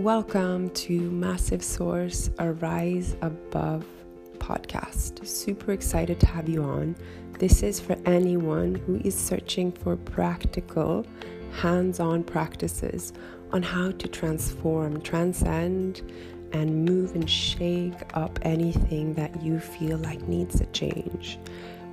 Welcome 0.00 0.70
to 0.70 0.98
Massive 1.10 1.62
Source, 1.62 2.30
a 2.38 2.52
Rise 2.52 3.16
Above 3.20 3.84
podcast. 4.38 5.26
Super 5.26 5.72
excited 5.72 6.18
to 6.20 6.26
have 6.26 6.48
you 6.48 6.62
on. 6.62 6.96
This 7.38 7.62
is 7.62 7.80
for 7.80 7.98
anyone 8.06 8.76
who 8.76 8.98
is 9.04 9.14
searching 9.14 9.70
for 9.70 9.96
practical, 9.96 11.04
hands 11.52 12.00
on 12.00 12.24
practices 12.24 13.12
on 13.52 13.62
how 13.62 13.90
to 13.90 14.08
transform, 14.08 15.02
transcend, 15.02 16.00
and 16.54 16.86
move 16.86 17.14
and 17.14 17.28
shake 17.28 18.00
up 18.14 18.38
anything 18.40 19.12
that 19.12 19.42
you 19.42 19.60
feel 19.60 19.98
like 19.98 20.26
needs 20.26 20.62
a 20.62 20.66
change. 20.68 21.38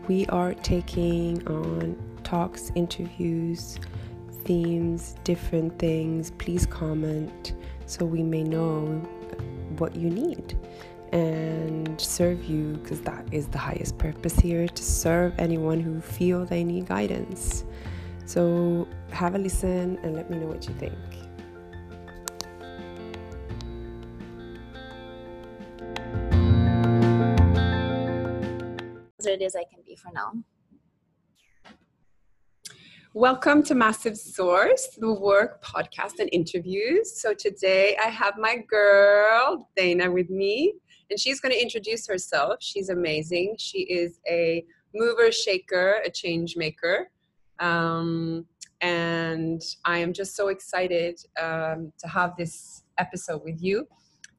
We 0.07 0.25
are 0.27 0.53
taking 0.53 1.45
on 1.45 2.01
talks, 2.23 2.71
interviews, 2.73 3.77
themes, 4.45 5.15
different 5.25 5.77
things. 5.77 6.31
Please 6.31 6.65
comment 6.65 7.53
so 7.87 8.05
we 8.05 8.21
may 8.21 8.43
know 8.43 8.85
what 9.79 9.95
you 9.95 10.09
need 10.09 10.55
and 11.11 11.99
serve 11.99 12.45
you 12.45 12.73
because 12.83 13.01
that 13.01 13.25
is 13.31 13.47
the 13.47 13.57
highest 13.57 13.97
purpose 13.97 14.35
here 14.35 14.67
to 14.67 14.83
serve 14.83 15.33
anyone 15.39 15.79
who 15.79 15.99
feel 15.99 16.45
they 16.45 16.63
need 16.63 16.85
guidance 16.85 17.65
so 18.25 18.87
have 19.09 19.33
a 19.33 19.37
listen 19.39 19.97
and 20.03 20.15
let 20.15 20.29
me 20.29 20.37
know 20.37 20.47
what 20.47 20.67
you 20.67 20.75
think 20.75 20.93
is 29.47 29.55
I 29.55 29.63
can 29.63 29.81
be 29.85 29.95
for 29.95 30.11
now. 30.13 30.33
Welcome 33.19 33.63
to 33.63 33.73
Massive 33.73 34.15
Source, 34.15 34.89
the 34.95 35.11
work 35.11 35.63
podcast 35.63 36.19
and 36.19 36.29
interviews. 36.31 37.19
So 37.19 37.33
today 37.33 37.97
I 37.99 38.09
have 38.09 38.35
my 38.37 38.57
girl 38.69 39.67
Dana 39.75 40.11
with 40.11 40.29
me, 40.29 40.75
and 41.09 41.19
she's 41.19 41.39
going 41.39 41.51
to 41.51 41.59
introduce 41.59 42.05
herself. 42.05 42.57
She's 42.59 42.89
amazing. 42.89 43.55
She 43.57 43.79
is 43.79 44.19
a 44.29 44.63
mover, 44.93 45.31
shaker, 45.31 45.95
a 46.05 46.11
change 46.11 46.57
maker. 46.57 47.09
Um, 47.57 48.45
and 48.81 49.63
I 49.83 49.97
am 49.97 50.13
just 50.13 50.35
so 50.35 50.49
excited 50.49 51.19
um, 51.41 51.91
to 51.97 52.07
have 52.07 52.37
this 52.37 52.83
episode 52.99 53.41
with 53.43 53.59
you 53.63 53.87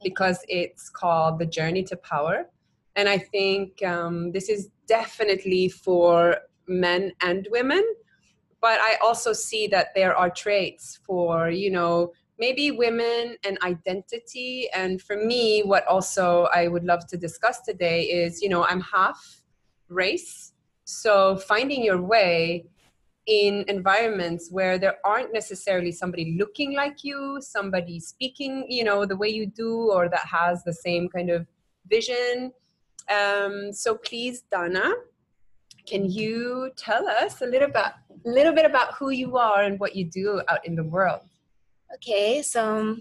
because 0.04 0.38
it's 0.46 0.88
called 0.88 1.40
The 1.40 1.46
Journey 1.46 1.82
to 1.82 1.96
Power. 1.96 2.48
And 2.94 3.08
I 3.08 3.18
think 3.18 3.82
um, 3.82 4.30
this 4.30 4.48
is 4.48 4.68
definitely 4.86 5.68
for 5.68 6.36
men 6.68 7.10
and 7.22 7.48
women 7.50 7.82
but 8.60 8.80
I 8.80 8.96
also 9.02 9.32
see 9.32 9.66
that 9.68 9.88
there 9.94 10.16
are 10.16 10.30
traits 10.30 10.98
for, 11.06 11.50
you 11.50 11.70
know, 11.70 12.12
maybe 12.38 12.70
women 12.70 13.36
and 13.44 13.58
identity. 13.62 14.68
And 14.74 15.00
for 15.02 15.16
me, 15.16 15.62
what 15.62 15.86
also 15.86 16.48
I 16.54 16.68
would 16.68 16.84
love 16.84 17.06
to 17.08 17.16
discuss 17.16 17.60
today 17.60 18.02
is, 18.02 18.42
you 18.42 18.48
know, 18.48 18.64
I'm 18.64 18.80
half 18.80 19.42
race. 19.88 20.52
So 20.84 21.36
finding 21.36 21.84
your 21.84 22.00
way 22.00 22.66
in 23.26 23.64
environments 23.68 24.50
where 24.50 24.78
there 24.78 24.96
aren't 25.04 25.34
necessarily 25.34 25.92
somebody 25.92 26.36
looking 26.38 26.74
like 26.74 27.04
you, 27.04 27.38
somebody 27.40 28.00
speaking, 28.00 28.64
you 28.68 28.84
know, 28.84 29.04
the 29.04 29.16
way 29.16 29.28
you 29.28 29.46
do, 29.46 29.90
or 29.92 30.08
that 30.08 30.26
has 30.26 30.64
the 30.64 30.72
same 30.72 31.08
kind 31.08 31.28
of 31.30 31.46
vision. 31.88 32.52
Um, 33.10 33.72
so 33.72 33.96
please, 33.96 34.44
Dana, 34.50 34.92
can 35.88 36.10
you 36.10 36.70
tell 36.76 37.08
us 37.08 37.40
a 37.40 37.46
little 37.46 37.68
bit, 37.68 37.92
little 38.24 38.52
bit 38.52 38.66
about 38.66 38.94
who 38.94 39.10
you 39.10 39.36
are 39.36 39.62
and 39.62 39.80
what 39.80 39.96
you 39.96 40.04
do 40.04 40.42
out 40.48 40.64
in 40.66 40.74
the 40.76 40.84
world? 40.84 41.22
Okay, 41.94 42.42
so 42.42 42.96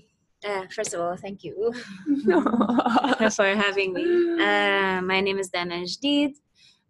uh, 0.48 0.64
first 0.74 0.94
of 0.94 1.02
all, 1.02 1.18
thank 1.18 1.44
you 1.44 1.74
for 3.36 3.48
having 3.66 3.94
me. 3.94 4.06
Uh, 4.42 5.02
my 5.02 5.20
name 5.20 5.38
is 5.38 5.50
Dana 5.50 5.76
Jdeed. 5.84 6.36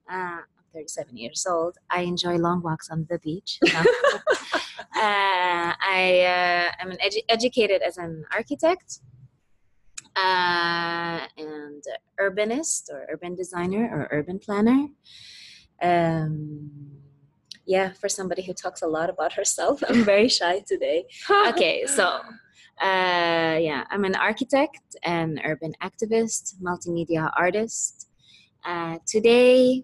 Uh, 0.10 0.42
I'm 0.46 0.68
37 0.74 1.18
years 1.18 1.46
old. 1.50 1.78
I 1.90 2.02
enjoy 2.02 2.38
long 2.38 2.62
walks 2.62 2.90
on 2.92 3.08
the 3.10 3.18
beach. 3.18 3.60
uh, 3.76 3.84
I 4.96 6.78
am 6.80 6.90
uh, 6.90 6.92
an 6.92 6.98
edu- 7.04 7.26
educated 7.28 7.82
as 7.82 7.98
an 7.98 8.24
architect 8.32 9.00
uh, 10.16 11.26
and 11.38 11.84
urbanist 12.20 12.92
or 12.92 13.08
urban 13.10 13.36
designer 13.36 13.90
or 13.92 14.08
urban 14.12 14.38
planner 14.38 14.88
um 15.82 16.70
yeah 17.66 17.92
for 17.94 18.10
somebody 18.10 18.42
who 18.42 18.54
talks 18.54 18.82
a 18.82 18.88
lot 18.88 19.10
about 19.10 19.34
herself 19.34 19.84
i'm 19.90 20.04
very 20.04 20.28
shy 20.30 20.64
today. 20.68 21.06
Okay 21.48 21.86
so 21.98 22.22
uh 22.82 23.58
yeah 23.60 23.84
i'm 23.90 24.06
an 24.06 24.16
architect 24.16 24.96
and 25.04 25.42
urban 25.44 25.74
activist 25.82 26.56
multimedia 26.62 27.32
artist. 27.38 28.10
Uh, 28.66 28.98
today 29.08 29.84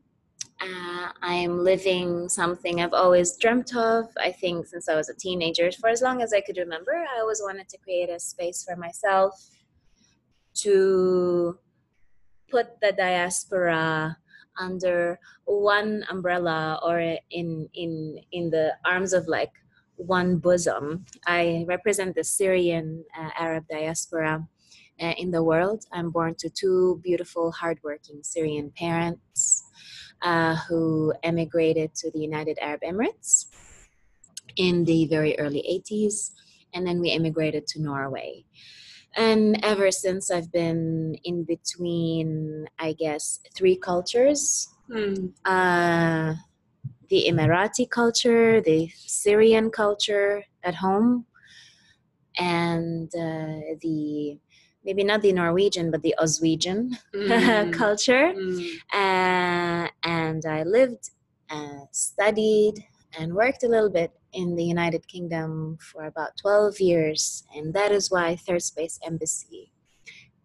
uh, 0.62 1.10
i'm 1.22 1.64
living 1.64 2.28
something 2.30 2.82
i've 2.82 2.94
always 2.94 3.38
dreamt 3.38 3.76
of 3.76 4.06
i 4.20 4.32
think 4.32 4.66
since 4.68 4.90
i 4.90 4.96
was 4.96 5.10
a 5.10 5.14
teenager. 5.16 5.72
For 5.72 5.90
as 5.90 6.02
long 6.02 6.22
as 6.22 6.34
i 6.34 6.42
could 6.42 6.58
remember 6.58 6.94
i 6.94 7.20
always 7.20 7.42
wanted 7.42 7.68
to 7.70 7.78
create 7.78 8.10
a 8.10 8.20
space 8.20 8.64
for 8.64 8.76
myself 8.76 9.34
to 10.56 11.58
put 12.50 12.80
the 12.82 12.92
diaspora 12.92 14.18
under 14.60 15.20
one 15.46 16.06
umbrella 16.10 16.80
or 16.84 17.00
in 17.00 17.70
in 17.74 18.20
in 18.32 18.50
the 18.50 18.74
arms 18.86 19.14
of 19.14 19.28
like 19.28 19.52
one 19.96 20.38
bosom. 20.38 21.06
I 21.28 21.66
represent 21.68 22.16
the 22.16 22.24
Syrian 22.24 23.04
uh, 23.18 23.30
Arab 23.38 23.66
diaspora 23.70 24.46
uh, 25.02 25.14
in 25.18 25.32
the 25.32 25.44
world. 25.44 25.86
I'm 25.92 26.10
born 26.10 26.36
to 26.40 26.50
two 26.50 27.00
beautiful, 27.04 27.52
hardworking 27.52 28.22
Syrian 28.24 28.72
parents 28.76 29.64
uh, 30.22 30.56
who 30.68 31.14
emigrated 31.24 31.94
to 31.96 32.12
the 32.12 32.20
United 32.20 32.58
Arab 32.62 32.82
Emirates 32.82 33.46
in 34.58 34.84
the 34.84 35.06
very 35.08 35.38
early 35.40 35.64
80s, 35.90 36.32
and 36.74 36.86
then 36.86 37.00
we 37.00 37.12
emigrated 37.12 37.68
to 37.68 37.82
Norway 37.82 38.46
and 39.16 39.60
ever 39.64 39.92
since 39.92 40.32
i've 40.32 40.52
been 40.52 41.16
in 41.24 41.44
between 41.44 42.66
i 42.80 42.94
guess 42.94 43.40
three 43.56 43.76
cultures 43.76 44.70
mm. 44.90 45.32
uh, 45.46 46.34
the 47.10 47.26
emirati 47.30 47.90
culture 47.90 48.62
the 48.62 48.90
syrian 48.96 49.70
culture 49.70 50.44
at 50.64 50.76
home 50.76 51.26
and 52.38 53.08
uh, 53.16 53.78
the 53.82 54.38
maybe 54.84 55.04
not 55.04 55.22
the 55.22 55.32
norwegian 55.32 55.92
but 55.92 56.02
the 56.02 56.16
oswegian 56.20 56.92
mm. 57.16 57.74
culture 57.74 58.34
mm. 58.34 58.66
Uh, 58.94 59.88
and 60.04 60.46
i 60.46 60.64
lived 60.64 61.12
uh, 61.50 61.86
studied 61.92 62.74
and 63.20 63.34
worked 63.34 63.64
a 63.64 63.68
little 63.68 63.90
bit 63.90 64.12
in 64.34 64.56
the 64.56 64.64
United 64.64 65.08
Kingdom 65.08 65.78
for 65.80 66.06
about 66.06 66.38
12 66.42 66.80
years, 66.80 67.44
and 67.56 67.74
that 67.74 67.92
is 67.92 68.12
why 68.12 68.36
Third 68.36 68.62
Space 68.62 69.00
Embassy 69.06 69.72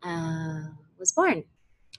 uh, 0.03 0.61
was 0.99 1.13
born. 1.13 1.45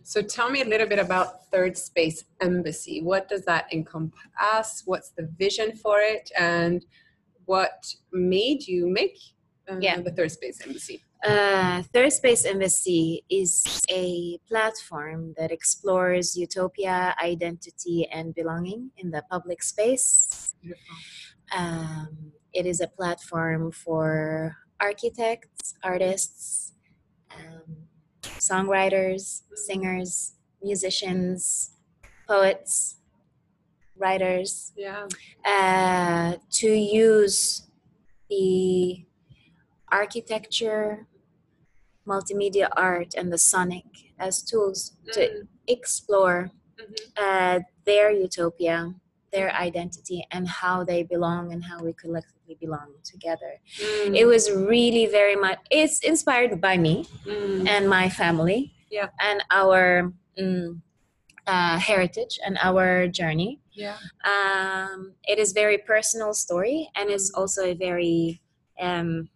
So 0.03 0.21
tell 0.21 0.49
me 0.49 0.61
a 0.61 0.65
little 0.65 0.87
bit 0.87 0.99
about 0.99 1.49
Third 1.51 1.77
Space 1.77 2.23
Embassy. 2.41 3.01
What 3.01 3.27
does 3.27 3.45
that 3.45 3.71
encompass? 3.71 4.83
What's 4.85 5.11
the 5.11 5.29
vision 5.37 5.75
for 5.75 5.99
it? 5.99 6.31
And 6.37 6.85
what 7.45 7.93
made 8.11 8.65
you 8.67 8.87
make 8.87 9.17
uh, 9.69 9.77
yeah. 9.79 9.99
the 10.01 10.11
Third 10.11 10.31
Space 10.31 10.61
Embassy? 10.65 11.03
Uh, 11.25 11.83
Third 11.93 12.13
Space 12.13 12.45
Embassy 12.45 13.25
is 13.29 13.81
a 13.89 14.39
platform 14.47 15.33
that 15.37 15.51
explores 15.51 16.37
utopia, 16.37 17.13
identity, 17.21 18.07
and 18.11 18.33
belonging 18.33 18.91
in 18.97 19.11
the 19.11 19.23
public 19.29 19.61
space. 19.61 20.55
Um, 21.55 22.31
it 22.53 22.65
is 22.65 22.81
a 22.81 22.87
platform 22.87 23.71
for 23.71 24.55
architects, 24.79 25.75
artists, 25.83 26.73
um, 27.35 27.75
songwriters, 28.23 29.43
singers, 29.55 30.33
musicians, 30.61 31.71
poets, 32.27 32.97
writers 33.97 34.71
yeah. 34.75 35.07
uh, 35.45 36.37
to 36.51 36.69
use 36.69 37.67
the 38.29 39.05
architecture, 39.91 41.07
multimedia 42.07 42.69
art, 42.75 43.13
and 43.15 43.31
the 43.31 43.37
sonic 43.37 43.85
as 44.17 44.41
tools 44.41 44.95
mm. 45.07 45.13
to 45.13 45.47
explore 45.67 46.51
mm-hmm. 46.79 46.93
uh, 47.17 47.59
their 47.85 48.11
utopia, 48.11 48.93
their 49.31 49.51
identity, 49.53 50.25
and 50.31 50.47
how 50.47 50.83
they 50.83 51.03
belong 51.03 51.53
and 51.53 51.63
how 51.63 51.79
we 51.83 51.93
collectively 51.93 52.57
belong 52.59 52.93
together. 53.03 53.59
Mm. 53.79 54.15
It 54.15 54.25
was 54.25 54.51
really 54.51 55.05
very 55.05 55.35
much, 55.35 55.59
it's 55.69 55.99
inspired 55.99 56.59
by 56.61 56.77
me 56.77 57.07
mm. 57.25 57.67
and 57.67 57.89
my 57.89 58.09
family 58.09 58.73
yeah. 58.89 59.09
and 59.19 59.43
our. 59.51 60.13
Mm, 60.39 60.81
uh, 61.47 61.79
heritage 61.79 62.39
and 62.45 62.59
our 62.61 63.07
journey. 63.07 63.59
Yeah. 63.73 63.97
Um, 64.23 65.13
it 65.23 65.39
is 65.39 65.51
very 65.51 65.79
personal 65.79 66.31
story 66.33 66.89
and 66.95 67.09
it's 67.09 67.31
mm. 67.31 67.39
also 67.39 67.63
a 67.63 67.73
very 67.73 68.39
um, 68.79 69.29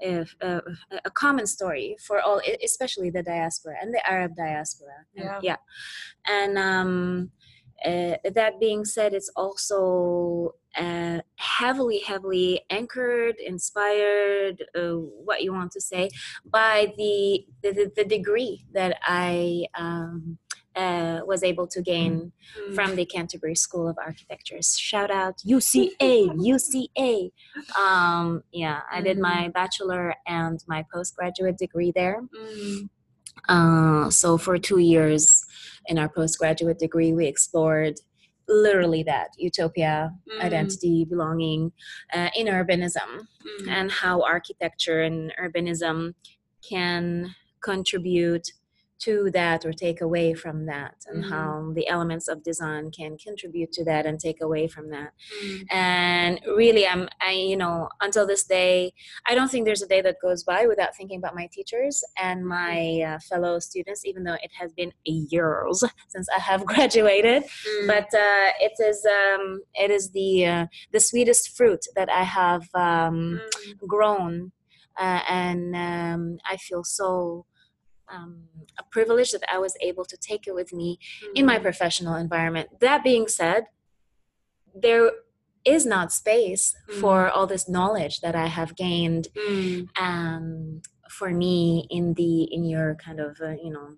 if, 0.00 0.34
uh, 0.40 0.60
a 1.04 1.10
common 1.10 1.46
story 1.46 1.96
for 2.00 2.20
all, 2.20 2.40
especially 2.64 3.10
the 3.10 3.22
diaspora 3.22 3.76
and 3.82 3.92
the 3.92 4.00
Arab 4.08 4.34
diaspora. 4.36 5.06
And- 5.16 5.24
Yeah. 5.24 5.40
yeah. 5.42 5.56
And 6.26 6.58
um, 6.58 7.30
uh, 7.84 8.16
that 8.30 8.60
being 8.60 8.84
said, 8.84 9.14
it's 9.14 9.30
also 9.36 10.54
uh, 10.76 11.20
heavily, 11.36 12.00
heavily 12.06 12.62
anchored, 12.70 13.36
inspired, 13.44 14.64
uh, 14.76 14.92
what 15.24 15.42
you 15.42 15.52
want 15.52 15.72
to 15.72 15.80
say, 15.80 16.10
by 16.44 16.92
the 16.96 17.44
the, 17.62 17.90
the, 17.96 18.04
degree 18.04 18.64
that 18.72 18.98
I 19.02 19.66
um, 19.76 20.38
uh, 20.76 21.20
was 21.26 21.42
able 21.42 21.66
to 21.68 21.82
gain 21.82 22.32
Mm. 22.58 22.74
from 22.74 22.96
the 22.96 23.04
Canterbury 23.04 23.54
School 23.54 23.88
of 23.88 23.96
Architecture. 23.98 24.58
Shout 24.62 25.10
out 25.10 25.36
UCA, 25.46 26.26
UCA. 26.36 27.30
Um, 27.78 28.42
yeah, 28.52 28.80
I 28.90 29.00
did 29.00 29.18
my 29.18 29.48
bachelor 29.48 30.14
and 30.26 30.62
my 30.66 30.84
postgraduate 30.92 31.58
degree 31.58 31.92
there. 31.94 32.22
Mm. 32.36 32.88
Uh, 33.48 34.10
so 34.10 34.36
for 34.38 34.58
two 34.58 34.78
years 34.78 35.44
in 35.86 35.98
our 35.98 36.08
postgraduate 36.08 36.78
degree, 36.78 37.12
we 37.12 37.26
explored 37.26 37.94
literally 38.48 39.02
that 39.04 39.28
utopia, 39.38 40.12
Mm. 40.28 40.40
identity, 40.42 41.04
belonging 41.04 41.72
uh, 42.12 42.30
in 42.36 42.46
urbanism, 42.46 43.26
Mm. 43.44 43.68
and 43.68 43.90
how 43.90 44.22
architecture 44.22 45.02
and 45.02 45.32
urbanism 45.40 46.14
can 46.68 47.34
contribute 47.62 48.52
to 49.00 49.30
that 49.32 49.64
or 49.64 49.72
take 49.72 50.00
away 50.00 50.34
from 50.34 50.66
that, 50.66 50.94
and 51.06 51.24
Mhm. 51.24 51.28
how 51.30 51.72
the 51.74 51.86
elements 51.88 52.28
of 52.28 52.42
design 52.42 52.90
can 52.90 53.16
contribute 53.16 53.72
to 53.72 53.84
that 53.84 54.06
and 54.06 54.18
take 54.20 54.40
away 54.42 54.68
from 54.68 54.90
that 54.90 55.10
Mm. 55.42 55.66
and 55.70 56.40
really 56.56 56.86
i'm 56.86 57.08
i 57.20 57.32
you 57.32 57.56
know 57.56 57.88
until 58.00 58.26
this 58.26 58.44
day 58.44 58.92
i 59.28 59.34
don't 59.34 59.50
think 59.50 59.64
there's 59.64 59.82
a 59.82 59.86
day 59.94 60.00
that 60.02 60.16
goes 60.22 60.42
by 60.44 60.66
without 60.66 60.94
thinking 60.96 61.18
about 61.18 61.34
my 61.34 61.48
teachers 61.52 62.02
and 62.22 62.46
my 62.46 63.00
uh, 63.08 63.18
fellow 63.28 63.58
students 63.58 64.04
even 64.04 64.22
though 64.24 64.38
it 64.46 64.52
has 64.60 64.72
been 64.72 64.92
years 65.04 65.82
since 66.08 66.26
i 66.36 66.38
have 66.38 66.64
graduated 66.66 67.42
Mm. 67.44 67.86
but 67.86 68.08
uh, 68.14 68.48
it 68.66 68.72
is 68.90 68.98
um, 69.20 69.60
it 69.74 69.90
is 69.90 70.10
the 70.10 70.30
uh, 70.46 70.66
the 70.92 71.00
sweetest 71.00 71.56
fruit 71.56 71.82
that 71.96 72.10
i 72.10 72.24
have 72.24 72.64
um, 72.74 73.40
Mm. 73.40 73.86
grown 73.94 74.52
uh, 74.98 75.20
and 75.28 75.74
um, 75.76 76.38
i 76.52 76.56
feel 76.56 76.82
so 76.84 77.46
um, 78.12 78.44
privilege 78.90 79.30
that 79.32 79.42
i 79.52 79.58
was 79.58 79.74
able 79.82 80.04
to 80.04 80.16
take 80.16 80.46
it 80.46 80.54
with 80.54 80.72
me 80.72 80.98
in 81.34 81.44
my 81.46 81.58
Mm. 81.58 81.62
professional 81.62 82.14
environment. 82.16 82.68
That 82.80 83.04
being 83.04 83.28
said, 83.28 83.64
there 84.74 85.10
is 85.64 85.84
not 85.84 86.12
space 86.12 86.74
for 87.00 87.28
all 87.28 87.46
this 87.46 87.68
knowledge 87.68 88.20
that 88.20 88.34
I 88.34 88.46
have 88.46 88.74
gained 88.76 89.28
Mm. 89.36 89.88
um, 90.00 90.82
for 91.18 91.30
me 91.30 91.86
in 91.90 92.14
the 92.14 92.44
in 92.56 92.64
your 92.64 92.94
kind 92.94 93.20
of 93.20 93.32
uh, 93.40 93.50
you 93.64 93.70
know 93.70 93.88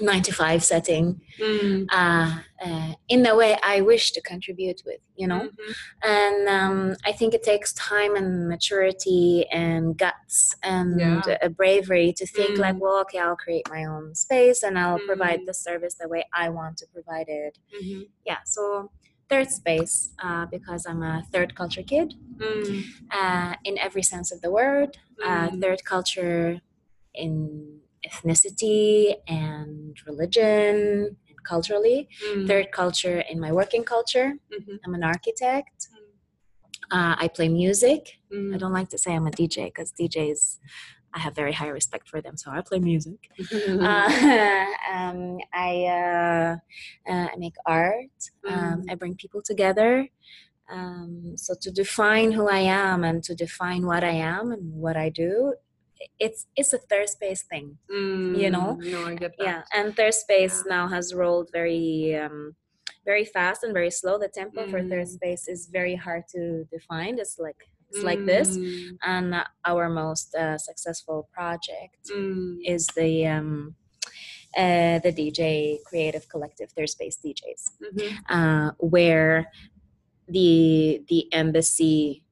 nine 0.00 0.22
to 0.22 0.32
five 0.32 0.62
setting 0.64 1.20
Mm. 1.38 1.86
uh, 1.92 2.40
uh, 2.64 2.92
in 3.08 3.22
the 3.22 3.34
way 3.36 3.56
I 3.62 3.80
wish 3.80 4.10
to 4.12 4.20
contribute 4.20 4.82
with, 4.84 5.00
you 5.14 5.28
know. 5.28 5.48
Mhm. 5.48 5.74
And 6.02 6.48
um, 6.48 6.96
I 7.04 7.12
think 7.12 7.32
it 7.32 7.44
takes 7.44 7.72
time 7.74 8.16
and 8.16 8.48
maturity 8.48 9.46
and 9.52 9.96
guts 9.96 10.54
and 10.64 10.98
Yeah. 11.00 11.38
uh, 11.42 11.48
bravery 11.48 12.12
to 12.14 12.26
think 12.26 12.58
like, 12.58 12.74
Mm. 12.76 12.80
well, 12.80 12.98
okay, 13.02 13.18
I'll 13.20 13.36
create 13.36 13.68
my 13.70 13.84
own 13.84 14.14
space 14.16 14.64
and 14.64 14.76
I'll 14.78 14.98
provide 15.06 15.40
Mm. 15.42 15.46
the 15.46 15.54
service 15.54 15.94
the 15.94 16.08
way 16.08 16.24
I 16.34 16.48
want 16.48 16.76
to 16.78 16.86
provide 16.92 17.28
it. 17.28 17.58
Mhm. 17.80 18.08
Yeah, 18.26 18.38
so 18.44 18.90
third 19.28 19.50
space 19.50 20.10
uh, 20.24 20.46
because 20.46 20.86
I'm 20.86 21.02
a 21.02 21.22
third 21.32 21.54
culture 21.54 21.82
kid 21.84 22.14
Mm. 22.38 22.84
uh, 23.12 23.54
in 23.64 23.78
every 23.78 24.02
sense 24.02 24.32
of 24.32 24.40
the 24.40 24.50
word. 24.50 24.98
Uh, 25.22 25.50
Mm. 25.50 25.60
third 25.62 25.84
culture 25.84 26.60
in 27.14 27.80
ethnicity 28.08 29.14
and 29.28 29.96
religion 30.06 31.16
and 31.28 31.44
culturally. 31.44 32.08
Mm. 32.26 32.46
Third 32.46 32.72
culture 32.72 33.20
in 33.30 33.38
my 33.40 33.52
working 33.52 33.84
culture. 33.84 34.34
Mhm. 34.58 34.78
I'm 34.84 34.94
an 34.94 35.04
architect. 35.04 35.88
Uh, 36.90 37.14
I 37.18 37.28
play 37.28 37.48
music. 37.48 38.14
Mm. 38.32 38.54
I 38.54 38.58
don't 38.58 38.72
like 38.72 38.88
to 38.90 38.98
say 38.98 39.14
I'm 39.14 39.26
a 39.26 39.30
DJ 39.30 39.66
because 39.66 39.92
DJs, 39.92 40.58
I 41.12 41.18
have 41.20 41.34
very 41.34 41.52
high 41.52 41.68
respect 41.68 42.08
for 42.08 42.20
them, 42.22 42.36
so 42.36 42.50
I 42.50 42.60
play 42.62 42.78
music. 42.78 43.20
Uh, 43.88 44.08
um, 44.94 45.38
I, 45.52 45.72
uh, 46.00 46.56
uh, 47.10 47.26
I 47.32 47.36
make 47.36 47.56
art. 47.66 48.16
Um, 48.46 48.82
Mm. 48.82 48.90
I 48.90 48.94
bring 48.94 49.14
people 49.16 49.42
together. 49.42 50.08
Um, 50.70 51.32
so 51.36 51.54
to 51.62 51.70
define 51.70 52.32
who 52.32 52.48
I 52.48 52.58
am 52.60 53.04
and 53.04 53.22
to 53.24 53.34
define 53.34 53.86
what 53.86 54.04
I 54.04 54.16
am 54.36 54.52
and 54.52 54.64
what 54.84 54.96
I 54.96 55.08
do, 55.08 55.54
it's 56.18 56.46
it's 56.56 56.72
a 56.72 56.78
third 56.78 57.08
space 57.08 57.42
thing. 57.42 57.78
you 57.90 58.50
know? 58.50 58.78
Mm. 58.80 58.92
No, 58.92 59.06
I 59.06 59.14
get 59.14 59.32
that. 59.38 59.44
Yeah, 59.44 59.62
and 59.72 59.96
third 59.96 60.14
space 60.14 60.62
Yeah. 60.64 60.76
now 60.76 60.84
has 60.88 61.14
rolled 61.14 61.48
very 61.52 62.14
um, 62.16 62.54
very 63.04 63.24
fast 63.24 63.62
and 63.64 63.72
very 63.72 63.90
slow. 63.90 64.18
The 64.18 64.28
tempo 64.28 64.66
for 64.68 64.80
third 64.82 65.06
Mm. 65.06 65.14
space 65.18 65.48
is 65.48 65.66
very 65.78 65.96
hard 65.96 66.24
to 66.34 66.64
define. 66.70 67.18
It's 67.18 67.38
like 67.38 67.60
it's 67.90 68.02
like 68.04 68.22
this. 68.26 68.58
Mm. 68.58 68.98
And 69.02 69.26
our 69.64 69.88
most 69.88 70.34
uh, 70.34 70.58
successful 70.58 71.28
project 71.32 72.02
Mm. 72.14 72.58
is 72.74 72.86
the 73.00 73.26
um, 73.26 73.74
uh, 74.56 74.98
the 75.06 75.12
DJ 75.12 75.78
Creative 75.88 76.28
Collective 76.28 76.70
Third 76.72 76.90
Space 76.90 77.16
DJs, 77.24 77.62
Mhm. 77.86 78.10
uh, 78.36 78.70
where 78.78 79.50
the 80.28 81.02
the 81.08 81.32
embassy, 81.32 82.24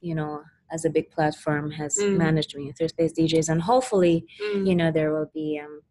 you 0.00 0.14
know, 0.14 0.42
as 0.70 0.84
a 0.84 0.90
big 0.90 1.10
platform, 1.10 1.70
has 1.72 1.96
Mm. 1.98 2.16
managed 2.16 2.50
to 2.50 2.56
bring 2.56 2.72
Third 2.72 2.90
Space 2.90 3.12
DJs, 3.12 3.48
and 3.48 3.62
hopefully 3.62 4.26
Mm. 4.42 4.66
you 4.68 4.74
know 4.74 4.90
there 4.90 5.12
will 5.12 5.30
be 5.34 5.60
um 5.64 5.82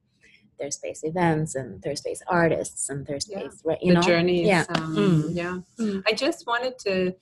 their 0.60 0.72
space 0.72 1.02
events 1.04 1.54
and 1.56 1.82
their 1.82 1.96
space 1.98 2.22
artists 2.28 2.90
and 2.90 3.06
their 3.06 3.18
Yeah. 3.28 3.40
space 3.40 3.62
right 3.66 3.78
you 3.82 3.90
the 3.90 3.96
know 3.96 4.02
journey 4.02 4.46
yeah 4.46 4.64
um, 4.70 4.96
Mm. 4.96 5.36
yeah 5.36 5.58
Mm. 5.80 6.02
i 6.08 6.14
just 6.14 6.48
wanted 6.48 6.80
to 6.86 7.14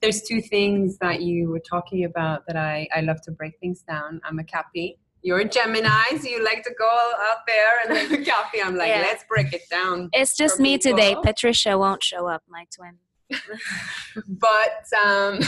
there's 0.00 0.22
two 0.22 0.40
things 0.40 0.96
that 0.98 1.20
you 1.20 1.50
were 1.50 1.60
talking 1.74 2.04
about 2.04 2.46
that 2.46 2.56
i 2.56 2.88
i 2.94 3.00
love 3.02 3.20
to 3.22 3.32
break 3.32 3.54
things 3.60 3.82
down 3.82 4.20
i'm 4.24 4.38
a 4.38 4.44
cappy 4.44 4.98
you're 5.22 5.40
a 5.40 5.48
gemini 5.56 6.04
so 6.20 6.26
you 6.28 6.42
like 6.42 6.62
to 6.62 6.72
go 6.78 6.88
out 7.28 7.40
there 7.46 7.72
and 7.84 7.98
i'm 7.98 8.12
a 8.22 8.24
cappy 8.24 8.62
i'm 8.62 8.76
like 8.76 8.88
Yeah. 8.88 9.00
let's 9.08 9.24
break 9.28 9.52
it 9.52 9.64
down 9.70 10.08
it's 10.14 10.34
just 10.34 10.56
for 10.56 10.62
me 10.62 10.78
today 10.78 11.14
patricia 11.22 11.76
won't 11.76 12.02
show 12.02 12.28
up 12.28 12.42
my 12.48 12.64
twin 12.74 12.96
but 14.28 14.84
um 15.04 15.38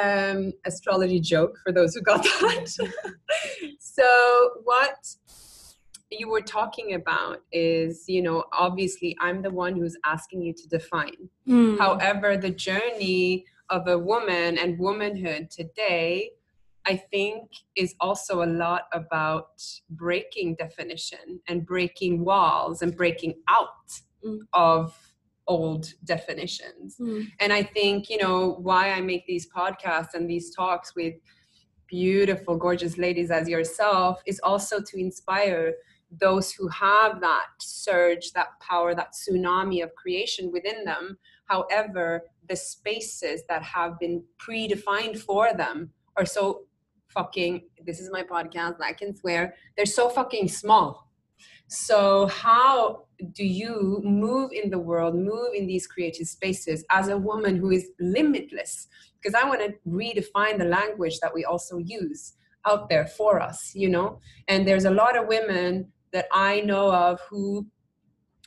um 0.02 0.52
astrology 0.66 1.20
joke 1.20 1.58
for 1.64 1.72
those 1.72 1.94
who 1.94 2.02
got 2.02 2.22
that 2.22 2.68
so 3.78 4.50
what 4.64 5.16
you 6.10 6.28
were 6.28 6.40
talking 6.40 6.94
about 6.94 7.38
is 7.52 8.04
you 8.08 8.22
know 8.22 8.44
obviously 8.52 9.16
i'm 9.20 9.42
the 9.42 9.50
one 9.50 9.74
who's 9.76 9.96
asking 10.04 10.42
you 10.42 10.52
to 10.52 10.68
define 10.68 11.28
Mm. 11.48 11.78
However, 11.78 12.36
the 12.36 12.50
journey 12.50 13.44
of 13.70 13.88
a 13.88 13.98
woman 13.98 14.56
and 14.58 14.78
womanhood 14.78 15.50
today, 15.50 16.30
I 16.86 16.96
think, 16.96 17.50
is 17.76 17.94
also 18.00 18.42
a 18.42 18.46
lot 18.46 18.82
about 18.92 19.62
breaking 19.90 20.54
definition 20.56 21.40
and 21.48 21.66
breaking 21.66 22.24
walls 22.24 22.82
and 22.82 22.96
breaking 22.96 23.34
out 23.48 23.68
Mm. 24.24 24.40
of 24.52 25.09
old 25.46 25.92
definitions. 26.04 26.96
Mm. 27.00 27.28
And 27.40 27.52
I 27.52 27.62
think, 27.62 28.08
you 28.08 28.18
know, 28.18 28.56
why 28.60 28.92
I 28.92 29.00
make 29.00 29.26
these 29.26 29.48
podcasts 29.50 30.14
and 30.14 30.28
these 30.28 30.54
talks 30.54 30.94
with 30.94 31.14
beautiful, 31.86 32.56
gorgeous 32.56 32.98
ladies 32.98 33.30
as 33.30 33.48
yourself 33.48 34.22
is 34.26 34.40
also 34.44 34.80
to 34.80 35.00
inspire 35.00 35.74
those 36.10 36.52
who 36.52 36.68
have 36.68 37.20
that 37.20 37.46
surge, 37.60 38.32
that 38.32 38.48
power, 38.60 38.94
that 38.94 39.12
tsunami 39.12 39.82
of 39.82 39.94
creation 39.94 40.50
within 40.52 40.84
them. 40.84 41.18
However, 41.46 42.22
the 42.48 42.56
spaces 42.56 43.42
that 43.48 43.62
have 43.62 43.98
been 43.98 44.24
predefined 44.38 45.18
for 45.18 45.52
them 45.54 45.90
are 46.16 46.26
so 46.26 46.62
fucking, 47.08 47.62
this 47.84 48.00
is 48.00 48.10
my 48.12 48.22
podcast, 48.22 48.76
I 48.80 48.92
can 48.92 49.14
swear, 49.16 49.54
they're 49.76 49.86
so 49.86 50.08
fucking 50.08 50.48
small. 50.48 51.10
So, 51.68 52.26
how 52.26 53.06
do 53.32 53.44
you 53.44 54.00
move 54.02 54.50
in 54.52 54.70
the 54.70 54.78
world, 54.78 55.14
move 55.14 55.54
in 55.54 55.66
these 55.66 55.86
creative 55.86 56.26
spaces 56.26 56.84
as 56.90 57.08
a 57.08 57.18
woman 57.18 57.56
who 57.56 57.70
is 57.70 57.90
limitless? 58.00 58.88
Because 59.20 59.34
I 59.34 59.46
want 59.48 59.60
to 59.60 59.74
redefine 59.88 60.58
the 60.58 60.64
language 60.64 61.18
that 61.20 61.34
we 61.34 61.44
also 61.44 61.78
use 61.78 62.34
out 62.66 62.88
there 62.88 63.06
for 63.06 63.40
us, 63.40 63.72
you 63.74 63.88
know? 63.88 64.20
And 64.48 64.66
there's 64.66 64.84
a 64.84 64.90
lot 64.90 65.16
of 65.16 65.28
women 65.28 65.92
that 66.12 66.26
I 66.32 66.60
know 66.60 66.92
of 66.92 67.20
who 67.28 67.66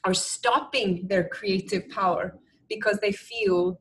are 0.04 0.14
stopping 0.14 1.08
their 1.08 1.28
creative 1.30 1.88
power 1.90 2.38
because 2.68 3.00
they 3.00 3.12
feel 3.12 3.80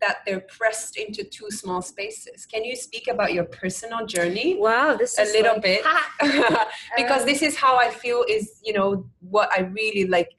that 0.00 0.18
they're 0.26 0.40
pressed 0.40 0.96
into 0.96 1.22
two 1.24 1.50
small 1.50 1.82
spaces. 1.82 2.46
Can 2.46 2.64
you 2.64 2.74
speak 2.74 3.06
about 3.08 3.32
your 3.32 3.44
personal 3.44 4.06
journey? 4.06 4.56
wow 4.58 4.96
this 4.96 5.18
a 5.18 5.24
little 5.24 5.54
like- 5.54 5.62
bit 5.62 5.82
because 6.96 7.22
Um, 7.22 7.26
this 7.26 7.42
is 7.42 7.56
how 7.56 7.76
i 7.78 7.88
feel 7.90 8.24
is 8.28 8.60
you 8.64 8.72
know 8.72 9.06
what 9.20 9.48
i 9.56 9.60
really 9.60 10.06
like 10.06 10.30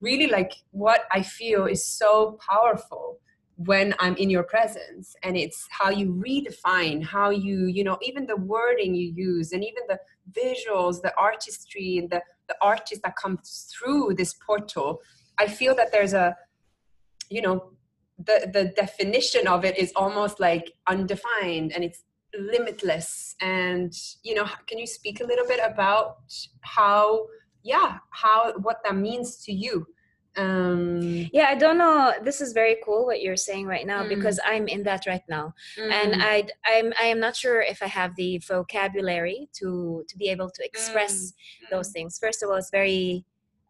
really 0.00 0.26
like 0.26 0.52
what 0.70 1.00
i 1.12 1.20
feel 1.22 1.66
is 1.66 1.82
so 1.86 2.38
powerful 2.50 3.18
when 3.56 3.94
I'm 4.00 4.16
in 4.16 4.30
your 4.30 4.42
presence. 4.42 5.14
And 5.22 5.36
it's 5.36 5.66
how 5.70 5.90
you 5.90 6.06
redefine, 6.26 7.04
how 7.04 7.30
you, 7.30 7.66
you 7.66 7.84
know, 7.84 7.98
even 8.02 8.26
the 8.26 8.36
wording 8.36 8.94
you 8.94 9.12
use 9.14 9.52
and 9.52 9.62
even 9.62 9.82
the 9.88 9.98
visuals, 10.32 11.00
the 11.02 11.12
artistry 11.16 11.98
and 11.98 12.10
the, 12.10 12.20
the 12.48 12.56
artist 12.60 13.02
that 13.04 13.14
comes 13.16 13.72
through 13.72 14.14
this 14.14 14.34
portal. 14.34 15.00
I 15.38 15.46
feel 15.46 15.74
that 15.76 15.92
there's 15.92 16.14
a, 16.14 16.36
you 17.30 17.42
know, 17.42 17.70
the, 18.18 18.50
the 18.52 18.72
definition 18.76 19.46
of 19.46 19.64
it 19.64 19.78
is 19.78 19.92
almost 19.96 20.40
like 20.40 20.72
undefined 20.86 21.72
and 21.72 21.84
it's 21.84 22.04
limitless. 22.38 23.34
And, 23.40 23.92
you 24.22 24.34
know, 24.34 24.46
can 24.66 24.78
you 24.78 24.86
speak 24.86 25.20
a 25.20 25.24
little 25.24 25.46
bit 25.46 25.60
about 25.64 26.18
how, 26.62 27.26
yeah, 27.62 27.98
how, 28.10 28.54
what 28.58 28.78
that 28.84 28.96
means 28.96 29.38
to 29.44 29.52
you? 29.52 29.86
um 30.36 31.28
yeah 31.32 31.46
i 31.48 31.54
don't 31.54 31.78
know 31.78 32.12
this 32.24 32.40
is 32.40 32.52
very 32.52 32.76
cool 32.84 33.06
what 33.06 33.22
you're 33.22 33.36
saying 33.36 33.66
right 33.66 33.86
now 33.86 34.02
mm. 34.02 34.08
because 34.08 34.40
i'm 34.44 34.66
in 34.66 34.82
that 34.82 35.06
right 35.06 35.22
now 35.28 35.54
mm. 35.78 35.92
and 35.92 36.22
i 36.22 36.44
i'm 36.66 36.92
i 37.00 37.04
am 37.04 37.20
not 37.20 37.36
sure 37.36 37.60
if 37.60 37.80
i 37.82 37.86
have 37.86 38.14
the 38.16 38.38
vocabulary 38.38 39.48
to 39.52 40.04
to 40.08 40.16
be 40.16 40.28
able 40.28 40.50
to 40.50 40.64
express 40.64 41.32
mm. 41.32 41.70
those 41.70 41.90
things 41.90 42.18
first 42.18 42.42
of 42.42 42.50
all 42.50 42.56
it's 42.56 42.70
very 42.70 43.24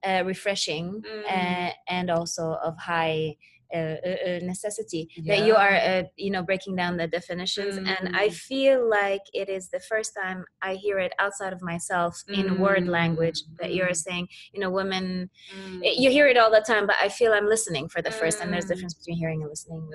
uh, 0.06 0.22
refreshing 0.24 1.02
uh, 1.30 1.70
and 1.88 2.10
also 2.10 2.58
of 2.62 2.76
high 2.78 3.34
a, 3.72 4.40
necessity 4.42 5.08
yeah. 5.16 5.36
that 5.36 5.46
you 5.46 5.54
are 5.54 5.74
uh, 5.74 6.02
you 6.16 6.30
know 6.30 6.42
breaking 6.42 6.76
down 6.76 6.96
the 6.96 7.06
definitions 7.06 7.76
mm. 7.76 7.86
and 7.86 8.16
i 8.16 8.28
mm. 8.28 8.34
feel 8.34 8.88
like 8.88 9.22
it 9.32 9.48
is 9.48 9.68
the 9.68 9.80
first 9.80 10.12
time 10.20 10.44
i 10.62 10.74
hear 10.74 10.98
it 10.98 11.12
outside 11.18 11.52
of 11.52 11.62
myself 11.62 12.22
mm. 12.28 12.38
in 12.38 12.58
word 12.58 12.86
language 12.86 13.42
that 13.60 13.74
you're 13.74 13.88
mm. 13.88 13.96
saying 13.96 14.28
you 14.52 14.60
know 14.60 14.70
women 14.70 15.30
mm. 15.56 15.80
you 15.96 16.10
hear 16.10 16.26
it 16.26 16.36
all 16.36 16.50
the 16.50 16.64
time 16.66 16.86
but 16.86 16.96
i 17.00 17.08
feel 17.08 17.32
i'm 17.32 17.46
listening 17.46 17.88
for 17.88 18.02
the 18.02 18.10
first 18.10 18.38
time 18.38 18.50
there's 18.50 18.66
a 18.66 18.68
difference 18.68 18.94
between 18.94 19.16
hearing 19.16 19.40
and 19.40 19.50
listening 19.50 19.88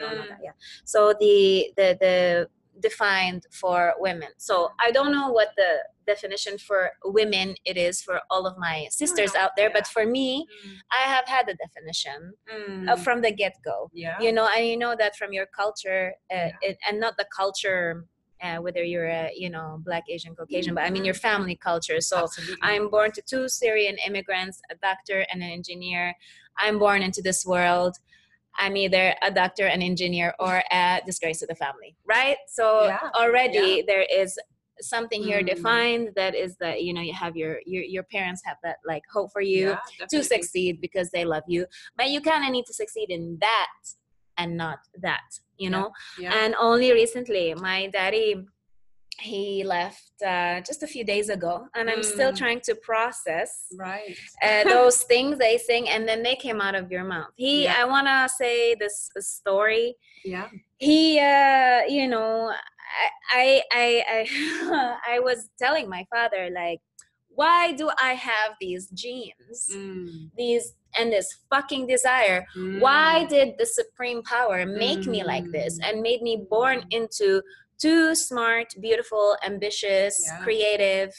yeah 0.44 0.52
so 0.86 1.14
the 1.20 1.72
the 1.78 1.98
the 2.00 2.48
defined 2.82 3.46
for 3.52 3.94
women. 4.00 4.30
So 4.38 4.70
I 4.80 4.92
don't 4.92 5.12
know 5.12 5.30
what 5.32 5.50
the 5.58 5.78
definition 6.14 6.58
for 6.58 6.80
women 7.04 7.48
it 7.66 7.78
is 7.78 8.02
for 8.02 8.18
all 8.32 8.44
of 8.50 8.56
my 8.58 8.88
sisters 8.90 9.36
out 9.36 9.52
there, 9.56 9.70
yeah. 9.70 9.78
but 9.78 9.88
for 9.96 10.06
me, 10.06 10.46
mm. 10.66 10.76
I 11.00 11.04
have 11.14 11.28
had 11.36 11.44
the 11.48 11.56
definition 11.66 12.20
mm. 12.54 12.90
uh, 12.90 12.96
from 13.06 13.22
the 13.22 13.32
get 13.32 13.56
go. 13.64 13.78
Yeah. 13.94 14.20
You 14.20 14.32
know, 14.34 14.48
and 14.56 14.66
you 14.68 14.78
know 14.84 14.96
that 15.02 15.16
from 15.20 15.32
your 15.38 15.48
culture, 15.62 16.14
uh, 16.32 16.36
yeah. 16.36 16.68
it, 16.68 16.78
and 16.88 17.00
not 17.00 17.16
the 17.18 17.28
culture. 17.42 18.06
Uh, 18.42 18.56
whether 18.66 18.84
you're 18.92 19.12
a 19.22 19.30
you 19.36 19.50
know 19.50 19.82
black 19.84 20.06
asian 20.08 20.34
caucasian 20.34 20.74
but 20.74 20.86
i 20.86 20.90
mean 20.90 21.04
your 21.04 21.14
mm-hmm. 21.14 21.34
family 21.40 21.58
culture 21.70 22.00
so 22.00 22.20
Absolutely. 22.24 22.56
i'm 22.62 22.90
born 22.90 23.12
to 23.12 23.22
two 23.32 23.50
syrian 23.50 23.98
immigrants 24.08 24.62
a 24.72 24.76
doctor 24.76 25.26
and 25.30 25.44
an 25.44 25.52
engineer 25.60 26.16
i'm 26.58 26.80
born 26.80 27.02
into 27.02 27.22
this 27.22 27.46
world 27.46 27.98
I'm 28.60 28.76
either 28.76 29.16
a 29.22 29.32
doctor, 29.32 29.66
an 29.66 29.82
engineer, 29.82 30.34
or 30.40 30.62
a 30.72 31.02
disgrace 31.06 31.40
to 31.40 31.48
the 31.48 31.56
family, 31.56 31.96
right? 32.06 32.38
So 32.48 32.86
yeah. 32.86 33.10
already 33.16 33.78
yeah. 33.78 33.84
there 33.88 34.06
is 34.12 34.38
something 34.82 35.24
here 35.24 35.42
mm. 35.42 35.48
defined 35.48 36.10
that 36.16 36.36
is 36.36 36.56
that 36.58 36.84
you 36.84 36.94
know 36.94 37.02
you 37.02 37.14
have 37.14 37.36
your 37.36 37.60
your, 37.66 37.84
your 37.84 38.04
parents 38.04 38.42
have 38.46 38.58
that 38.64 38.78
like 38.86 39.04
hope 39.12 39.32
for 39.32 39.42
you 39.42 39.70
yeah, 39.70 40.06
to 40.10 40.24
succeed 40.24 40.80
because 40.82 41.10
they 41.12 41.26
love 41.26 41.44
you 41.48 41.66
but 41.98 42.10
you 42.10 42.22
kind 42.22 42.46
of 42.46 42.52
need 42.52 42.66
to 42.66 42.74
succeed 42.74 43.10
in 43.10 43.38
that 43.40 43.68
and 44.38 44.56
not 44.56 44.80
that 45.02 45.40
you 45.58 45.70
know? 45.70 45.92
and 46.22 46.56
only 46.56 46.94
recently 46.94 47.54
my 47.56 47.88
daddy 47.88 48.46
he 49.20 49.64
left 49.66 50.14
uh, 50.26 50.62
just 50.62 50.82
a 50.82 50.88
few 50.88 51.04
days 51.04 51.30
ago 51.30 51.68
and 51.76 51.90
i'm 51.90 52.00
mm. 52.00 52.06
still 52.06 52.32
trying 52.34 52.62
to 52.62 52.74
process 52.76 53.66
right. 53.78 54.18
uh, 54.42 54.64
those 54.64 55.04
things 55.12 55.38
they 55.38 55.58
sing 55.58 55.90
and 55.90 56.08
then 56.08 56.24
they 56.24 56.36
came 56.36 56.62
out 56.62 56.76
of 56.76 56.92
your 56.92 57.04
mouth. 57.04 57.32
He 57.36 57.64
yeah. 57.64 57.76
i 57.80 57.86
want 57.86 58.08
to 58.08 58.30
say 58.34 58.76
this 58.76 59.10
story. 59.20 59.96
Yeah. 60.24 60.48
He 60.78 61.20
uh 61.20 61.82
you 61.88 62.08
know 62.08 62.54
i 63.32 63.62
i 63.72 64.04
i 64.10 64.98
i, 65.16 65.20
was 65.20 65.50
telling 65.58 65.90
my 65.90 66.06
father 66.10 66.50
like 66.54 66.80
why 67.30 67.72
do 67.74 67.90
i 68.02 68.14
have 68.14 68.56
these 68.60 68.88
genes 68.90 69.70
mm. 69.74 70.30
these 70.38 70.74
and 70.98 71.12
this 71.14 71.38
fucking 71.50 71.86
desire 71.86 72.46
mm. 72.58 72.80
why 72.80 73.26
did 73.26 73.54
the 73.58 73.66
supreme 73.66 74.24
power 74.24 74.66
make 74.66 75.06
me 75.06 75.24
like 75.24 75.50
this 75.52 75.80
mm. 75.80 75.90
and 75.90 76.02
made 76.02 76.22
me 76.22 76.46
born 76.50 76.84
into 76.92 77.42
two 77.80 78.16
smart, 78.16 78.74
beautiful, 78.80 79.36
ambitious, 79.46 80.22
yeah. 80.26 80.40
creative 80.44 81.14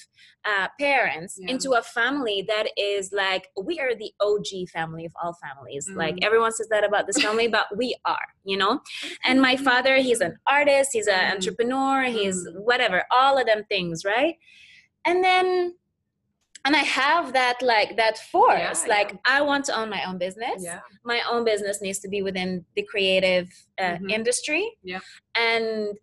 uh, 0.45 0.69
parents 0.79 1.39
yeah. 1.39 1.51
into 1.53 1.73
a 1.73 1.83
family 1.83 2.45
that 2.49 2.69
is 2.77 3.13
like 3.13 3.49
we 3.63 3.79
are 3.79 3.95
the 3.95 4.13
OG 4.21 4.69
family 4.73 5.05
of 5.05 5.13
all 5.23 5.35
families. 5.35 5.89
Mm. 5.89 5.97
Like 5.97 6.19
everyone 6.23 6.53
says 6.53 6.69
that 6.71 6.85
about 6.85 7.07
this 7.07 7.21
family, 7.21 7.49
but 7.49 7.67
we 7.77 7.97
are, 8.05 8.27
you 8.45 8.57
know. 8.57 8.81
And 9.25 9.41
my 9.41 9.57
father, 9.57 9.97
he's 9.97 10.21
an 10.21 10.37
artist, 10.47 10.91
he's 10.93 11.07
an 11.07 11.19
mm. 11.19 11.33
entrepreneur, 11.33 12.05
he's 12.05 12.47
whatever, 12.55 13.05
all 13.11 13.39
of 13.39 13.47
them 13.47 13.65
things, 13.69 14.05
right? 14.05 14.37
And 15.05 15.25
then 15.25 15.75
and 16.65 16.77
i 16.77 16.81
have 16.81 17.33
that 17.33 17.57
like 17.63 17.97
that 17.97 18.19
force 18.19 18.85
yeah, 18.85 18.95
like 18.95 19.13
yeah. 19.13 19.19
i 19.25 19.41
want 19.41 19.65
to 19.65 19.75
own 19.75 19.89
my 19.89 20.05
own 20.05 20.19
business 20.19 20.63
yeah. 20.63 20.81
my 21.05 21.21
own 21.31 21.45
business 21.45 21.81
needs 21.81 21.99
to 21.99 22.09
be 22.09 22.23
within 22.23 22.65
the 22.77 22.83
creative 22.83 23.49
uh, 23.79 23.95
mm-hmm. 23.95 24.11
industry 24.11 24.71
yeah 24.83 25.01
and 25.35 25.97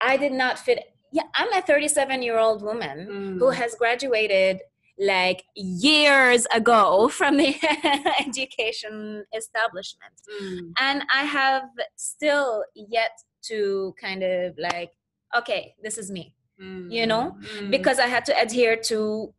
I 0.00 0.16
did 0.16 0.32
not 0.32 0.58
fit. 0.58 0.94
Yeah, 1.12 1.24
I'm 1.34 1.52
a 1.52 1.62
37 1.62 2.22
year 2.22 2.38
old 2.38 2.62
woman 2.62 3.08
mm. 3.10 3.38
who 3.38 3.50
has 3.50 3.74
graduated 3.74 4.60
like 4.98 5.44
years 5.54 6.46
ago 6.52 7.08
from 7.08 7.36
the 7.36 7.54
education 8.20 9.24
establishment. 9.34 10.14
Mm. 10.42 10.72
And 10.80 11.04
I 11.14 11.24
have 11.24 11.64
still 11.96 12.64
yet 12.74 13.12
to 13.42 13.94
kind 14.00 14.22
of 14.22 14.58
like, 14.58 14.90
okay, 15.36 15.74
this 15.82 15.98
is 15.98 16.10
me, 16.10 16.34
mm. 16.60 16.90
you 16.92 17.06
know, 17.06 17.36
mm. 17.58 17.70
because 17.70 17.98
I 17.98 18.06
had 18.06 18.24
to 18.26 18.38
adhere 18.38 18.76
to 18.84 19.32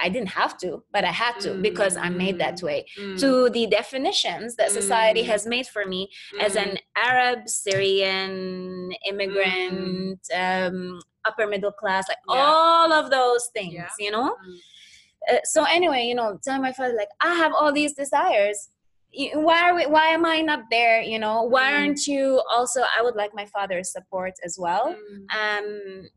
I 0.00 0.08
didn't 0.08 0.28
have 0.28 0.56
to, 0.58 0.82
but 0.92 1.04
I 1.04 1.10
had 1.10 1.38
to 1.40 1.50
mm. 1.50 1.62
because 1.62 1.96
I'm 1.96 2.16
made 2.16 2.38
that 2.38 2.56
mm. 2.56 2.62
way. 2.62 2.86
Mm. 2.98 3.18
To 3.20 3.50
the 3.50 3.66
definitions 3.66 4.56
that 4.56 4.70
society 4.70 5.22
mm. 5.22 5.26
has 5.26 5.46
made 5.46 5.66
for 5.66 5.84
me 5.84 6.10
as 6.40 6.56
an 6.56 6.68
mm. 6.68 6.78
Arab, 6.96 7.48
Syrian, 7.48 8.92
immigrant, 9.08 10.20
um, 10.34 11.00
upper 11.24 11.46
middle 11.46 11.72
class, 11.72 12.08
like 12.08 12.18
yeah. 12.28 12.34
all 12.36 12.92
of 12.92 13.10
those 13.10 13.48
things, 13.54 13.74
yeah. 13.74 13.88
you 13.98 14.10
know? 14.10 14.34
Uh, 15.30 15.38
so 15.44 15.64
anyway, 15.64 16.04
you 16.04 16.14
know, 16.14 16.38
telling 16.42 16.62
my 16.62 16.72
father 16.72 16.94
like, 16.94 17.08
I 17.20 17.34
have 17.34 17.52
all 17.52 17.72
these 17.72 17.94
desires. 17.94 18.70
Why 19.34 19.70
are 19.70 19.74
we, 19.74 19.86
why 19.86 20.08
am 20.08 20.26
I 20.26 20.42
not 20.42 20.64
there? 20.70 21.00
You 21.00 21.18
know, 21.18 21.42
why 21.42 21.74
aren't 21.74 22.06
you 22.06 22.42
also? 22.52 22.82
I 22.96 23.02
would 23.02 23.16
like 23.16 23.34
my 23.34 23.46
father's 23.46 23.90
support 23.90 24.34
as 24.44 24.58
well. 24.58 24.94
Um, 25.34 26.08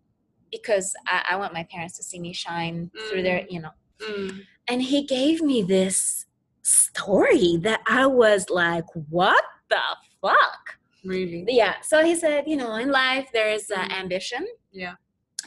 because 0.51 0.93
I, 1.08 1.25
I, 1.31 1.36
want 1.38 1.53
my 1.53 1.63
parents 1.72 1.98
to 1.98 2.03
see 2.03 2.20
me 2.20 2.34
shine 2.34 2.91
mm. 2.96 3.10
through 3.10 3.24
their, 3.24 3.39
mm. 3.39 3.48
you 3.50 3.62
know. 3.62 3.72
Mm. 4.01 4.41
And 4.67 4.81
he 4.81 5.03
gave 5.03 5.41
me 5.41 5.62
this 5.62 6.25
story 6.62 7.58
that 7.58 7.81
I 7.88 8.05
was 8.05 8.50
like, 8.50 8.86
what 9.10 9.43
the 9.70 9.81
fuck? 10.22 10.77
Really? 11.03 11.46
Yeah. 11.48 11.75
So 11.81 12.03
he 12.03 12.15
said, 12.15 12.43
you 12.48 12.58
know, 12.58 12.75
in 12.75 12.91
life 12.91 13.29
there 13.34 13.50
is 13.50 13.72
uh, 13.72 13.79
mm. 13.79 13.91
ambition. 13.91 14.46
Yeah. 14.72 14.93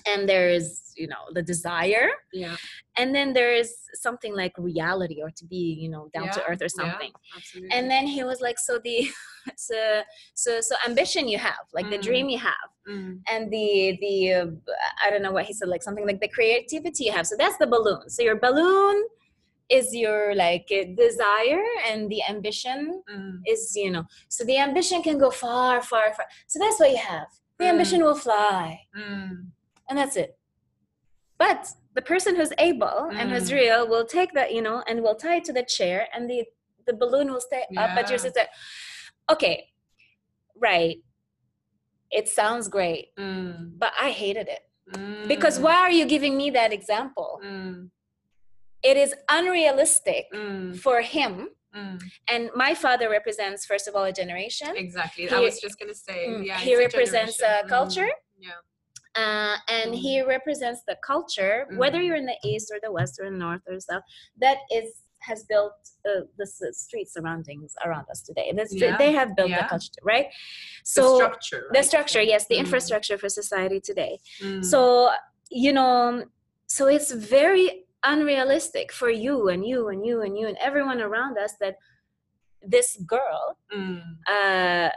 And 0.07 0.29
there's 0.29 0.93
you 0.97 1.09
know 1.09 1.25
the 1.33 1.43
desire. 1.43 2.09
Yeah. 2.33 2.57
And 2.97 3.15
then 3.15 3.33
there's 3.33 3.73
something 3.95 4.35
like 4.35 4.53
reality 4.59 5.21
or 5.23 5.31
to 5.31 5.45
be 5.45 5.79
you 5.81 5.89
know 5.89 6.09
down 6.15 6.27
yeah, 6.27 6.33
to 6.33 6.45
earth 6.47 6.63
or 6.63 6.69
something. 6.69 7.11
Yeah, 7.55 7.69
and 7.73 7.91
then 7.91 8.07
he 8.07 8.25
was 8.25 8.41
like 8.41 8.59
so 8.59 8.79
the 8.83 9.09
so 9.57 10.03
so 10.35 10.61
so 10.61 10.75
ambition 10.87 11.29
you 11.29 11.39
have 11.39 11.65
like 11.73 11.87
mm. 11.87 11.91
the 11.91 11.99
dream 11.99 12.29
you 12.29 12.39
have 12.39 12.69
mm. 12.89 13.19
and 13.31 13.51
the 13.51 13.99
the 14.01 14.33
uh, 14.33 14.47
i 15.05 15.11
don't 15.11 15.23
know 15.23 15.33
what 15.33 15.45
he 15.45 15.53
said 15.53 15.69
like 15.69 15.83
something 15.83 16.07
like 16.07 16.21
the 16.21 16.29
creativity 16.29 17.05
you 17.05 17.13
have. 17.13 17.27
So 17.27 17.37
that's 17.39 17.59
the 17.59 17.67
balloon. 17.67 18.09
So 18.09 18.23
your 18.23 18.39
balloon 18.39 19.05
is 19.71 19.95
your 19.95 20.35
like 20.35 20.69
desire 20.97 21.65
and 21.89 22.11
the 22.11 22.21
ambition 22.29 23.03
mm. 23.11 23.39
is 23.47 23.73
you 23.75 23.91
know 23.91 24.05
so 24.29 24.45
the 24.45 24.59
ambition 24.59 25.03
can 25.03 25.19
go 25.19 25.31
far 25.31 25.83
far 25.83 26.15
far. 26.15 26.27
So 26.47 26.59
that's 26.59 26.79
what 26.79 26.91
you 26.91 26.99
have. 26.99 27.27
The 27.59 27.67
ambition 27.67 28.01
mm. 28.01 28.05
will 28.05 28.17
fly. 28.17 28.81
Mm. 28.99 29.47
And 29.89 29.99
that's 29.99 30.17
it 30.17 30.37
but 31.39 31.69
the 31.95 32.03
person 32.03 32.37
who's 32.37 32.53
able 32.59 33.11
mm. 33.11 33.17
and 33.17 33.31
who's 33.31 33.51
mm. 33.51 33.55
real 33.55 33.89
will 33.89 34.05
take 34.05 34.33
that, 34.35 34.53
you 34.53 34.63
know, 34.63 34.83
and 34.87 35.03
will 35.03 35.15
tie 35.15 35.37
it 35.37 35.45
to 35.45 35.53
the 35.53 35.63
chair 35.65 36.07
and 36.15 36.29
the, 36.29 36.45
the 36.87 36.93
balloon 36.93 37.31
will 37.33 37.41
stay 37.41 37.65
yeah. 37.71 37.85
up. 37.85 37.91
But 37.95 38.09
your 38.09 38.19
sister, 38.19 38.43
okay, 39.31 39.69
right. 40.57 40.97
It 42.11 42.29
sounds 42.29 42.69
great, 42.69 43.09
mm. 43.19 43.73
but 43.77 43.93
I 44.01 44.11
hated 44.11 44.49
it. 44.49 44.61
Mm. 44.93 45.27
Because 45.27 45.59
why 45.59 45.75
are 45.75 45.91
you 45.91 46.07
giving 46.07 46.37
me 46.37 46.51
that 46.51 46.73
example? 46.73 47.41
Mm. 47.45 47.91
It 48.83 48.97
is 48.97 49.15
unrealistic 49.31 50.27
mm. 50.33 50.79
for 50.79 51.01
him 51.01 51.49
Mm. 51.77 52.01
And 52.29 52.51
my 52.55 52.73
father 52.73 53.11
represents, 53.11 53.67
first 53.67 53.89
of 53.89 53.97
all, 53.97 54.05
a 54.05 54.13
generation. 54.13 54.69
Exactly. 54.77 55.27
He, 55.27 55.35
I 55.35 55.41
was 55.41 55.61
just 55.61 55.77
going 55.77 55.89
to 55.89 55.95
say, 55.97 56.29
mm, 56.29 56.47
yeah. 56.47 56.57
He 56.57 56.77
represents 56.79 57.43
a, 57.43 57.63
a 57.65 57.69
culture. 57.69 58.07
Mm. 58.07 58.39
Yeah 58.39 58.51
uh, 59.17 59.57
and 59.69 59.95
he 59.95 60.19
mm-hmm. 60.19 60.29
represents 60.29 60.83
the 60.87 60.97
culture, 61.05 61.67
mm-hmm. 61.67 61.79
whether 61.79 62.01
you're 62.03 62.17
in 62.17 62.27
the 62.27 62.39
east 62.45 62.71
or 62.73 62.79
the 62.83 62.91
west 62.93 63.19
or 63.21 63.31
the 63.31 63.37
north 63.37 63.63
or 63.69 63.79
south, 63.81 64.03
that 64.41 64.59
is 64.71 65.03
has 65.21 65.45
built 65.45 65.73
uh, 66.07 66.21
the 66.37 66.47
street 66.73 67.09
surroundings 67.09 67.75
around 67.87 68.05
us 68.11 68.21
today. 68.21 68.53
This, 68.55 68.75
Yeah, 68.75 68.99
They 68.99 69.13
have 69.13 69.35
built 69.35 69.49
yeah. 69.49 69.63
the 69.63 69.69
culture, 69.69 69.91
right? 70.03 70.27
So 70.85 71.03
the 71.03 71.17
structure. 71.17 71.71
the 71.73 71.83
structure, 71.83 72.23
yes, 72.23 72.47
the 72.47 72.57
Mm. 72.57 72.65
infrastructure 72.65 73.17
for 73.17 73.31
society 73.31 73.81
today. 73.81 74.19
Mm. 74.43 74.63
So 74.65 75.11
you 75.51 75.73
know, 75.73 76.25
so 76.67 76.87
it's 76.89 77.11
very 77.13 77.85
unrealistic 78.05 78.93
for 78.93 79.09
you 79.11 79.49
and 79.49 79.65
you 79.65 79.89
and 79.89 80.05
you 80.05 80.21
and 80.23 80.37
you 80.39 80.47
and 80.49 80.59
everyone 80.59 81.01
around 81.01 81.39
us 81.39 81.55
that 81.61 81.77
this 82.63 82.97
girl, 83.07 83.57
Mm. 83.75 84.03
uh, 84.27 84.91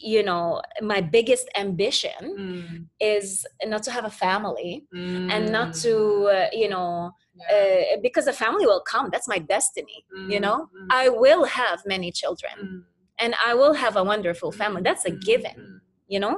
you 0.00 0.22
know, 0.22 0.62
my 0.80 1.00
biggest 1.00 1.48
ambition 1.56 2.36
Mm. 2.38 2.86
is 3.00 3.46
not 3.64 3.82
to 3.84 3.90
have 3.90 4.04
a 4.04 4.10
family 4.10 4.84
and 4.92 5.52
not 5.52 5.68
Mm. 5.72 5.82
to 5.82 5.92
uh, 6.36 6.48
you 6.52 6.68
know 6.68 7.12
Yeah. 7.34 7.94
uh, 7.96 8.00
because 8.02 8.26
a 8.26 8.32
family 8.32 8.66
will 8.66 8.80
come 8.92 9.06
that's 9.12 9.28
my 9.28 9.38
destiny 9.38 10.04
you 10.28 10.40
know 10.40 10.58
Mm. 10.74 10.86
i 10.90 11.08
will 11.08 11.44
have 11.44 11.78
many 11.86 12.10
children 12.10 12.56
Mm. 12.60 12.84
and 13.22 13.34
i 13.48 13.54
will 13.54 13.74
have 13.84 13.94
a 13.96 14.04
wonderful 14.12 14.50
family 14.60 14.82
that's 14.82 15.04
a 15.06 15.12
Mm. 15.12 15.20
given 15.30 15.56
Mm. 15.58 15.80
you 16.14 16.20
know 16.20 16.36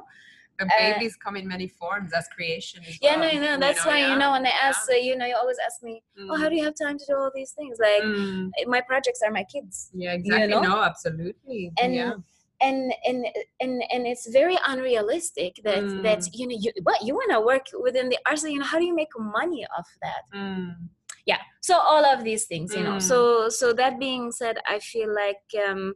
The 0.58 0.66
Uh, 0.66 0.78
babies 0.84 1.14
come 1.24 1.36
in 1.40 1.46
many 1.48 1.68
forms 1.80 2.10
as 2.12 2.24
creation. 2.36 2.76
As 2.88 2.98
yeah 3.00 3.16
no 3.16 3.20
well, 3.22 3.40
no 3.52 3.58
that's 3.64 3.82
why 3.88 3.98
you 4.10 4.16
know 4.20 4.30
when 4.34 4.44
i 4.52 4.54
ask 4.68 4.80
Yeah. 4.90 4.96
uh, 4.96 5.06
you 5.08 5.14
know 5.18 5.26
you 5.30 5.36
always 5.42 5.60
ask 5.66 5.76
me 5.88 5.94
oh 6.30 6.36
how 6.40 6.48
do 6.50 6.54
you 6.58 6.64
have 6.68 6.76
time 6.84 6.96
to 7.00 7.04
do 7.10 7.14
all 7.20 7.32
these 7.40 7.52
things 7.58 7.76
like 7.88 8.04
Mm. 8.04 8.50
my 8.74 8.82
projects 8.90 9.20
are 9.24 9.32
my 9.40 9.44
kids 9.54 9.74
Yeah, 10.02 10.12
exactly. 10.18 10.48
know? 10.52 10.60
No, 10.70 10.76
absolutely. 10.90 11.60
and 11.82 11.90
yeah. 11.94 12.12
And 12.60 12.92
and 13.06 13.26
and 13.60 13.82
and 13.92 14.06
it's 14.06 14.26
very 14.30 14.56
unrealistic 14.66 15.52
that 15.64 15.84
that 16.02 16.20
Mm. 16.20 16.28
you 16.38 16.46
know 16.48 16.56
you 16.64 16.70
what 16.82 17.00
you 17.06 17.14
want 17.14 17.30
to 17.32 17.40
work 17.40 17.66
within 17.86 18.08
the 18.08 18.18
arts 18.26 18.42
you 18.44 18.58
know 18.58 18.64
how 18.64 18.78
do 18.78 18.84
you 18.84 18.94
make 18.94 19.12
money 19.18 19.66
off 19.76 19.88
that 20.02 20.22
Mm. 20.34 20.88
yeah 21.26 21.40
so 21.60 21.74
all 21.78 22.04
of 22.04 22.24
these 22.24 22.44
things 22.46 22.74
you 22.74 22.84
know 22.84 22.96
Mm. 22.96 23.02
so 23.02 23.48
so 23.48 23.72
that 23.72 23.98
being 23.98 24.32
said 24.32 24.56
i 24.66 24.78
feel 24.78 25.10
like 25.14 25.44
um 25.68 25.94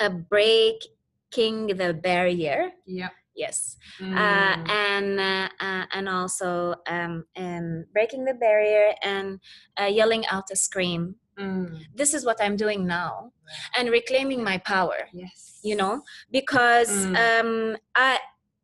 a 0.00 0.10
breaking 0.10 1.66
the 1.76 1.92
barrier 1.94 2.70
Yeah. 2.86 3.10
yes 3.34 3.76
Mm. 4.00 4.14
uh, 4.14 4.54
and 4.70 5.18
uh, 5.20 5.48
uh, 5.60 5.84
and 5.92 6.08
also 6.08 6.74
um, 6.86 7.24
um, 7.36 7.84
breaking 7.92 8.24
the 8.24 8.34
barrier 8.34 8.94
and 9.02 9.40
uh, 9.80 9.90
yelling 9.90 10.24
out 10.26 10.50
a 10.52 10.56
scream 10.56 11.16
Mm. 11.38 11.82
this 11.94 12.14
is 12.14 12.24
what 12.24 12.38
i'm 12.42 12.56
doing 12.56 12.86
now 12.86 13.32
and 13.76 13.90
reclaiming 13.90 14.42
my 14.42 14.58
power 14.58 14.98
Yes. 15.12 15.60
you 15.62 15.76
know 15.76 16.02
because 16.32 16.90
Mm. 17.06 17.16
um 17.40 17.76
i 17.94 18.18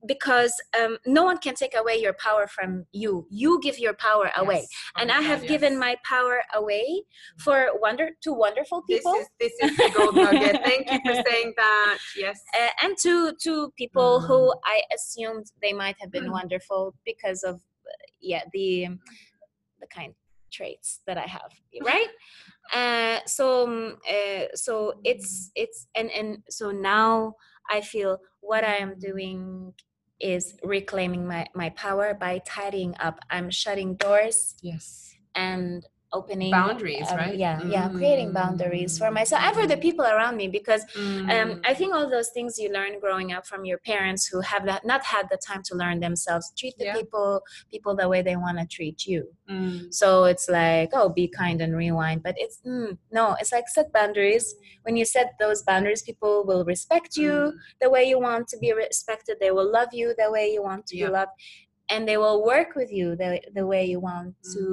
because 0.07 0.52
um, 0.78 0.99
no 1.07 1.23
one 1.25 1.38
can 1.38 1.54
take 1.54 1.75
away 1.75 1.97
your 1.97 2.12
power 2.26 2.47
from 2.47 2.85
you 2.93 3.26
you 3.31 3.59
give 3.62 3.78
your 3.78 3.95
power 3.95 4.31
away 4.37 4.61
Yes. 4.66 4.69
Oh 4.97 5.00
and 5.00 5.11
I 5.11 5.21
God, 5.21 5.25
have 5.31 5.43
yes. 5.45 5.50
given 5.52 5.78
my 5.78 5.97
power 6.04 6.43
away 6.54 6.87
for 7.38 7.57
wonder 7.81 8.11
to 8.25 8.31
wonderful 8.35 8.83
people, 8.83 9.14
This 9.14 9.23
is 9.50 9.57
this 9.61 9.71
is 9.71 9.76
the 9.78 9.90
gold 9.97 10.14
nugget. 10.16 10.57
Thank 10.62 10.90
you 10.93 11.00
for 11.07 11.14
saying 11.28 11.54
that. 11.62 11.99
Yes. 12.25 12.38
uh, 12.61 12.69
and 12.83 12.93
to 13.04 13.33
to 13.45 13.52
people 13.83 14.21
who 14.26 14.38
Mm. 14.52 14.59
I 14.75 14.83
assumed 14.97 15.47
they 15.62 15.73
might 15.83 15.97
have 16.02 16.11
been 16.16 16.28
Mm. 16.28 16.38
wonderful 16.38 16.95
because 17.11 17.40
of 17.50 17.54
uh, 17.57 18.04
yeah 18.21 18.43
the 18.52 18.69
the 19.81 19.87
kind 19.99 20.12
traits 20.57 21.00
that 21.07 21.16
I 21.25 21.26
have, 21.37 21.50
right? 21.93 22.11
Uh, 22.73 23.21
so 23.26 23.97
uh, 24.09 24.44
so 24.54 24.94
it's 25.04 25.50
it's 25.54 25.87
and 25.94 26.11
and 26.11 26.38
so 26.49 26.71
now 26.71 27.35
I 27.71 27.80
feel 27.80 28.18
what 28.40 28.64
I 28.64 28.76
am 28.76 28.99
doing 28.99 29.75
is 30.21 30.54
reclaiming 30.62 31.26
my 31.26 31.47
my 31.54 31.71
power 31.71 32.14
by 32.14 32.38
tidying 32.47 32.94
up. 33.00 33.18
I'm 33.30 33.50
shutting 33.50 33.97
doors 33.97 34.54
yes. 34.62 35.14
and 35.35 35.87
opening 36.18 36.50
Boundaries, 36.59 37.09
um, 37.11 37.16
right? 37.23 37.37
yeah 37.44 37.59
yeah 37.75 37.87
creating 37.99 38.30
boundaries 38.40 38.92
for 39.00 39.11
myself 39.18 39.40
and 39.47 39.54
for 39.59 39.66
the 39.73 39.76
Mm. 39.78 39.87
people 39.87 40.04
around 40.14 40.35
me 40.42 40.47
because 40.59 40.83
um, 41.35 41.49
Mm. 41.50 41.61
i 41.71 41.73
think 41.78 41.90
all 41.94 42.09
those 42.16 42.30
things 42.37 42.50
you 42.62 42.68
learn 42.78 42.92
growing 43.04 43.28
up 43.37 43.44
from 43.50 43.61
your 43.71 43.80
parents 43.92 44.23
who 44.30 44.38
have 44.52 44.64
not, 44.90 45.02
had 45.14 45.25
the 45.33 45.38
time 45.49 45.62
to 45.68 45.75
learn 45.83 45.97
themselves 46.06 46.44
treat 46.60 46.75
the 46.80 46.86
Yeah. 46.91 46.97
people 47.00 47.30
people 47.75 47.93
the 48.02 48.08
way 48.12 48.21
they 48.28 48.36
want 48.45 48.56
to 48.62 48.67
treat 48.76 48.99
you 49.12 49.23
Mm. 49.52 49.93
so 50.00 50.06
it's 50.32 50.49
like 50.60 50.91
oh 50.99 51.08
be 51.21 51.26
kind 51.43 51.58
and 51.65 51.73
rewind 51.84 52.19
but 52.26 52.34
it's 52.45 52.58
mm, 52.73 52.91
no 53.19 53.25
it's 53.41 53.52
like 53.56 53.69
set 53.76 53.88
boundaries 53.99 54.47
when 54.84 54.95
you 55.00 55.04
set 55.17 55.28
those 55.45 55.60
boundaries 55.71 56.02
people 56.10 56.34
will 56.49 56.65
respect 56.75 57.10
you 57.25 57.32
Mm. 57.34 57.52
the 57.82 57.91
way 57.95 58.02
you 58.12 58.19
want 58.28 58.45
to 58.52 58.56
be 58.65 58.71
respected 58.86 59.34
they 59.41 59.52
will 59.56 59.71
love 59.78 59.93
you 60.00 60.06
the 60.23 60.30
way 60.36 60.45
you 60.54 60.62
want 60.71 60.82
to 60.91 60.95
Yeah. 60.97 61.06
be 61.06 61.12
loved 61.19 61.34
and 61.93 62.00
they 62.08 62.19
will 62.25 62.38
work 62.52 62.71
with 62.80 62.91
you 62.99 63.06
the, 63.23 63.30
the 63.58 63.67
way 63.73 63.82
you 63.93 64.00
want 64.10 64.30
Mm. 64.38 64.52
to 64.54 64.65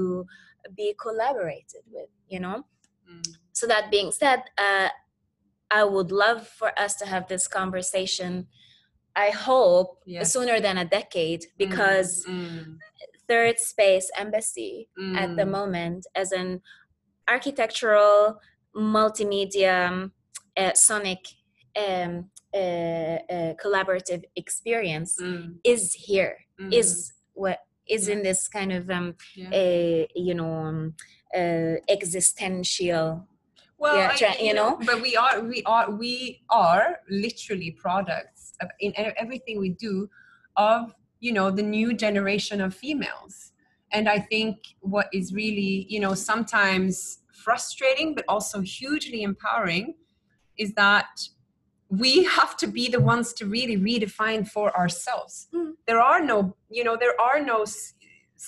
be 0.75 0.93
collaborated 0.99 1.83
with 1.91 2.09
you 2.27 2.39
know 2.39 2.65
Mm. 3.09 3.23
so 3.51 3.65
that 3.67 3.89
being 3.89 4.11
said 4.11 4.43
uh, 4.57 4.89
i 5.71 5.83
would 5.83 6.11
love 6.11 6.47
for 6.47 6.71
us 6.79 6.95
to 6.95 7.05
have 7.05 7.27
this 7.27 7.47
conversation 7.47 8.47
i 9.15 9.29
hope 9.31 9.99
Yes. 10.05 10.31
sooner 10.33 10.59
than 10.59 10.77
a 10.77 10.85
decade 10.85 11.45
because 11.57 12.25
Mm. 12.27 12.77
third 13.27 13.57
space 13.59 14.11
embassy 14.17 14.89
at 15.15 15.35
the 15.35 15.43
Mm. 15.45 15.51
moment 15.51 16.05
as 16.15 16.31
an 16.31 16.61
architectural 17.27 18.39
multimedia 18.75 20.11
uh, 20.57 20.73
sonic 20.73 21.19
um, 21.75 22.29
uh, 22.53 22.57
uh, 22.57 23.53
collaborative 23.63 24.23
experience 24.35 25.17
Mm. 25.19 25.59
is 25.63 25.93
here 25.93 26.35
Mm. 26.59 26.73
is 26.73 27.13
what 27.33 27.59
is 27.87 28.07
Yeah. 28.07 28.15
in 28.15 28.23
this 28.23 28.47
kind 28.47 28.71
of 28.71 28.89
um, 28.89 29.15
Yeah. 29.35 29.49
uh, 29.49 30.05
you 30.15 30.33
know 30.33 30.53
um, 30.53 30.95
uh, 31.35 31.75
existential 31.89 33.27
well 33.77 33.95
yeah, 33.97 34.09
I- 34.13 34.17
tra- 34.17 34.41
you 34.43 34.53
know? 34.53 34.77
but 34.85 35.01
we 35.01 35.15
are 35.15 35.41
we 35.41 35.63
are 35.65 35.89
we 35.91 36.41
are 36.49 36.99
literally 37.09 37.71
products 37.71 38.53
of 38.61 38.69
in 38.79 38.93
everything 39.17 39.59
we 39.59 39.69
do 39.69 40.09
of 40.57 40.93
you 41.19 41.31
know 41.33 41.49
the 41.51 41.63
new 41.63 41.93
generation 41.93 42.61
of 42.61 42.73
females 42.75 43.51
and 43.91 44.07
i 44.09 44.19
think 44.19 44.55
what 44.81 45.07
is 45.13 45.33
really 45.33 45.85
you 45.89 45.99
know 45.99 46.13
sometimes 46.13 47.19
frustrating 47.45 48.13
but 48.13 48.25
also 48.27 48.61
hugely 48.61 49.23
empowering 49.23 49.95
is 50.57 50.73
that 50.73 51.09
we 52.03 52.23
have 52.23 52.55
to 52.57 52.67
be 52.67 52.87
the 52.87 53.01
ones 53.01 53.33
to 53.33 53.45
really 53.45 53.77
redefine 53.77 54.47
for 54.47 54.67
ourselves. 54.81 55.47
Mm. 55.53 55.73
there 55.87 56.01
are 56.11 56.21
no 56.31 56.37
you 56.69 56.83
know 56.85 56.95
there 57.03 57.19
are 57.27 57.39
no 57.53 57.65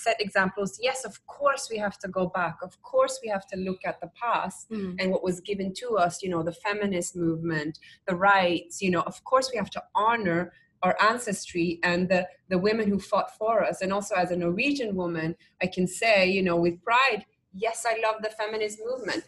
set 0.04 0.16
examples. 0.26 0.70
Yes 0.88 1.04
of 1.04 1.14
course 1.26 1.68
we 1.70 1.76
have 1.86 1.96
to 2.02 2.08
go 2.08 2.24
back. 2.40 2.56
Of 2.68 2.72
course 2.82 3.14
we 3.22 3.28
have 3.28 3.46
to 3.52 3.56
look 3.66 3.80
at 3.90 4.00
the 4.00 4.10
past 4.22 4.58
Mm. 4.70 4.96
and 4.98 5.06
what 5.12 5.22
was 5.28 5.38
given 5.50 5.68
to 5.80 5.88
us 6.04 6.14
you 6.22 6.30
know 6.32 6.42
the 6.42 6.56
feminist 6.66 7.10
movement 7.26 7.78
the 8.08 8.16
rights 8.16 8.74
you 8.84 8.90
know. 8.94 9.02
Of 9.12 9.16
course 9.30 9.46
we 9.52 9.58
have 9.62 9.70
to 9.76 9.82
honor 10.06 10.40
our 10.84 10.96
ancestry 11.10 11.68
and 11.90 12.00
the 12.12 12.20
the 12.52 12.58
women 12.66 12.86
who 12.90 12.98
fought 13.10 13.30
for 13.40 13.54
us. 13.68 13.76
And 13.82 13.90
also 13.96 14.14
as 14.22 14.30
a 14.30 14.36
norwegian 14.44 14.90
woman 15.02 15.28
i 15.64 15.66
can 15.74 15.86
say 16.00 16.16
you 16.36 16.42
know 16.46 16.56
with 16.64 16.76
pride 16.90 17.22
yes 17.64 17.78
i 17.92 17.94
love 18.06 18.16
the 18.26 18.30
feminist 18.40 18.76
movement. 18.88 19.22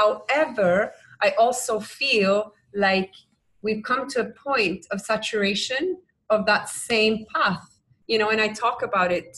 However 0.00 0.92
i 1.22 1.30
also 1.44 1.74
feel 1.80 2.34
like 2.74 3.12
we've 3.62 3.82
come 3.82 4.08
to 4.08 4.20
a 4.20 4.30
point 4.30 4.86
of 4.90 5.00
saturation 5.00 5.96
of 6.30 6.46
that 6.46 6.68
same 6.68 7.24
path 7.34 7.80
you 8.06 8.18
know 8.18 8.30
and 8.30 8.40
i 8.40 8.48
talk 8.48 8.82
about 8.82 9.12
it 9.12 9.36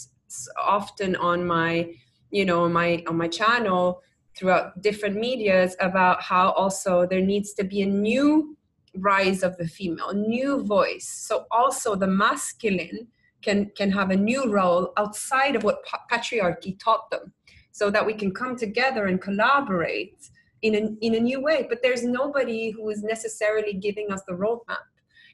often 0.62 1.14
on 1.16 1.46
my 1.46 1.92
you 2.30 2.44
know 2.44 2.64
on 2.64 2.72
my 2.72 3.02
on 3.06 3.16
my 3.16 3.28
channel 3.28 4.02
throughout 4.36 4.80
different 4.82 5.16
medias 5.16 5.76
about 5.80 6.22
how 6.22 6.50
also 6.52 7.06
there 7.06 7.20
needs 7.20 7.52
to 7.54 7.64
be 7.64 7.82
a 7.82 7.86
new 7.86 8.56
rise 8.96 9.42
of 9.42 9.56
the 9.56 9.66
female 9.66 10.12
new 10.12 10.64
voice. 10.64 11.08
So 11.08 11.46
also 11.50 11.94
the 11.94 12.06
masculine 12.06 13.08
can 13.42 13.70
can 13.76 13.90
have 13.90 14.10
a 14.10 14.16
new 14.16 14.50
role 14.50 14.92
outside 14.96 15.56
of 15.56 15.64
what 15.64 15.84
patriarchy 16.10 16.78
taught 16.78 17.10
them 17.10 17.32
so 17.72 17.90
that 17.90 18.04
we 18.04 18.14
can 18.14 18.32
come 18.32 18.56
together 18.56 19.06
and 19.06 19.20
collaborate 19.20 20.28
in 20.62 20.74
a, 20.74 21.04
in 21.04 21.14
a 21.14 21.20
new 21.20 21.40
way 21.40 21.66
but 21.68 21.82
there's 21.82 22.04
nobody 22.04 22.70
who 22.70 22.88
is 22.88 23.02
necessarily 23.02 23.74
giving 23.74 24.10
us 24.10 24.22
the 24.26 24.32
roadmap. 24.32 24.86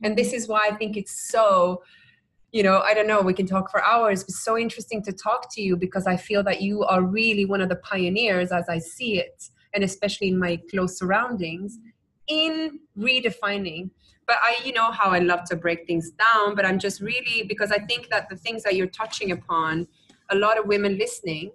And 0.03 0.17
this 0.17 0.33
is 0.33 0.49
why 0.49 0.69
i 0.71 0.75
think 0.75 0.97
it's 0.97 1.31
so 1.31 1.83
you 2.53 2.63
know 2.63 2.81
i 2.81 2.95
don't 2.95 3.07
know 3.07 3.21
we 3.21 3.35
can 3.35 3.47
talk 3.47 3.71
for 3.71 3.85
hours 3.85 4.25
but 4.25 4.35
so 4.35 4.57
interesting 4.57 5.03
to 5.03 5.13
talk 5.13 5.53
to 5.55 5.63
you 5.63 5.77
because 5.77 6.07
i 6.07 6.17
feel 6.17 6.43
that 6.45 6.63
you 6.63 6.83
are 6.85 7.03
really 7.03 7.45
one 7.45 7.61
of 7.61 7.69
the 7.69 7.77
pioneers 7.77 8.53
as 8.53 8.69
i 8.69 8.79
see 8.79 9.19
it 9.19 9.51
and 9.75 9.85
especially 9.85 10.29
in 10.29 10.39
my 10.39 10.59
close 10.71 10.99
surroundings 10.99 11.79
in 12.27 12.81
redefining. 12.99 13.91
But 14.27 14.37
i 14.43 14.57
you 14.65 14.73
know 14.73 14.91
how 14.93 15.11
i 15.11 15.19
love 15.19 15.45
to 15.45 15.57
break 15.57 15.87
things 15.87 16.11
down 16.13 16.55
but 16.55 16.65
i'm 16.65 16.79
just 16.79 17.01
really 17.01 17.43
because 17.43 17.71
i 17.73 17.79
think 17.79 18.09
that 18.11 18.29
the 18.29 18.37
things 18.37 18.63
that 18.63 18.77
you're 18.77 18.95
touching 19.03 19.33
upon 19.33 19.89
a 20.31 20.37
lot 20.37 20.59
of 20.59 20.67
women 20.67 20.97
listening 20.97 21.51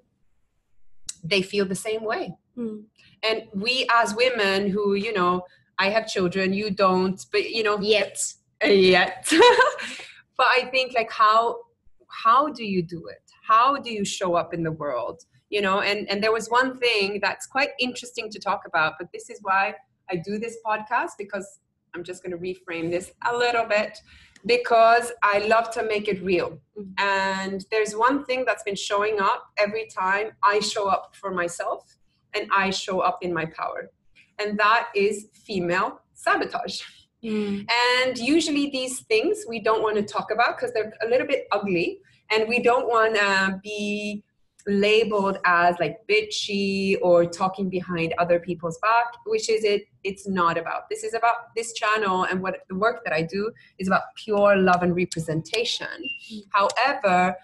they 1.24 1.42
feel 1.42 1.66
the 1.66 1.76
same 1.76 2.04
way. 2.04 2.36
Mm. 2.58 2.84
And 3.24 3.44
we 3.54 3.88
as 3.94 4.16
women 4.16 4.70
who 4.70 4.94
you 4.94 5.14
know 5.14 5.42
i 5.80 5.90
have 5.90 6.08
children 6.08 6.54
you 6.54 6.70
don't 6.70 7.26
but 7.32 7.50
you 7.50 7.64
know 7.64 7.80
Yet. 7.80 8.18
Uh, 8.64 8.68
yet. 8.68 9.32
But 10.36 10.48
i 10.58 10.66
think 10.72 10.94
like 10.96 11.12
how 11.12 11.58
how 12.26 12.50
do 12.50 12.64
you 12.64 12.82
do 12.84 13.08
it? 13.08 13.22
How 13.48 13.78
do 13.78 13.92
you 13.92 14.06
show 14.06 14.36
up 14.36 14.54
in 14.54 14.64
the 14.64 14.72
world? 14.72 15.22
You 15.50 15.62
know 15.62 15.82
and 15.82 16.10
and 16.10 16.24
there 16.24 16.32
was 16.32 16.48
one 16.48 16.80
thing 16.80 17.20
that's 17.22 17.46
quite 17.46 17.70
interesting 17.80 18.30
to 18.32 18.40
talk 18.40 18.62
about 18.66 18.94
but 18.98 19.10
this 19.14 19.30
is 19.30 19.40
why 19.44 19.76
i 20.10 20.16
do 20.16 20.40
this 20.40 20.58
podcast 20.66 21.12
because 21.20 21.60
i'm 21.94 22.04
just 22.04 22.24
going 22.24 22.32
to 22.32 22.42
reframe 22.50 22.90
this 22.90 23.12
a 23.32 23.38
little 23.38 23.66
bit 23.66 24.00
because 24.48 25.12
i 25.22 25.38
love 25.40 25.70
to 25.72 25.84
make 25.84 26.08
it 26.08 26.22
real. 26.24 26.58
Mm-hmm. 26.78 26.92
And 26.98 27.66
there's 27.70 27.94
one 27.94 28.26
thing 28.26 28.46
that's 28.48 28.64
been 28.64 28.76
showing 28.76 29.20
up 29.20 29.44
every 29.60 29.88
time 29.88 30.32
i 30.42 30.60
show 30.60 30.88
up 30.88 31.16
for 31.16 31.30
myself 31.30 31.98
and 32.36 32.50
i 32.56 32.69
show 32.69 33.00
up 33.00 33.19
in 33.22 33.34
my 33.34 33.46
power. 33.46 33.89
And 34.39 34.58
that 34.60 34.89
is 34.96 35.28
female 35.34 36.02
sabotage. 36.13 36.82
Mm. 37.24 37.65
and 37.96 38.17
usually 38.17 38.69
these 38.69 39.00
things 39.02 39.46
we 39.48 39.62
don't 39.62 39.82
want 39.82 39.96
to 39.96 40.04
talk 40.04 40.30
about 40.30 40.58
because 40.58 40.74
they're 40.74 40.91
a 41.04 41.08
little 41.08 41.26
bit 41.26 41.48
ugly. 41.54 42.00
And 42.32 42.50
we 42.50 42.62
don't 42.62 42.88
want 42.88 43.15
to 43.15 43.62
be 43.63 44.24
labeled 44.67 45.38
as 45.46 45.76
like 45.80 45.98
bitchy 46.10 46.98
or 47.02 47.26
talking 47.26 47.69
behind 47.69 48.13
other 48.17 48.39
people's 48.39 48.78
back 48.80 49.13
which 49.26 49.50
is 49.50 49.63
it 49.63 49.84
it's 50.04 50.28
not 50.28 50.58
about. 50.58 50.89
This 50.89 51.04
is 51.04 51.13
about 51.13 51.56
this 51.56 51.74
channel 51.74 52.24
and 52.24 52.41
what 52.41 52.60
the 52.69 52.76
work 52.76 53.04
that 53.06 53.13
i 53.13 53.22
do 53.22 53.52
is 53.80 53.88
about 53.88 54.04
pure 54.15 54.56
love 54.56 54.84
and 54.84 54.96
representation. 54.96 55.88
However 56.52 57.36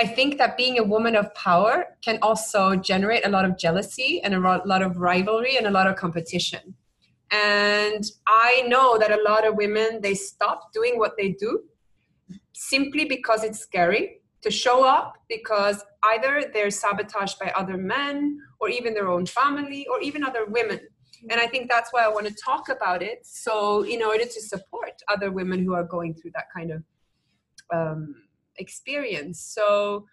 i 0.00 0.06
think 0.06 0.38
that 0.38 0.56
being 0.56 0.78
a 0.78 0.82
woman 0.82 1.14
of 1.14 1.32
power 1.34 1.74
can 2.06 2.18
also 2.22 2.74
generate 2.74 3.24
a 3.26 3.28
lot 3.28 3.44
of 3.44 3.58
jealousy 3.64 4.20
and 4.24 4.34
a 4.34 4.40
lot 4.72 4.82
of 4.82 4.96
rivalry 4.96 5.56
and 5.58 5.66
a 5.66 5.70
lot 5.78 5.86
of 5.86 5.94
competition. 5.96 6.74
And 7.30 8.02
i 8.26 8.52
know 8.72 8.98
that 8.98 9.12
a 9.18 9.22
lot 9.30 9.46
of 9.46 9.52
women 9.64 10.00
they 10.06 10.14
stop 10.14 10.72
doing 10.78 10.94
what 11.02 11.12
they 11.18 11.28
do 11.46 11.50
simply 12.52 13.04
because 13.04 13.44
it's 13.44 13.60
scary 13.68 14.04
to 14.44 14.50
show 14.50 14.78
up 14.84 15.08
because 15.28 15.84
either 16.12 16.32
they're 16.52 16.70
sabotaged 16.70 17.38
by 17.38 17.52
other 17.62 17.76
men 17.76 18.38
or 18.58 18.68
even 18.70 18.94
their 18.94 19.08
own 19.08 19.26
family 19.26 19.86
or 19.90 20.00
even 20.00 20.24
other 20.30 20.44
women. 20.46 20.80
And 21.30 21.38
i 21.44 21.46
think 21.52 21.68
that's 21.74 21.92
why 21.92 22.02
i 22.04 22.10
want 22.16 22.26
to 22.26 22.34
talk 22.48 22.64
about 22.76 23.00
it. 23.10 23.18
So 23.26 23.82
in 23.94 24.00
order 24.10 24.26
to 24.34 24.40
support 24.52 24.94
other 25.14 25.30
women 25.40 25.58
who 25.64 25.74
are 25.74 25.88
going 25.96 26.12
through 26.14 26.32
that 26.38 26.48
kind 26.56 26.70
of 26.76 26.80
um, 27.78 28.02
experience 28.60 29.36
so 29.56 30.06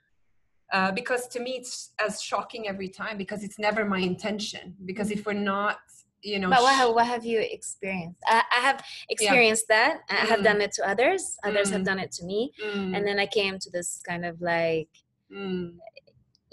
uh, 0.74 0.92
because 1.00 1.24
to 1.34 1.40
me 1.46 1.52
it's 1.62 1.94
as 2.06 2.22
shocking 2.22 2.68
every 2.68 2.90
time 2.90 3.16
because 3.24 3.42
it's 3.48 3.60
never 3.68 3.86
my 3.86 4.00
intention 4.00 4.76
because 4.90 5.10
if 5.12 5.26
we're 5.26 5.34
not 5.56 5.78
you 6.24 6.40
know 6.40 6.50
But 6.50 6.64
what 6.68 6.76
have, 6.76 6.90
what 6.98 7.06
have 7.14 7.24
you 7.32 7.40
experienced? 7.58 8.20
I, 8.28 8.42
I 8.58 8.60
have 8.68 8.84
experienced 9.16 9.66
that. 9.76 9.94
I 10.10 10.16
have 10.32 10.40
Mm. 10.42 10.48
done 10.50 10.62
it 10.66 10.72
to 10.78 10.82
others. 10.94 11.24
Others 11.50 11.70
have 11.76 11.82
Mm. 11.84 11.90
done 11.92 12.00
it 12.06 12.12
to 12.18 12.24
me. 12.32 12.40
Mm, 12.66 12.92
And 12.96 13.02
then 13.08 13.18
I 13.26 13.28
came 13.40 13.56
to 13.64 13.70
this 13.78 13.90
kind 14.10 14.24
of 14.30 14.36
like, 14.54 14.90
mm, 15.32 15.66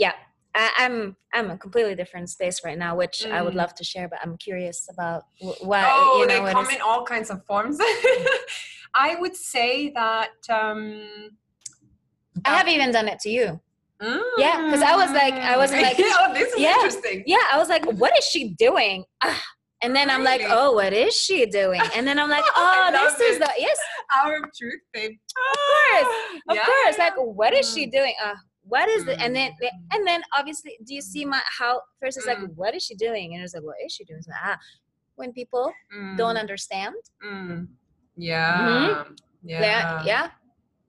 yeah, 0.05 0.13
I, 0.55 0.65
I'm 0.83 1.17
I'm 1.37 1.49
a 1.51 1.57
completely 1.65 1.95
different 2.03 2.29
space 2.37 2.59
right 2.67 2.79
now, 2.87 2.93
which 3.03 3.17
I 3.37 3.39
would 3.45 3.55
Mm. 3.55 3.63
love 3.63 3.73
to 3.81 3.85
share. 3.93 4.07
But 4.13 4.19
I'm 4.23 4.37
curious 4.49 4.79
about 4.95 5.23
wh- 5.45 5.61
what 5.71 5.85
oh, 5.91 6.19
you 6.21 6.27
they 6.29 6.37
know. 6.37 6.43
what 6.45 6.53
come 6.59 6.69
is- 6.69 6.75
in 6.77 6.83
all 6.89 7.03
kinds 7.15 7.29
of 7.35 7.39
forms. 7.49 7.77
I 9.09 9.11
would 9.21 9.37
say 9.55 9.91
that. 10.01 10.37
Um, 10.61 10.83
I 12.45 12.57
have 12.57 12.69
even 12.69 12.91
done 12.93 13.09
it 13.09 13.21
to 13.21 13.31
you. 13.31 13.61
Yeah, 14.37 14.61
because 14.67 14.83
I 14.83 14.97
was 14.97 15.11
like- 15.13 15.35
I 15.35 15.57
was 15.57 15.71
like- 15.73 15.97
oh, 15.99 16.35
this 16.35 16.53
is 16.53 16.61
Yeah. 16.61 16.75
interesting. 16.75 17.23
Yeah, 17.27 17.39
I 17.53 17.59
was 17.59 17.69
like, 17.69 17.85
what 17.93 18.13
is 18.19 18.25
she 18.27 18.51
doing? 18.59 19.05
Ah, 19.23 19.41
And 19.83 19.95
then 19.95 20.09
I'm 20.11 20.25
like, 20.25 20.43
oh, 20.49 20.73
what 20.73 20.93
is 20.93 21.15
she 21.15 21.47
doing? 21.47 21.81
And 21.97 22.07
then 22.07 22.19
I'm 22.19 22.29
like, 22.31 22.45
oh, 22.57 22.89
this 22.93 23.21
is 23.21 23.39
the 23.39 23.51
yes, 23.59 23.79
Hour 24.15 24.37
of 24.43 24.45
truth, 24.59 24.81
babe. 24.93 25.13
Of 25.13 25.59
course, 25.71 26.15
of 26.49 26.57
Yeah, 26.57 26.65
course. 26.65 26.99
Like, 26.99 27.15
what 27.17 27.53
is 27.55 27.67
she 27.73 27.87
Mm. 27.87 27.93
doing? 27.93 28.15
Uh, 28.23 28.35
what 28.67 28.89
is 28.89 29.07
it? 29.07 29.17
And 29.21 29.35
then 29.37 29.53
Mm. 29.63 29.69
and 29.93 30.07
then 30.07 30.21
obviously, 30.39 30.73
do 30.87 30.95
you 30.95 31.03
see 31.03 31.25
my 31.25 31.41
how 31.59 31.81
first 32.01 32.17
it's 32.19 32.27
like, 32.27 32.39
Mm. 32.39 32.55
what 32.57 32.75
is 32.75 32.83
she 32.83 32.95
doing? 32.95 33.35
And 33.35 33.43
it's 33.45 33.55
like, 33.55 33.63
what 33.63 33.77
is 33.85 33.93
she 33.93 34.05
doing? 34.05 34.23
Like, 34.27 34.41
ah, 34.43 34.59
when 35.17 35.33
people 35.33 35.73
Mm, 35.95 36.17
don't 36.17 36.37
understand, 36.37 36.97
mm. 37.25 37.69
Yeah. 38.17 39.05
Yeah. 39.43 39.61
yeah, 39.63 40.03
yeah. 40.05 40.27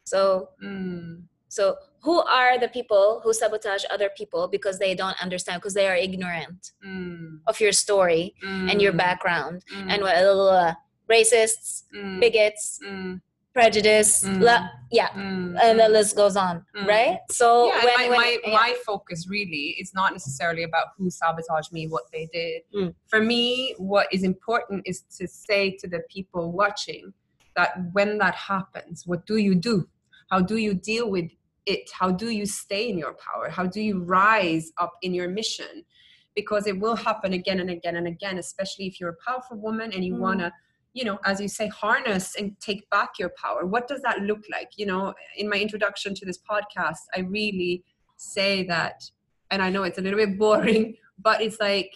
So 0.05 0.49
Mm, 0.63 1.23
so 1.55 1.75
who 2.05 2.21
are 2.21 2.59
the 2.59 2.67
people 2.67 3.21
who 3.23 3.33
sabotage 3.33 3.83
other 3.89 4.09
people 4.19 4.47
because 4.47 4.77
they 4.77 4.93
don't 4.93 5.19
understand 5.21 5.61
because 5.61 5.73
they 5.73 5.87
are 5.87 5.95
ignorant 5.95 6.71
mm, 6.85 7.39
of 7.47 7.59
your 7.59 7.71
story 7.71 8.35
and 8.41 8.81
your 8.81 8.93
mm, 8.93 8.97
background 9.05 9.63
mm, 9.73 9.87
and 9.91 10.01
what 10.03 10.15
uh, 10.15 10.73
racists, 11.09 11.83
mm, 11.95 12.19
bigots, 12.19 12.79
mm, 12.85 13.21
prejudice, 13.53 14.23
Mm. 14.25 14.41
la- 14.41 14.67
yeah, 14.91 15.09
mm, 15.09 15.57
and 15.63 15.79
the 15.79 15.87
mm. 15.89 15.95
list 15.97 16.15
goes 16.15 16.35
on, 16.35 16.65
Mm. 16.75 16.87
right? 16.87 17.19
So 17.31 17.67
yeah, 17.67 17.85
when, 17.85 17.95
my, 17.95 18.09
when 18.09 18.19
my, 18.19 18.37
yeah. 18.43 18.53
my 18.61 18.75
focus 18.85 19.27
really 19.29 19.67
is 19.81 19.93
not 19.93 20.11
necessarily 20.11 20.63
about 20.63 20.87
who 20.97 21.09
sabotaged 21.09 21.71
me, 21.71 21.87
what 21.87 22.03
they 22.11 22.27
did. 22.33 22.63
Mm. 22.75 22.93
For 23.07 23.21
me, 23.21 23.73
what 23.77 24.07
is 24.11 24.23
important 24.23 24.79
is 24.85 25.03
to 25.17 25.27
say 25.27 25.71
to 25.81 25.87
the 25.87 26.01
people 26.09 26.51
watching 26.51 27.13
that 27.55 27.69
when 27.93 28.17
that 28.17 28.35
happens, 28.35 29.07
what 29.07 29.25
do 29.25 29.37
you 29.37 29.55
do? 29.55 29.87
How 30.31 30.41
do 30.41 30.57
you 30.57 30.73
deal 30.73 31.09
with 31.09 31.29
it? 31.65 31.89
How 31.91 32.12
do 32.12 32.30
you 32.30 32.45
stay 32.45 32.89
in 32.89 32.97
your 32.97 33.13
power? 33.13 33.49
How 33.49 33.65
do 33.65 33.82
you 33.82 34.04
rise 34.04 34.71
up 34.78 34.93
in 35.01 35.13
your 35.13 35.30
mission? 35.30 35.86
Because 36.36 36.67
it 36.67 36.80
will 36.80 36.95
happen 36.95 37.34
again 37.34 37.60
and 37.60 37.69
again 37.69 37.95
and 37.95 38.08
again, 38.08 38.38
especially 38.38 38.88
if 38.88 38.99
you're 38.99 39.12
a 39.12 39.17
powerful 39.25 39.58
woman 39.58 39.91
and 39.93 40.04
you 40.04 40.15
Mm. 40.15 40.19
want 40.19 40.39
to 40.39 40.51
you 40.95 41.04
know 41.04 41.19
as 41.25 41.39
you 41.41 41.47
say 41.47 41.67
harness 41.67 42.36
and 42.38 42.58
take 42.62 42.89
back 42.89 43.19
your 43.19 43.32
power 43.38 43.65
what 43.65 43.86
does 43.88 44.01
that 44.01 44.21
look 44.21 44.43
like 44.49 44.69
you 44.78 44.86
know 44.86 45.13
in 45.36 45.47
my 45.49 45.58
introduction 45.58 46.15
to 46.15 46.25
this 46.25 46.39
podcast 46.49 47.01
i 47.15 47.19
really 47.19 47.84
say 48.15 48.63
that 48.63 49.04
and 49.51 49.62
i 49.62 49.69
know 49.69 49.84
it's 49.84 49.97
a 49.97 50.01
little 50.01 50.17
bit 50.17 50.39
boring 50.45 50.95
but 51.19 51.41
it's 51.41 51.60
like 51.60 51.91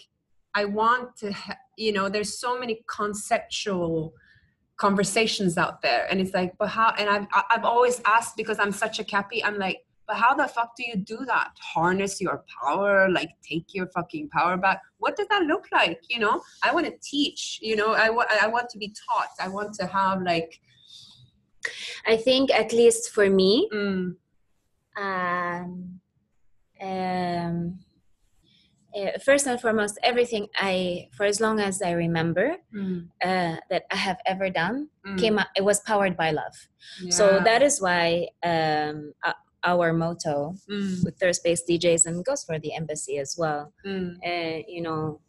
i 0.54 0.66
want 0.66 1.16
to 1.16 1.32
ha- 1.32 1.56
you 1.78 1.94
know 1.94 2.10
there's 2.10 2.38
so 2.38 2.60
many 2.60 2.82
conceptual 2.94 4.14
conversations 4.80 5.58
out 5.58 5.82
there. 5.82 6.08
And 6.10 6.20
it's 6.22 6.34
like 6.34 6.52
but 6.58 6.70
how 6.70 6.94
and 6.98 7.08
i've 7.10 7.28
I- 7.32 7.48
i've 7.52 7.66
always 7.66 8.02
asked 8.06 8.36
because 8.42 8.60
i'm 8.60 8.72
such 8.72 8.98
a 9.00 9.04
cappy 9.04 9.44
i'm 9.44 9.58
like 9.58 9.80
but 10.10 10.18
how 10.18 10.34
the 10.34 10.48
fuck 10.48 10.76
do 10.76 10.84
you 10.84 10.96
do 10.96 11.20
that? 11.28 11.52
Harness 11.60 12.20
your 12.20 12.44
power 12.60 13.08
like 13.12 13.30
take 13.48 13.76
your 13.76 13.86
fucking 13.96 14.30
power 14.30 14.58
back? 14.58 14.82
What 14.98 15.16
does 15.16 15.28
that 15.28 15.44
look 15.44 15.66
like 15.72 16.02
you 16.10 16.18
know? 16.18 16.42
I 16.64 16.74
want 16.74 16.88
to 16.88 16.94
teach 17.00 17.60
you 17.62 17.76
know? 17.76 17.94
I 17.94 18.10
want 18.10 18.28
i 18.42 18.48
want 18.48 18.70
to 18.70 18.80
be 18.80 18.92
taught. 19.06 19.30
I 19.40 19.48
want 19.50 19.76
to 19.76 19.86
have 19.86 20.24
like 20.24 20.60
I 22.08 22.18
think 22.18 22.50
at 22.52 22.74
least 22.74 23.12
for 23.12 23.30
me, 23.30 23.70
mm, 23.72 24.16
um, 24.98 26.00
um, 26.82 27.80
uh, 28.96 29.18
first 29.24 29.48
and 29.48 29.60
foremost, 29.60 29.98
everything 30.04 30.48
I, 30.56 31.08
for 31.16 31.26
as 31.26 31.40
long 31.40 31.60
as 31.60 31.82
I 31.82 31.92
remember, 31.92 32.58
mm, 32.74 33.08
uh, 33.24 33.58
that 33.70 33.84
I 33.92 33.96
have 33.96 34.18
ever 34.26 34.50
done 34.50 34.90
mm, 35.06 35.18
came 35.18 35.40
out, 35.40 35.48
it 35.56 35.64
was 35.64 35.80
powered 35.82 36.16
by 36.18 36.32
love. 36.32 36.56
So 37.10 37.40
that 37.44 37.62
is 37.62 37.82
why 37.82 38.28
um, 38.44 39.14
uh, 39.24 39.34
our 39.64 39.94
motto 39.94 40.56
mm, 40.70 41.04
with 41.04 41.18
Third 41.20 41.36
Space 41.36 41.64
DJs 41.70 42.06
and 42.06 42.24
goes 42.26 42.44
for 42.44 42.60
the 42.60 42.74
embassy 42.74 43.18
as 43.18 43.36
well. 43.38 43.74
Uh, 44.26 44.64
you 44.68 44.82
know, 44.82 45.20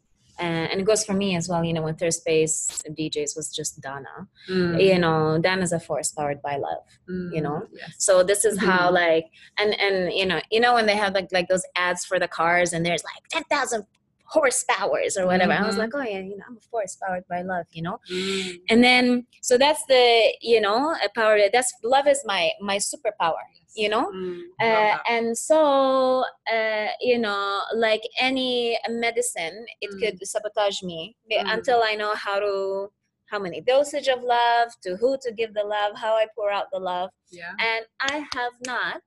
and 0.41 0.81
it 0.81 0.85
goes 0.85 1.05
for 1.05 1.13
me 1.13 1.37
as 1.37 1.49
well. 1.49 1.63
You 1.65 1.73
know, 1.75 1.83
when 1.83 1.95
Third 1.97 2.15
Space 2.15 2.83
DJs 2.99 3.37
was 3.37 3.47
just 3.55 3.81
Dana. 3.81 4.15
mm, 4.49 4.83
You 4.83 4.99
know, 4.99 5.39
Dana's 5.41 5.73
a 5.73 5.81
force 5.81 6.11
powered 6.13 6.41
by 6.43 6.57
love. 6.57 6.83
mm, 7.09 7.35
you 7.35 7.41
know, 7.43 7.59
yes. 7.73 7.95
So 7.99 8.23
this 8.23 8.45
is 8.45 8.59
how 8.59 8.89
Mhm. 8.91 8.93
like 9.03 9.27
and 9.59 9.71
and 9.87 10.13
you 10.13 10.27
know 10.27 10.41
you 10.51 10.61
know 10.61 10.75
when 10.75 10.87
they 10.87 10.97
have 10.97 11.13
like 11.15 11.29
like 11.33 11.49
those 11.49 11.65
ads 11.77 12.05
for 12.05 12.19
the 12.19 12.29
cars 12.29 12.73
and 12.73 12.85
there's 12.87 13.05
like 13.05 13.23
ten 13.31 13.45
thousand 13.45 13.85
horsepowers 14.35 15.17
or 15.19 15.27
whatever. 15.27 15.53
I 15.53 15.67
was 15.67 15.77
Mhm. 15.77 15.79
like, 15.79 15.95
oh 15.95 16.03
yeah, 16.03 16.21
you 16.21 16.37
know, 16.37 16.45
I'm 16.49 16.57
a 16.57 16.61
force 16.61 16.97
powered 16.97 17.27
by 17.29 17.43
love. 17.43 17.67
You 17.73 17.83
know, 17.83 17.99
Mm, 18.11 18.61
and 18.71 18.85
then 18.85 19.27
so 19.43 19.59
that's 19.59 19.85
the 19.87 20.35
you 20.41 20.61
know 20.61 20.95
a 21.05 21.09
power 21.15 21.39
that's 21.53 21.73
love 21.83 22.07
is 22.07 22.23
my 22.25 22.51
my 22.61 22.77
superpower. 22.79 23.45
You 23.75 23.89
know, 23.89 24.11
mm, 24.13 24.41
uh, 24.61 24.99
and 25.09 25.37
so 25.39 26.25
uh, 26.53 26.89
you 27.01 27.19
know 27.19 27.63
like 27.75 28.03
any 28.19 28.79
medicine 28.89 29.65
it 29.81 29.91
Mm. 29.95 30.01
could 30.01 30.27
sabotage 30.27 30.83
me 30.83 31.17
Mm. 31.31 31.53
until 31.55 31.83
i 31.83 31.95
know 31.95 32.13
how 32.15 32.39
to 32.41 32.91
how 33.31 33.39
many 33.39 33.61
dosage 33.61 34.09
of 34.09 34.23
love 34.25 34.69
to 34.83 34.97
who 34.97 35.17
to 35.23 35.31
give 35.33 35.55
the 35.55 35.63
love 35.63 35.93
how 35.97 36.15
i 36.15 36.27
pour 36.35 36.51
out 36.51 36.67
the 36.73 36.79
love 36.81 37.11
yeah 37.31 37.53
and 37.71 37.87
i 38.01 38.17
have 38.37 38.55
not 38.67 39.01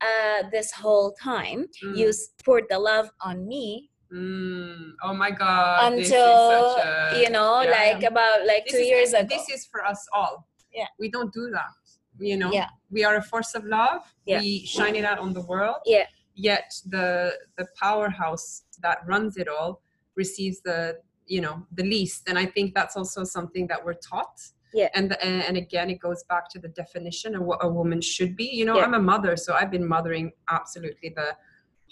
uh, 0.00 0.40
this 0.50 0.70
whole 0.72 1.12
time 1.22 1.66
Mm. 1.82 1.96
you 1.98 2.12
poured 2.44 2.66
the 2.70 2.78
love 2.78 3.10
on 3.20 3.46
me 3.48 3.90
Mm, 4.14 4.92
oh 5.02 5.12
my 5.14 5.30
god 5.32 5.92
until 5.92 6.76
a- 6.76 7.20
you 7.20 7.30
know 7.30 7.62
yeah. 7.62 7.70
like 7.70 8.02
about 8.04 8.46
like 8.46 8.64
This 8.64 8.74
two 8.74 8.78
is- 8.82 8.86
years 8.88 9.12
ago 9.12 9.26
this 9.28 9.48
is 9.50 9.66
for 9.66 9.84
us 9.84 10.06
all 10.12 10.46
Yeah. 10.72 10.86
we 11.00 11.10
don't 11.10 11.32
do 11.32 11.50
that 11.50 11.74
you 12.20 12.36
know 12.36 12.52
Yeah. 12.52 12.68
we 12.92 13.02
are 13.02 13.16
a 13.16 13.22
force 13.22 13.54
of 13.56 13.64
love 13.64 14.02
Yeah. 14.24 14.38
we 14.40 14.64
shine 14.66 14.94
it 14.94 15.04
out 15.04 15.18
on 15.18 15.32
the 15.32 15.40
world 15.40 15.78
Yeah. 15.84 16.06
yet 16.36 16.68
the 16.86 17.36
the 17.58 17.66
powerhouse 17.82 18.62
that 18.82 18.98
runs 19.04 19.36
it 19.36 19.48
all 19.48 19.82
receives 20.14 20.60
the 20.60 20.98
you 21.26 21.40
know 21.40 21.66
the 21.78 21.82
least 21.94 22.28
and 22.28 22.38
i 22.38 22.46
think 22.46 22.72
that's 22.78 22.96
also 22.96 23.24
something 23.24 23.66
that 23.66 23.80
we're 23.84 24.00
taught 24.12 24.38
Yeah. 24.80 24.90
and 24.96 25.10
the, 25.10 25.16
and 25.26 25.42
and 25.48 25.56
again 25.56 25.90
it 25.90 25.98
goes 25.98 26.22
back 26.32 26.44
to 26.50 26.58
the 26.64 26.68
definition 26.82 27.34
of 27.34 27.42
what 27.42 27.58
a 27.62 27.68
woman 27.68 28.00
should 28.00 28.36
be 28.36 28.44
you 28.58 28.64
know 28.64 28.76
Yeah. 28.76 28.84
i'm 28.84 28.94
a 28.94 29.04
mother 29.12 29.36
so 29.44 29.54
i've 29.58 29.72
been 29.76 29.88
mothering 29.96 30.26
absolutely 30.58 31.10
the 31.20 31.28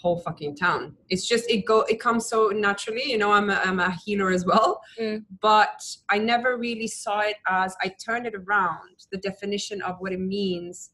whole 0.03 0.19
fucking 0.19 0.53
town. 0.57 0.95
It's 1.09 1.25
just 1.25 1.49
it 1.49 1.65
go 1.65 1.77
it 1.93 1.99
comes 1.99 2.25
so 2.27 2.39
naturally. 2.49 3.05
You 3.11 3.17
know, 3.17 3.31
I'm 3.31 3.49
a, 3.49 3.59
I'm 3.63 3.79
a 3.79 3.91
healer 4.05 4.31
as 4.37 4.45
well, 4.45 4.81
Mm. 4.99 5.23
but 5.41 5.77
I 6.09 6.17
never 6.33 6.57
really 6.57 6.87
saw 6.87 7.21
it 7.21 7.37
as 7.47 7.75
I 7.81 7.87
turned 8.05 8.25
it 8.27 8.35
around. 8.35 8.95
The 9.13 9.17
definition 9.29 9.81
of 9.81 9.93
what 10.01 10.11
it 10.11 10.19
means 10.19 10.91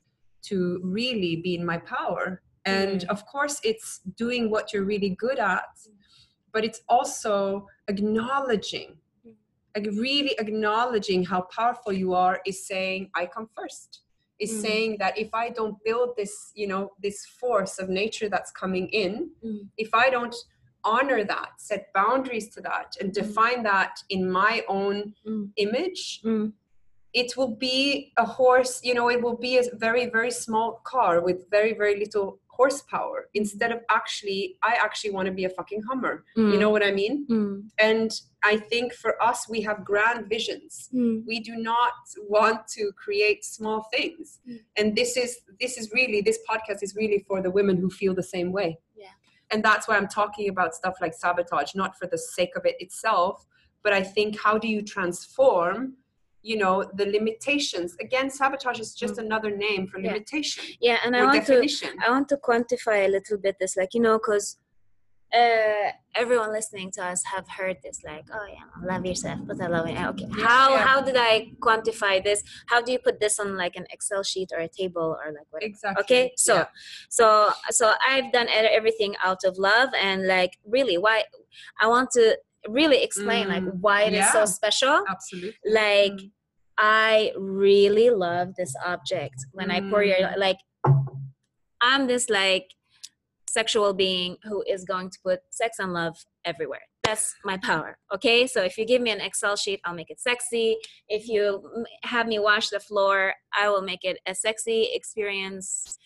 to 0.50 0.80
really 0.84 1.34
be 1.38 1.56
in 1.60 1.66
my 1.66 1.80
power, 1.96 2.42
and 2.66 3.02
Mm. 3.02 3.10
of 3.14 3.26
course, 3.26 3.56
it's 3.64 3.90
doing 4.24 4.44
what 4.54 4.72
you're 4.72 4.86
really 4.94 5.14
good 5.26 5.40
at, 5.40 5.74
but 6.54 6.64
it's 6.68 6.82
also 6.96 7.66
acknowledging. 7.94 8.90
Mm. 9.26 9.34
Like 9.76 9.88
really 10.10 10.34
acknowledging 10.44 11.22
how 11.32 11.42
powerful 11.58 11.92
you 12.04 12.10
are 12.14 12.36
is 12.46 12.58
saying, 12.72 13.10
I 13.16 13.26
come 13.36 13.48
first 13.60 13.92
is 14.40 14.52
Mm. 14.52 14.62
saying 14.62 14.98
that 15.00 15.18
if 15.18 15.34
I 15.34 15.50
don't 15.50 15.78
build 15.84 16.16
this, 16.16 16.52
you 16.56 16.68
know, 16.68 16.84
this 17.02 17.26
force 17.26 17.78
of 17.80 17.90
nature 17.90 18.30
that's 18.30 18.52
coming 18.52 18.88
in, 18.90 19.32
Mm. 19.44 19.70
if 19.78 19.90
I 19.94 20.10
don't 20.10 20.36
honor 20.84 21.24
that, 21.26 21.50
set 21.58 21.92
boundaries 21.94 22.48
to 22.56 22.62
that, 22.62 22.96
and 23.00 23.14
define 23.14 23.64
that 23.64 23.94
in 24.10 24.32
my 24.32 24.64
own 24.68 25.14
Mm. 25.26 25.52
image, 25.58 26.22
Mm. 26.24 26.54
it 27.14 27.36
will 27.38 27.54
be 27.70 28.14
a 28.18 28.26
horse, 28.26 28.82
you 28.84 28.94
know, 28.94 29.10
it 29.10 29.22
will 29.22 29.36
be 29.38 29.58
a 29.58 29.64
very, 29.76 30.06
very 30.18 30.32
small 30.32 30.80
car 30.84 31.22
with 31.22 31.50
very, 31.50 31.74
very 31.74 31.96
little 32.04 32.40
horsepower 32.60 33.20
instead 33.42 33.72
of 33.76 33.80
actually, 34.00 34.42
I 34.72 34.74
actually 34.86 35.12
want 35.18 35.26
to 35.28 35.36
be 35.42 35.46
a 35.46 35.54
fucking 35.58 35.82
Hummer. 35.90 36.16
You 36.36 36.58
know 36.62 36.72
what 36.76 36.84
I 36.90 36.92
mean? 37.02 37.16
Mm. 37.30 37.56
And 37.90 38.12
I 38.52 38.54
think 38.72 38.88
for 39.04 39.12
us, 39.30 39.40
we 39.54 39.60
have 39.68 39.78
grand 39.92 40.22
visions 40.36 40.72
Mm. 40.94 41.16
we 41.32 41.38
do 41.50 41.56
not 41.72 41.94
want 42.36 42.60
to 42.78 42.84
create 43.04 43.40
small 43.58 43.80
things 43.96 44.26
Mm. 44.48 44.60
and 44.78 44.86
this 45.00 45.12
is 45.24 45.32
this 45.64 45.74
is 45.80 45.86
really 46.00 46.20
this 46.30 46.40
podcast 46.50 46.80
is 46.88 46.92
really 47.02 47.20
for 47.30 47.38
the 47.46 47.52
women 47.58 47.76
who 47.82 47.90
feel 48.02 48.14
the 48.22 48.30
same 48.36 48.50
way 48.60 48.70
Yeah. 49.04 49.16
and 49.52 49.60
that's 49.68 49.86
why 49.88 49.96
i'm 50.00 50.10
talking 50.22 50.48
about 50.54 50.70
stuff 50.82 50.96
like 51.04 51.14
sabotage 51.24 51.72
not 51.82 51.92
for 52.00 52.08
the 52.14 52.20
sake 52.38 52.54
of 52.60 52.64
it 52.70 52.76
itself 52.86 53.36
but 53.84 53.92
i 54.00 54.04
think 54.16 54.30
how 54.46 54.56
do 54.64 54.68
you 54.76 54.82
transform 54.96 55.78
you 56.42 56.58
know 56.58 56.90
the 56.96 57.06
limitations 57.06 57.96
again 58.00 58.30
sabotage 58.30 58.80
is 58.80 58.94
just 58.94 59.18
another 59.18 59.52
name 59.56 59.88
for 59.88 59.98
Mm. 60.00 60.06
Yeah. 60.06 60.12
limitation 60.14 60.64
Yeah, 60.80 60.98
and 61.04 61.16
I 61.16 61.24
want 61.26 61.46
to 61.48 61.58
I 62.06 62.10
want 62.10 62.30
to 62.30 62.38
quantify 62.38 63.06
a 63.06 63.10
little 63.10 63.38
bit 63.38 63.56
this, 63.60 63.76
like 63.76 63.94
you 63.94 64.02
know, 64.02 64.18
because 64.18 64.58
uh, 65.32 65.92
everyone 66.16 66.52
listening 66.52 66.90
to 66.90 67.04
us 67.06 67.24
have 67.24 67.48
heard 67.48 67.78
this, 67.84 68.02
like, 68.04 68.26
oh 68.34 68.48
yeah, 68.50 68.66
love 68.92 69.06
yourself, 69.06 69.40
but 69.46 69.62
I 69.62 69.68
love 69.68 69.88
it. 69.88 69.98
Okay, 70.12 70.28
how 70.42 70.72
yeah. 70.72 70.84
how 70.88 71.02
did 71.02 71.16
I 71.18 71.52
quantify 71.62 72.24
this? 72.24 72.42
How 72.68 72.82
do 72.82 72.92
you 72.92 73.00
put 73.00 73.20
this 73.20 73.40
on 73.40 73.56
like 73.56 73.76
an 73.76 73.86
Excel 73.92 74.24
sheet 74.24 74.50
or 74.56 74.60
a 74.60 74.68
table 74.68 75.18
or 75.24 75.32
like 75.32 75.46
what 75.52 75.62
exactly 75.62 76.02
Okay, 76.02 76.32
so 76.38 76.56
Yeah. 76.56 76.66
so 77.10 77.52
so 77.70 77.94
I've 78.08 78.32
done 78.32 78.48
everything 78.50 79.16
out 79.24 79.42
of 79.44 79.58
love 79.58 79.90
and 80.08 80.26
like 80.26 80.58
really 80.66 80.98
why 80.98 81.26
I 81.82 81.88
want 81.88 82.10
to 82.12 82.38
really 82.68 83.02
explain 83.04 83.48
like 83.48 83.64
Mm, 83.64 83.80
why 83.82 84.04
it 84.04 84.14
is 84.14 84.32
so 84.32 84.46
special. 84.46 85.04
absolutely 85.08 85.54
Like 85.66 86.12
Mm. 86.14 86.32
I 86.78 87.34
really 87.38 88.10
love 88.10 88.56
this 88.56 88.74
object 88.86 89.36
when 89.52 89.70
I 89.72 89.80
pour 89.82 90.04
your 90.04 90.18
Mm. 90.18 90.38
like 90.38 90.58
I'm 91.82 92.08
this 92.08 92.30
like 92.30 92.68
sexual 93.50 93.94
being 93.94 94.38
who 94.44 94.64
is 94.68 94.84
going 94.86 95.10
to 95.10 95.20
put 95.24 95.40
sex 95.50 95.80
and 95.80 95.94
love 95.94 96.16
everywhere. 96.46 96.82
That's 97.04 97.34
my 97.44 97.58
power. 97.58 97.98
Okay, 98.14 98.46
so 98.46 98.62
if 98.62 98.78
you 98.78 98.86
give 98.86 99.02
me 99.02 99.10
an 99.10 99.22
Excel 99.22 99.56
sheet, 99.56 99.80
I'll 99.84 99.96
make 99.96 100.12
it 100.12 100.20
sexy. 100.20 100.78
If 101.08 101.28
you 101.28 101.64
have 102.04 102.28
me 102.28 102.38
wash 102.38 102.70
the 102.70 102.80
floor, 102.80 103.34
I 103.60 103.70
will 103.70 103.82
make 103.82 104.04
it 104.04 104.20
a 104.28 104.36
sexy 104.36 104.90
experience 104.94 105.98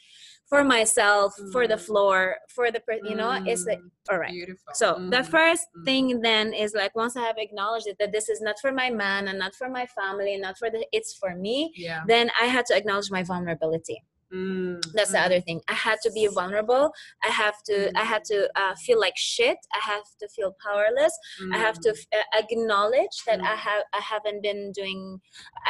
for 0.54 0.64
myself, 0.78 1.30
for 1.54 1.64
the 1.74 1.80
Mm. 1.82 1.86
floor, 1.88 2.18
for 2.56 2.66
the 2.76 2.80
per- 2.86 3.04
you 3.10 3.16
know. 3.22 3.32
It's 3.52 3.66
like 3.70 3.80
Mm, 3.82 4.12
all 4.12 4.20
right. 4.24 4.32
beautiful 4.40 4.72
So 4.82 4.88
the 5.16 5.22
Mhm. 5.24 5.32
first 5.36 5.66
Mhm. 5.70 5.86
thing 5.88 6.06
then 6.30 6.46
is 6.64 6.70
like 6.82 6.94
once 7.04 7.14
I 7.22 7.24
have 7.30 7.40
acknowledged 7.48 7.88
it 7.92 7.98
that 8.02 8.12
this 8.18 8.28
is 8.34 8.40
not 8.48 8.56
for 8.64 8.72
my 8.82 8.90
man 9.04 9.22
and 9.30 9.38
not 9.44 9.54
for 9.60 9.68
my 9.80 9.86
family 10.00 10.32
and 10.36 10.42
not 10.48 10.56
for 10.62 10.70
the 10.74 10.82
it's 10.98 11.12
for 11.22 11.32
me, 11.46 11.58
yeah 11.88 12.02
then 12.14 12.26
I 12.44 12.46
had 12.56 12.66
to 12.70 12.74
acknowledge 12.80 13.10
my 13.18 13.24
vulnerability. 13.32 13.98
Mm, 14.32 14.82
That's 14.96 15.12
the 15.12 15.22
mm. 15.24 15.28
other 15.28 15.42
thing. 15.48 15.60
I 15.76 15.78
had 15.88 16.00
to 16.06 16.12
be 16.20 16.24
vulnerable. 16.40 16.86
I 17.28 17.32
have 17.44 17.58
to. 17.70 17.76
I 18.04 18.06
had 18.14 18.24
to 18.32 18.38
uh, 18.62 18.74
feel 18.86 19.00
like 19.06 19.18
shit. 19.34 19.60
I 19.80 19.82
have 19.92 20.06
to 20.22 20.26
feel 20.36 20.52
powerless. 20.68 21.14
I 21.56 21.58
have 21.68 21.78
to 21.86 21.90
Mm. 21.92 22.00
f- 22.00 22.08
uh, 22.20 22.28
acknowledge 22.42 23.16
that 23.28 23.40
I 23.52 23.56
Mm. 23.56 23.66
have. 23.68 23.84
I 24.00 24.02
haven't 24.14 24.42
been 24.48 24.64
doing. 24.80 25.02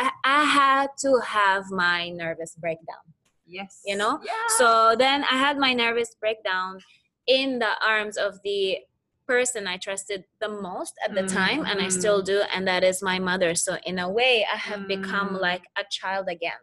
I, 0.04 0.06
I 0.40 0.42
had 0.62 0.90
to 1.06 1.12
have 1.40 1.64
my 1.88 2.00
nervous 2.24 2.52
breakdown. 2.64 3.06
Yes 3.54 3.82
you 3.86 3.96
know? 3.96 4.20
yeah. 4.24 4.48
So 4.58 4.96
then 4.98 5.24
I 5.30 5.38
had 5.46 5.58
my 5.58 5.74
nervous 5.74 6.12
breakdown 6.24 6.80
in 7.28 7.60
the 7.60 7.74
arms 7.86 8.18
of 8.18 8.32
the 8.44 8.80
person 9.26 9.68
I 9.68 9.78
trusted 9.78 10.26
the 10.42 10.50
most 10.50 10.94
at 11.06 11.16
the 11.16 11.24
time, 11.24 11.64
and 11.70 11.80
I 11.80 11.88
still 11.88 12.20
Mhm. 12.22 12.26
do, 12.32 12.38
and 12.54 12.68
that 12.68 12.84
is 12.84 13.02
my 13.02 13.20
mother. 13.20 13.56
So 13.56 13.72
in 13.86 13.98
a 13.98 14.10
way, 14.20 14.46
I 14.56 14.58
have 14.58 14.86
become 14.96 15.30
Mm. 15.36 15.42
like 15.50 15.64
a 15.78 15.86
child 15.90 16.28
again. 16.38 16.62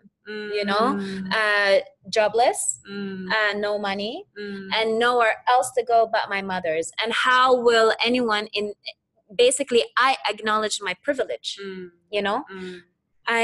you 0.58 0.64
know, 0.64 0.86
Mm, 0.94 1.32
Uh, 1.40 1.80
jobless, 2.16 2.60
mm, 2.88 3.26
uh, 3.36 3.52
no 3.66 3.78
money, 3.78 4.14
mm, 4.38 4.68
and 4.76 4.98
nowhere 4.98 5.36
else 5.48 5.70
to 5.76 5.82
go 5.82 5.98
but 6.14 6.28
my 6.28 6.42
mother's. 6.42 6.92
And 7.02 7.12
how 7.12 7.46
will 7.68 7.90
anyone 8.04 8.46
in? 8.52 8.74
Basically, 9.34 9.82
I 9.96 10.16
acknowledge 10.28 10.78
my 10.88 10.94
privilege. 11.06 11.58
mm, 11.62 11.90
You 12.10 12.22
know, 12.22 12.44
mm, 12.52 12.80
I 13.26 13.42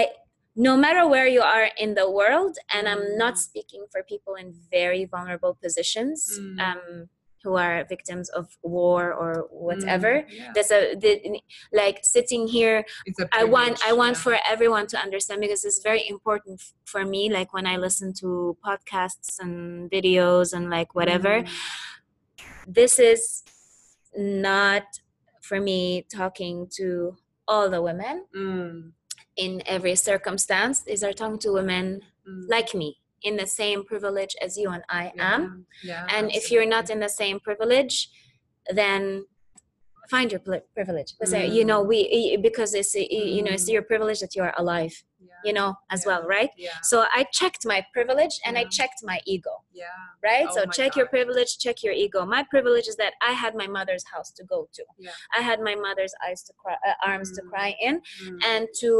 no 0.56 0.76
matter 0.76 1.06
where 1.06 1.26
you 1.28 1.42
are 1.42 1.68
in 1.76 1.94
the 1.94 2.10
world, 2.10 2.56
and 2.74 2.88
I'm 2.88 3.16
not 3.18 3.38
speaking 3.38 3.84
for 3.92 4.02
people 4.02 4.34
in 4.34 4.54
very 4.70 5.04
vulnerable 5.04 5.54
positions, 5.62 6.18
Mm. 6.40 6.58
um, 6.60 7.08
who 7.44 7.54
are 7.54 7.84
victims 7.88 8.28
of 8.30 8.44
war 8.62 9.12
or 9.12 9.46
whatever. 9.50 10.12
mm, 10.22 10.26
yeah. 10.30 10.50
There's 10.54 10.72
a 10.72 10.96
the, 10.96 11.12
like 11.72 11.98
sitting 12.02 12.48
here. 12.48 12.84
I 13.32 13.44
want 13.44 13.78
I 13.86 13.92
want 13.92 14.16
yeah. 14.16 14.22
for 14.22 14.36
everyone 14.50 14.86
to 14.88 14.98
understand 14.98 15.40
because 15.42 15.64
it's 15.64 15.80
very 15.90 16.02
important 16.08 16.60
for 16.86 17.04
me. 17.04 17.30
Like 17.30 17.52
when 17.54 17.66
I 17.66 17.76
listen 17.76 18.12
to 18.22 18.56
podcasts 18.66 19.38
and 19.38 19.88
videos 19.90 20.52
and 20.56 20.70
like 20.70 20.90
whatever, 20.94 21.42
Mm, 21.42 21.48
this 22.66 22.98
is 22.98 23.44
not 24.16 24.82
for 25.40 25.60
me 25.60 26.04
talking 26.20 26.66
to 26.78 27.16
all 27.46 27.70
the 27.70 27.80
women 27.80 28.24
mm, 28.34 28.90
in 29.36 29.62
every 29.66 29.94
circumstance 29.94 30.78
is 30.86 31.02
are 31.02 31.12
talking 31.12 31.38
to 31.38 31.52
women 31.52 32.00
mm, 32.28 32.42
like 32.48 32.74
me 32.74 32.98
in 33.22 33.36
the 33.36 33.46
same 33.46 33.84
privilege 33.84 34.34
as 34.42 34.56
you 34.56 34.68
and 34.70 34.82
i 34.88 35.12
am. 35.18 35.66
Yeah, 35.82 36.06
and 36.14 36.30
if 36.34 36.50
you're 36.50 36.66
not 36.76 36.90
in 36.90 37.00
the 37.00 37.08
same 37.22 37.38
privilege 37.40 38.08
then 38.70 39.26
find 40.10 40.30
your 40.30 40.40
privilege. 40.74 41.14
Because 41.18 41.32
you 41.58 41.64
know 41.64 41.82
Mm. 41.84 41.88
we 41.88 42.36
because 42.48 42.74
it's 42.74 42.94
you 42.94 43.42
know 43.42 43.52
it's 43.56 43.68
Mm. 43.68 43.72
your 43.76 43.82
privilege 43.82 44.20
that 44.20 44.34
you 44.36 44.42
are 44.48 44.54
alive 44.62 44.94
yeah, 45.18 45.34
you 45.46 45.52
know 45.58 45.70
as 45.94 46.00
Yeah. 46.02 46.08
well 46.10 46.22
right? 46.36 46.50
Yeah, 46.56 46.78
so 46.90 46.96
i 47.18 47.20
checked 47.38 47.62
my 47.72 47.80
privilege 47.96 48.34
and 48.44 48.52
i 48.60 48.64
checked 48.78 49.00
my 49.02 49.18
ego 49.34 49.54
yeah, 49.72 49.86
right? 50.28 50.46
Oh 50.50 50.54
so 50.56 50.60
check 50.78 50.90
your 50.98 51.08
privilege 51.16 51.50
check 51.64 51.76
your 51.86 51.92
ego. 52.04 52.20
My 52.36 52.42
privilege 52.54 52.86
is 52.92 52.96
that 53.02 53.12
i 53.30 53.32
had 53.42 53.52
my 53.62 53.68
mother's 53.78 54.04
house 54.12 54.30
to 54.38 54.42
go 54.54 54.58
to. 54.76 54.82
Yeah. 55.06 55.10
i 55.38 55.40
had 55.50 55.58
my 55.68 55.74
mother's 55.86 56.14
eyes 56.26 56.40
to 56.46 56.52
cry 56.60 56.76
uh, 56.88 56.94
arms 57.10 57.28
to 57.36 57.40
Mm. 57.42 57.48
cry 57.52 57.70
in 57.88 57.94
mm, 58.24 58.38
and 58.52 58.62
to 58.82 58.90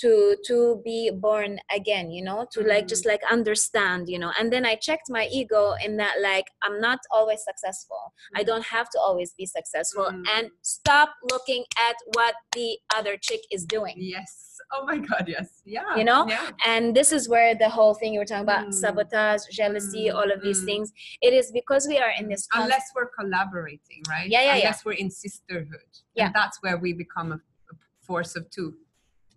to 0.00 0.36
to 0.46 0.80
be 0.84 1.10
born 1.10 1.58
again 1.74 2.10
you 2.10 2.22
know 2.22 2.46
to 2.52 2.62
like 2.62 2.86
just 2.88 3.06
like 3.06 3.20
understand 3.30 4.08
you 4.08 4.18
know. 4.18 4.32
And 4.38 4.52
then 4.52 4.64
i 4.66 4.74
checked 4.74 5.08
my 5.08 5.28
ego 5.30 5.74
in 5.84 5.96
that 5.98 6.16
like 6.22 6.46
i'm 6.62 6.80
not 6.80 6.98
always 7.10 7.40
successful. 7.44 8.12
I 8.34 8.42
Mm. 8.42 8.46
don't 8.46 8.64
have 8.66 8.88
to 8.90 8.98
always 8.98 9.32
be 9.38 9.46
successful. 9.46 10.06
Mm. 10.10 10.22
and 10.36 10.50
stop 10.62 11.10
looking 11.30 11.64
at 11.88 11.96
what 12.16 12.34
the 12.54 12.78
other 12.96 13.16
chick 13.16 13.40
is 13.50 13.64
doing. 13.64 13.94
Yes. 13.98 14.40
Oh 14.72 14.84
my 14.86 14.98
god 14.98 15.24
yes. 15.28 15.62
Yeah. 15.64 15.96
You 15.96 16.04
know? 16.04 16.26
yeah. 16.28 16.50
And 16.66 16.94
this 16.94 17.12
is 17.12 17.28
where 17.28 17.54
the 17.54 17.68
whole 17.68 17.94
thing 17.94 18.12
you 18.14 18.20
were 18.20 18.24
talking 18.24 18.44
about 18.50 18.66
Mm. 18.68 18.74
sabotage 18.74 19.42
jealousy 19.52 20.04
Mm, 20.08 20.14
all 20.16 20.30
of 20.32 20.42
these 20.42 20.62
things. 20.64 20.92
It 21.20 21.32
is 21.40 21.50
because 21.52 21.86
we 21.86 21.98
are 21.98 22.12
in 22.18 22.28
this 22.28 22.46
unless 22.54 22.86
we're 22.94 23.10
collaborating 23.18 24.00
right? 24.08 24.28
Yeah, 24.28 24.40
yeah, 24.42 24.46
yeah. 24.46 24.54
unless 24.62 24.84
we're 24.84 24.92
in 25.04 25.10
sisterhood. 25.10 25.90
Yeah. 26.14 26.26
and 26.26 26.34
that's 26.34 26.58
where 26.62 26.76
we 26.84 26.92
become 26.92 27.32
a, 27.32 27.36
a 27.36 27.74
force 28.08 28.34
of 28.36 28.48
two 28.50 28.74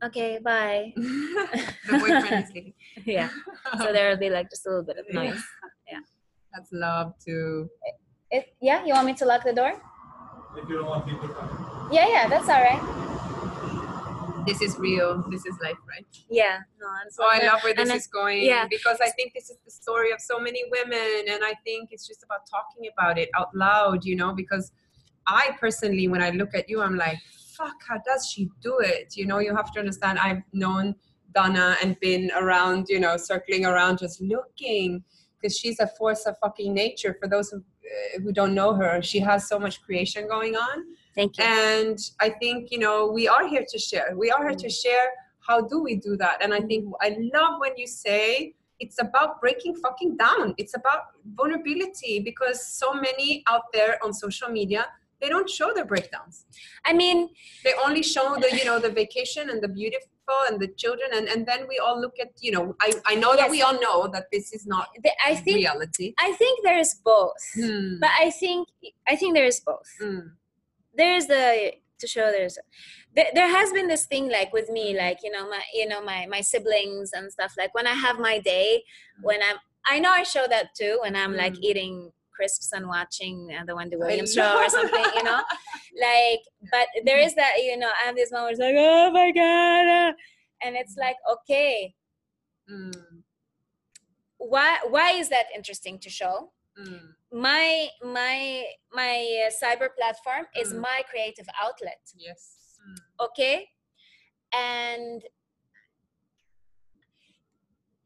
okay 0.04 0.40
bye. 0.44 0.94
The 0.96 1.98
boyfriend 2.00 2.44
is 2.46 2.52
leaving 2.54 2.74
yeah. 3.06 3.30
So 3.80 3.92
there 3.96 4.10
will 4.10 4.18
be 4.18 4.30
like 4.30 4.50
just 4.50 4.66
a 4.66 4.70
little 4.70 4.84
bit 4.84 4.98
of 4.98 5.06
noise. 5.14 5.42
Yeah. 5.92 6.00
that's 6.54 6.72
love 6.72 7.14
too 7.26 7.70
it, 8.32 8.46
yeah 8.62 8.84
you 8.86 8.94
want 8.94 9.06
me 9.08 9.14
to 9.16 9.26
lock 9.26 9.44
the 9.44 9.54
door? 9.54 9.74
If 10.58 10.68
you 10.70 10.78
don't 10.80 10.88
want 10.90 11.08
people 11.08 11.28
to 11.28 11.90
yeah 11.92 12.08
yeah 12.08 12.28
that's 12.28 12.50
all 12.50 12.62
right. 12.62 12.84
This 14.48 14.62
is 14.62 14.78
real. 14.80 15.26
This 15.30 15.46
is 15.46 15.56
life 15.62 15.76
right? 15.90 16.06
Yeah. 16.30 16.60
No 16.80 16.88
and 17.02 17.12
so 17.12 17.24
Oh, 17.26 17.30
I 17.30 17.46
love 17.46 17.62
where 17.64 17.74
this 17.74 17.82
and 17.82 17.90
then- 17.90 17.98
is 17.98 18.08
going 18.08 18.44
yeah. 18.44 18.66
because 18.70 18.98
I 19.02 19.10
think 19.12 19.34
this 19.34 19.50
is 19.50 19.58
the 19.66 19.72
story 19.72 20.12
of 20.14 20.22
so 20.22 20.40
many 20.40 20.64
women, 20.72 21.26
and 21.34 21.44
I 21.44 21.54
think 21.66 21.90
it's 21.92 22.08
just 22.08 22.24
about 22.24 22.42
talking 22.50 22.90
about 22.94 23.18
it 23.18 23.30
out 23.38 23.54
loud, 23.54 24.06
you 24.06 24.16
know. 24.16 24.32
Because 24.34 24.72
I 25.28 25.52
personally, 25.60 26.08
when 26.08 26.22
I 26.24 26.30
look 26.30 26.56
at 26.56 26.70
you, 26.70 26.82
I'm 26.82 26.96
like, 26.96 27.18
fuck, 27.58 27.76
how 27.88 28.00
does 28.06 28.30
she 28.32 28.50
do 28.62 28.80
it? 28.80 29.16
You 29.16 29.26
know, 29.26 29.40
you 29.40 29.56
have 29.56 29.72
to 29.74 29.80
understand. 29.80 30.20
I've 30.20 30.44
known 30.54 30.96
Donna 31.34 31.78
and 31.84 32.00
been 32.00 32.32
around, 32.36 32.88
you 32.90 33.00
know, 33.00 33.18
circling 33.18 33.66
around, 33.66 34.00
just 34.00 34.22
looking, 34.22 35.04
because 35.36 35.58
she's 35.58 35.80
a 35.80 35.88
force 35.88 36.26
of 36.26 36.36
fucking 36.40 36.74
nature. 36.74 37.16
For 37.20 37.28
those 37.28 37.50
who 37.50 37.58
uh, 37.58 38.20
who 38.22 38.34
don't 38.34 38.54
know 38.54 38.74
her, 38.74 39.02
she 39.02 39.20
has 39.20 39.48
so 39.48 39.58
much 39.58 39.82
creation 39.82 40.28
going 40.28 40.56
on. 40.56 40.86
Thank 41.16 41.38
you. 41.38 41.44
And 41.44 41.98
I 42.20 42.30
think, 42.30 42.70
you 42.70 42.80
know, 42.80 43.10
we 43.12 43.28
are 43.28 43.48
here 43.48 43.66
to 43.68 43.80
share. 43.80 44.14
We 44.16 44.30
are 44.30 44.44
here 44.48 44.58
to 44.58 44.70
share 44.70 45.08
how 45.40 45.62
do 45.62 45.82
we 45.82 45.96
do 45.96 46.18
that. 46.18 46.44
And 46.44 46.54
I 46.54 46.60
think 46.60 46.86
I 47.02 47.16
love 47.34 47.60
when 47.60 47.72
you 47.78 47.88
say 47.88 48.54
it's 48.80 49.02
about 49.02 49.40
breaking 49.42 49.76
fucking 49.76 50.18
down. 50.18 50.54
It's 50.58 50.76
about 50.76 51.02
vulnerability 51.36 52.20
because 52.20 52.68
so 52.68 52.94
many 52.94 53.44
out 53.48 53.64
there 53.74 53.98
on 54.04 54.14
social 54.14 54.50
media, 54.50 54.86
they 55.22 55.30
don't 55.30 55.50
show 55.50 55.74
their 55.74 55.86
breakdowns. 55.86 56.46
I 56.86 56.94
mean, 56.94 57.30
They 57.64 57.74
only 57.86 58.04
show 58.04 58.36
the, 58.36 58.56
you 58.56 58.66
know, 58.66 58.80
the 58.80 58.90
vacation 58.90 59.50
and 59.50 59.62
the 59.62 59.68
beautiful 59.68 60.08
and 60.48 60.60
the 60.60 60.68
children. 60.68 61.10
And, 61.14 61.28
and 61.28 61.46
then 61.46 61.68
we 61.68 61.80
all 61.80 62.00
look 62.00 62.14
at, 62.22 62.30
you 62.40 62.52
know, 62.52 62.76
I, 62.82 62.94
I 63.06 63.16
know 63.16 63.36
that 63.36 63.50
we 63.50 63.62
all 63.62 63.80
know 63.80 64.08
that 64.10 64.26
this 64.32 64.54
is 64.54 64.66
not 64.68 64.90
the, 65.04 65.12
I 65.26 65.36
think 65.36 65.58
reality. 65.58 66.14
I 66.20 66.34
think 66.34 66.64
there 66.64 66.78
is 66.78 66.96
both. 67.04 67.34
Hmm. 67.56 68.00
But 68.00 68.12
I 68.20 68.30
think 68.32 68.68
I 69.08 69.16
think 69.16 69.36
there 69.36 69.46
is 69.46 69.60
both. 69.60 69.90
Mm. 70.02 70.32
there's 70.96 71.28
the 71.28 71.74
to 72.00 72.08
show 72.08 72.32
there's 72.32 72.58
there, 73.16 73.28
there 73.34 73.50
has 73.58 73.72
been 73.72 73.88
this 73.88 74.06
thing 74.06 74.30
like 74.30 74.52
with 74.54 74.70
me 74.70 74.96
like 74.98 75.20
you 75.24 75.32
know 75.32 75.50
my 75.50 75.62
you 75.74 75.88
know 75.88 76.02
my 76.04 76.26
my 76.28 76.42
siblings 76.42 77.12
and 77.14 77.32
stuff 77.32 77.54
like 77.58 77.74
when 77.74 77.88
i 77.88 77.94
have 77.94 78.20
my 78.20 78.38
day 78.40 78.84
when 79.22 79.40
i'm 79.48 79.58
i 79.88 79.98
know 80.00 80.12
i 80.12 80.24
show 80.24 80.46
that 80.48 80.68
too 80.80 80.98
when 81.02 81.16
i'm 81.16 81.36
like 81.36 81.54
Mm. 81.54 81.64
eating 81.70 82.12
crisps 82.38 82.72
and 82.78 82.88
watching 82.88 83.36
uh, 83.60 83.66
the 83.68 83.76
wendy 83.76 83.98
williams 83.98 84.34
show 84.38 84.52
or 84.64 84.70
something 84.78 85.06
you 85.18 85.24
know 85.30 85.42
like 86.06 86.42
but 86.72 86.88
there 87.08 87.20
is 87.28 87.34
that 87.36 87.54
you 87.68 87.76
know 87.82 87.92
i 88.02 88.06
have 88.06 88.16
these 88.16 88.32
moments 88.32 88.60
like 88.66 88.76
oh 88.78 89.10
my 89.12 89.30
god 89.32 89.86
uh, 90.00 90.14
and 90.64 90.76
it's 90.82 90.96
like 91.06 91.18
okay 91.36 91.94
Mm. 92.70 93.24
why 94.38 94.78
why 94.90 95.12
is 95.12 95.30
that 95.30 95.46
interesting 95.56 95.98
to 96.00 96.10
show 96.10 96.52
Mm. 96.80 97.00
my 97.32 97.88
my 98.20 98.66
my 98.94 99.16
uh, 99.48 99.52
cyber 99.62 99.90
platform 99.98 100.46
is 100.62 100.74
Mm. 100.74 100.82
my 100.82 101.00
creative 101.10 101.48
outlet 101.66 102.02
Yes. 102.28 102.42
Mm. 102.88 103.00
okay 103.26 103.68
and 104.54 105.24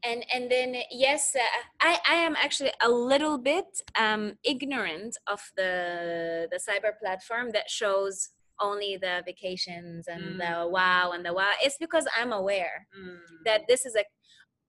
and 0.04 0.26
and 0.34 0.50
then 0.52 0.76
yes 0.92 1.36
uh, 1.36 1.40
i 1.82 1.98
i 2.10 2.16
am 2.16 2.36
actually 2.36 2.72
a 2.82 2.90
little 2.90 3.38
bit 3.38 3.66
um 4.00 4.34
ignorant 4.44 5.18
of 5.28 5.42
the 5.56 6.48
the 6.52 6.58
cyber 6.58 6.92
platform 7.02 7.50
that 7.54 7.70
shows 7.70 8.30
only 8.60 8.98
the 8.98 9.22
vacations 9.26 10.08
and 10.08 10.40
the 10.40 10.68
wow 10.70 11.12
and 11.12 11.26
the 11.26 11.34
wow 11.34 11.52
it's 11.64 11.78
because 11.80 12.06
i'm 12.18 12.32
aware 12.32 12.88
Mm. 12.98 13.18
that 13.46 13.62
this 13.68 13.86
is 13.86 13.96
a 13.96 14.04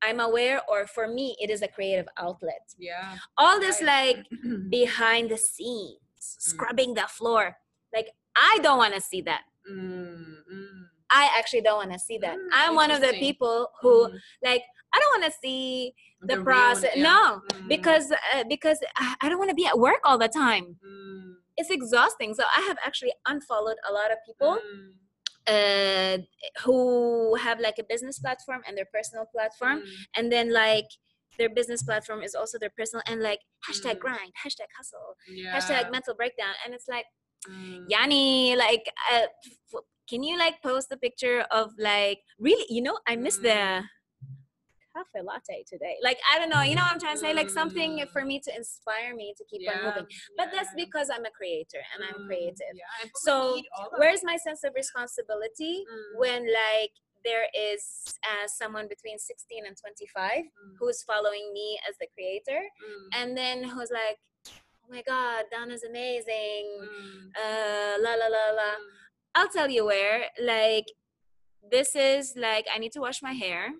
i'm 0.03 0.21
aware 0.21 0.61
or 0.69 0.87
for 0.87 1.07
me 1.09 1.37
it 1.41 1.51
is 1.51 1.63
a 1.63 1.69
creative 1.69 2.09
outlet 2.19 2.65
Yeah. 2.79 3.17
all 3.39 3.59
this 3.61 3.81
Right. 3.83 4.17
like 4.17 4.27
behind 4.71 5.31
the 5.31 5.37
scenes 5.39 6.01
scrubbing 6.21 6.95
the 6.95 7.07
floor 7.09 7.57
like 7.95 8.09
i 8.37 8.59
don't 8.63 8.79
want 8.79 8.95
to 8.95 9.01
see 9.01 9.23
that 9.23 9.43
Mm, 9.71 10.43
mm, 10.53 10.83
I 11.09 11.31
actually 11.39 11.61
don't 11.61 11.77
want 11.77 11.93
to 11.93 11.99
see 12.01 12.19
that. 12.19 12.37
Mm, 12.37 12.49
I'm 12.53 12.75
one 12.75 12.91
of 12.91 13.01
the 13.01 13.13
people 13.21 13.69
who 13.81 14.09
mm. 14.09 14.19
like 14.43 14.65
I 14.95 14.99
don't 15.01 15.21
want 15.21 15.33
to 15.33 15.39
see 15.43 15.95
the, 16.23 16.37
real- 16.37 16.45
process. 16.45 16.91
yeah. 16.97 17.03
No, 17.03 17.41
Mm, 17.53 17.69
because 17.69 18.11
uh, 18.13 18.45
because 18.49 18.79
I, 19.23 19.29
don't 19.29 19.39
want 19.39 19.51
to 19.51 19.55
be 19.63 19.67
at 19.67 19.79
work 19.79 20.01
all 20.05 20.19
the 20.19 20.29
time. 20.29 20.77
mm, 20.85 21.35
It's 21.57 21.71
exhausting. 21.71 22.35
So 22.35 22.45
I 22.57 22.61
have 22.69 22.79
actually 22.85 23.13
unfollowed 23.27 23.77
a 23.89 23.93
lot 23.93 24.11
of 24.13 24.19
people 24.27 24.59
mm, 24.59 24.93
uh, 25.55 26.19
who 26.65 27.35
have 27.37 27.59
like 27.61 27.79
a 27.79 27.85
business 27.89 28.19
platform 28.19 28.61
and 28.67 28.77
their 28.77 28.89
personal 28.93 29.27
platform, 29.35 29.79
mm, 29.81 29.89
and 30.17 30.31
then 30.31 30.53
like 30.53 30.87
their 31.39 31.49
business 31.49 31.83
platform 31.83 32.23
is 32.23 32.35
also 32.35 32.59
their 32.59 32.73
personal 32.77 33.03
and 33.07 33.21
like 33.23 33.41
hashtag 33.69 33.97
Mm. 33.97 34.01
grind, 34.01 34.33
hashtag 34.45 34.69
hustle, 34.77 35.17
yeah. 35.29 35.55
hashtag 35.57 35.91
mental 35.91 36.15
breakdown, 36.15 36.55
and 36.65 36.75
it's 36.75 36.89
like. 36.89 37.07
Mm, 37.51 37.87
Yanni, 37.89 38.55
like, 38.55 38.85
uh, 39.13 39.27
f- 39.75 39.83
can 40.09 40.23
you 40.23 40.39
like 40.39 40.63
post 40.63 40.93
a 40.93 40.97
picture 40.97 41.41
of 41.51 41.73
like 41.77 42.21
really? 42.39 42.65
You 42.69 42.83
know, 42.83 42.97
I 43.09 43.17
miss 43.17 43.37
the 43.39 43.83
cafe 44.95 45.23
latte 45.25 45.65
today. 45.67 45.97
Like, 46.03 46.19
I 46.33 46.39
don't 46.39 46.51
know. 46.51 46.63
You 46.63 46.75
know 46.77 46.83
what 46.83 46.93
I'm 46.93 47.01
trying 47.01 47.15
to 47.15 47.21
say? 47.21 47.35
Like 47.35 47.51
something 47.51 47.99
Mm. 47.99 48.11
for 48.13 48.25
me 48.25 48.41
to 48.41 48.55
inspire 48.55 49.15
me 49.15 49.35
to 49.39 49.45
keep 49.45 49.69
on 49.69 49.83
moving. 49.85 50.07
But 50.37 50.49
that's 50.53 50.71
because 50.77 51.11
I'm 51.11 51.25
a 51.25 51.31
creator 51.31 51.83
and 51.95 52.05
I'm 52.05 52.23
Mm, 52.23 52.27
creative. 52.27 52.75
yeah, 52.75 53.11
So 53.15 53.55
need 53.57 53.67
all 53.79 53.87
of 53.87 53.99
where's 53.99 54.23
my 54.25 54.37
sense 54.37 54.65
of 54.65 54.73
responsibility 54.75 55.85
Mm, 55.89 56.19
when 56.19 56.41
like 56.53 56.93
there 57.25 57.47
is 57.55 57.83
uh, 58.31 58.47
someone 58.49 58.89
between 58.89 59.19
16 59.19 59.65
and 59.67 59.77
25 59.77 60.45
mm, 60.45 60.75
who's 60.79 61.03
following 61.05 61.53
me 61.53 61.79
as 61.89 61.95
the 61.99 62.09
creator, 62.15 62.61
mm, 62.61 63.09
and 63.19 63.37
then 63.37 63.63
who's 63.63 63.91
like, 63.93 64.19
"Oh 64.83 64.89
my 64.91 65.03
God, 65.03 65.45
Donna's 65.53 65.85
amazing." 65.85 66.65
mm, 66.83 67.31
Uh, 67.43 67.95
la 68.05 68.13
la 68.15 68.27
la 68.37 68.45
la. 68.61 68.71
mm, 68.77 68.91
I'll 69.37 69.49
tell 69.49 69.71
you 69.71 69.85
where. 69.87 70.27
Like, 70.41 70.87
this 71.71 71.95
is 71.95 72.35
like 72.37 72.67
I 72.75 72.79
need 72.79 72.93
to 72.93 73.01
wash 73.01 73.23
my 73.23 73.33
hair. 73.33 73.71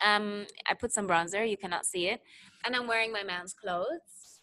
Um, 0.00 0.46
I 0.68 0.74
put 0.74 0.92
some 0.92 1.08
bronzer. 1.08 1.48
You 1.48 1.56
cannot 1.56 1.86
see 1.86 2.08
it, 2.08 2.20
and 2.64 2.74
I'm 2.74 2.86
wearing 2.86 3.12
my 3.12 3.22
man's 3.22 3.52
clothes. 3.52 4.40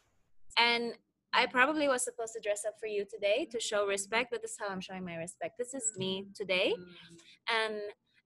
And 0.57 0.93
I 1.33 1.45
probably 1.45 1.87
was 1.87 2.03
supposed 2.03 2.33
to 2.33 2.41
dress 2.41 2.63
up 2.67 2.75
for 2.79 2.87
you 2.87 3.05
today 3.05 3.47
to 3.51 3.59
show 3.59 3.87
respect, 3.87 4.29
but 4.31 4.41
this 4.41 4.51
is 4.51 4.57
how 4.59 4.67
I'm 4.67 4.81
showing 4.81 5.05
my 5.05 5.15
respect. 5.15 5.57
This 5.57 5.73
is 5.73 5.93
me 5.97 6.25
today, 6.35 6.73
and 7.49 7.81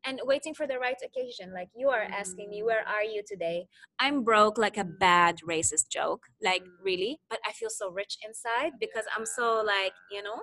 and 0.08 0.22
waiting 0.24 0.54
for 0.54 0.68
the 0.68 0.78
right 0.78 0.98
occasion. 1.04 1.54
Like 1.54 1.70
you 1.76 1.90
are 1.90 2.04
asking 2.04 2.50
me, 2.50 2.62
where 2.64 2.88
are 2.88 3.04
you 3.04 3.24
today? 3.28 3.68
I'm 4.00 4.24
broke 4.24 4.58
like 4.58 4.78
a 4.78 4.84
bad 4.84 5.40
racist 5.48 5.90
joke, 5.90 6.24
like 6.44 6.64
really. 6.84 7.20
But 7.30 7.40
I 7.46 7.52
feel 7.54 7.70
so 7.70 7.90
rich 7.92 8.18
inside 8.26 8.74
because 8.80 9.06
I'm 9.16 9.26
so 9.26 9.64
like 9.66 9.94
you 10.12 10.24
know 10.24 10.42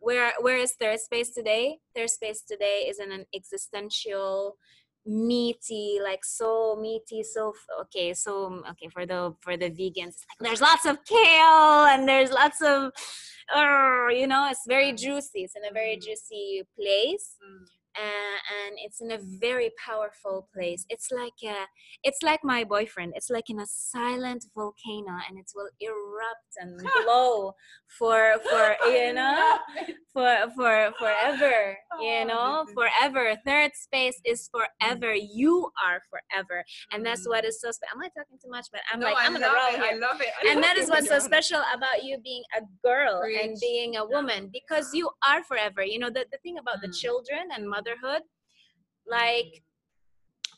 where 0.00 0.32
where 0.40 0.56
is 0.56 0.72
third 0.72 0.98
space 0.98 1.30
today 1.30 1.78
third 1.94 2.10
space 2.10 2.42
today 2.42 2.86
is 2.88 2.98
in 2.98 3.12
an 3.12 3.26
existential 3.34 4.56
meaty 5.10 5.98
like 6.02 6.24
so 6.24 6.76
meaty 6.80 7.22
so 7.22 7.52
okay 7.80 8.14
so 8.14 8.32
mm, 8.50 8.70
okay 8.70 8.88
for 8.88 9.04
the 9.06 9.34
for 9.40 9.56
the 9.56 9.68
vegans 9.70 10.14
it's 10.14 10.24
like 10.30 10.38
there's 10.46 10.60
lots 10.60 10.84
of 10.86 11.04
kale 11.04 11.86
and 11.92 12.08
there's 12.08 12.30
lots 12.30 12.60
of 12.62 12.92
uh, 13.54 14.06
you 14.20 14.26
know 14.26 14.46
it's 14.50 14.64
very 14.68 14.92
juicy. 14.92 15.40
It's 15.42 15.56
in 15.56 15.64
a 15.64 15.72
very 15.72 15.96
Mm. 15.96 16.02
juicy 16.04 16.62
place. 16.76 17.34
Mm, 17.42 17.66
uh, 17.96 18.36
and 18.66 18.76
it's 18.84 19.00
in 19.00 19.10
a 19.12 19.18
very 19.40 19.70
powerful 19.84 20.48
place. 20.54 20.84
It's 20.88 21.08
like 21.10 21.34
a, 21.44 21.66
it's 22.04 22.22
like 22.22 22.40
my 22.44 22.64
boyfriend. 22.64 23.12
It's 23.16 23.30
like 23.30 23.50
in 23.50 23.60
a 23.60 23.66
silent 23.66 24.46
volcano 24.54 25.18
and 25.28 25.38
it 25.38 25.50
will 25.54 25.70
erupt 25.80 26.52
and 26.58 26.80
glow 27.04 27.54
for 27.98 28.36
for 28.48 28.76
you 28.90 29.12
know 29.12 29.58
for 30.12 30.36
for 30.56 30.92
forever 30.98 31.76
you 32.00 32.20
Oh, 32.22 32.24
know 32.26 32.66
forever. 32.74 33.34
Third 33.44 33.72
space 33.74 34.20
is 34.24 34.48
forever. 34.52 35.12
You 35.14 35.70
are 35.84 36.00
forever. 36.10 36.64
And 36.92 37.04
that's 37.04 37.26
what 37.26 37.44
is 37.44 37.60
so 37.60 37.70
special 37.72 37.96
am 37.96 38.02
i 38.02 38.08
talking 38.16 38.38
too 38.42 38.50
much? 38.50 38.66
But 38.72 38.82
i'm 38.92 39.00
No, 39.00 39.06
like 39.06 39.16
I 39.18 39.26
i'm 39.26 39.34
on 39.34 39.40
the 39.40 39.46
love 39.48 39.56
roll 39.56 39.74
it, 39.74 39.80
I 39.80 39.88
here. 39.92 40.00
love 40.00 40.20
it. 40.20 40.28
I 40.40 40.50
and 40.52 40.56
love 40.56 40.64
that 40.64 40.76
is 40.78 40.88
what's 40.88 41.08
so 41.08 41.14
you're 41.14 41.20
on 41.20 41.26
it. 41.26 41.32
special 41.44 41.62
about 41.74 42.04
you 42.04 42.18
being 42.22 42.42
a 42.56 42.62
girl 42.86 43.22
and 43.22 43.56
being 43.60 43.96
a 43.96 44.04
woman 44.04 44.48
because 44.52 44.94
you 44.94 45.10
are 45.26 45.42
forever. 45.44 45.82
You 45.84 45.98
know 45.98 46.10
the, 46.10 46.26
the 46.30 46.38
thing 46.38 46.58
about 46.58 46.80
the 46.82 46.88
Mm. 46.88 46.94
children 47.00 47.48
and 47.54 47.68
motherhood. 47.80 48.22
Like 49.06 49.62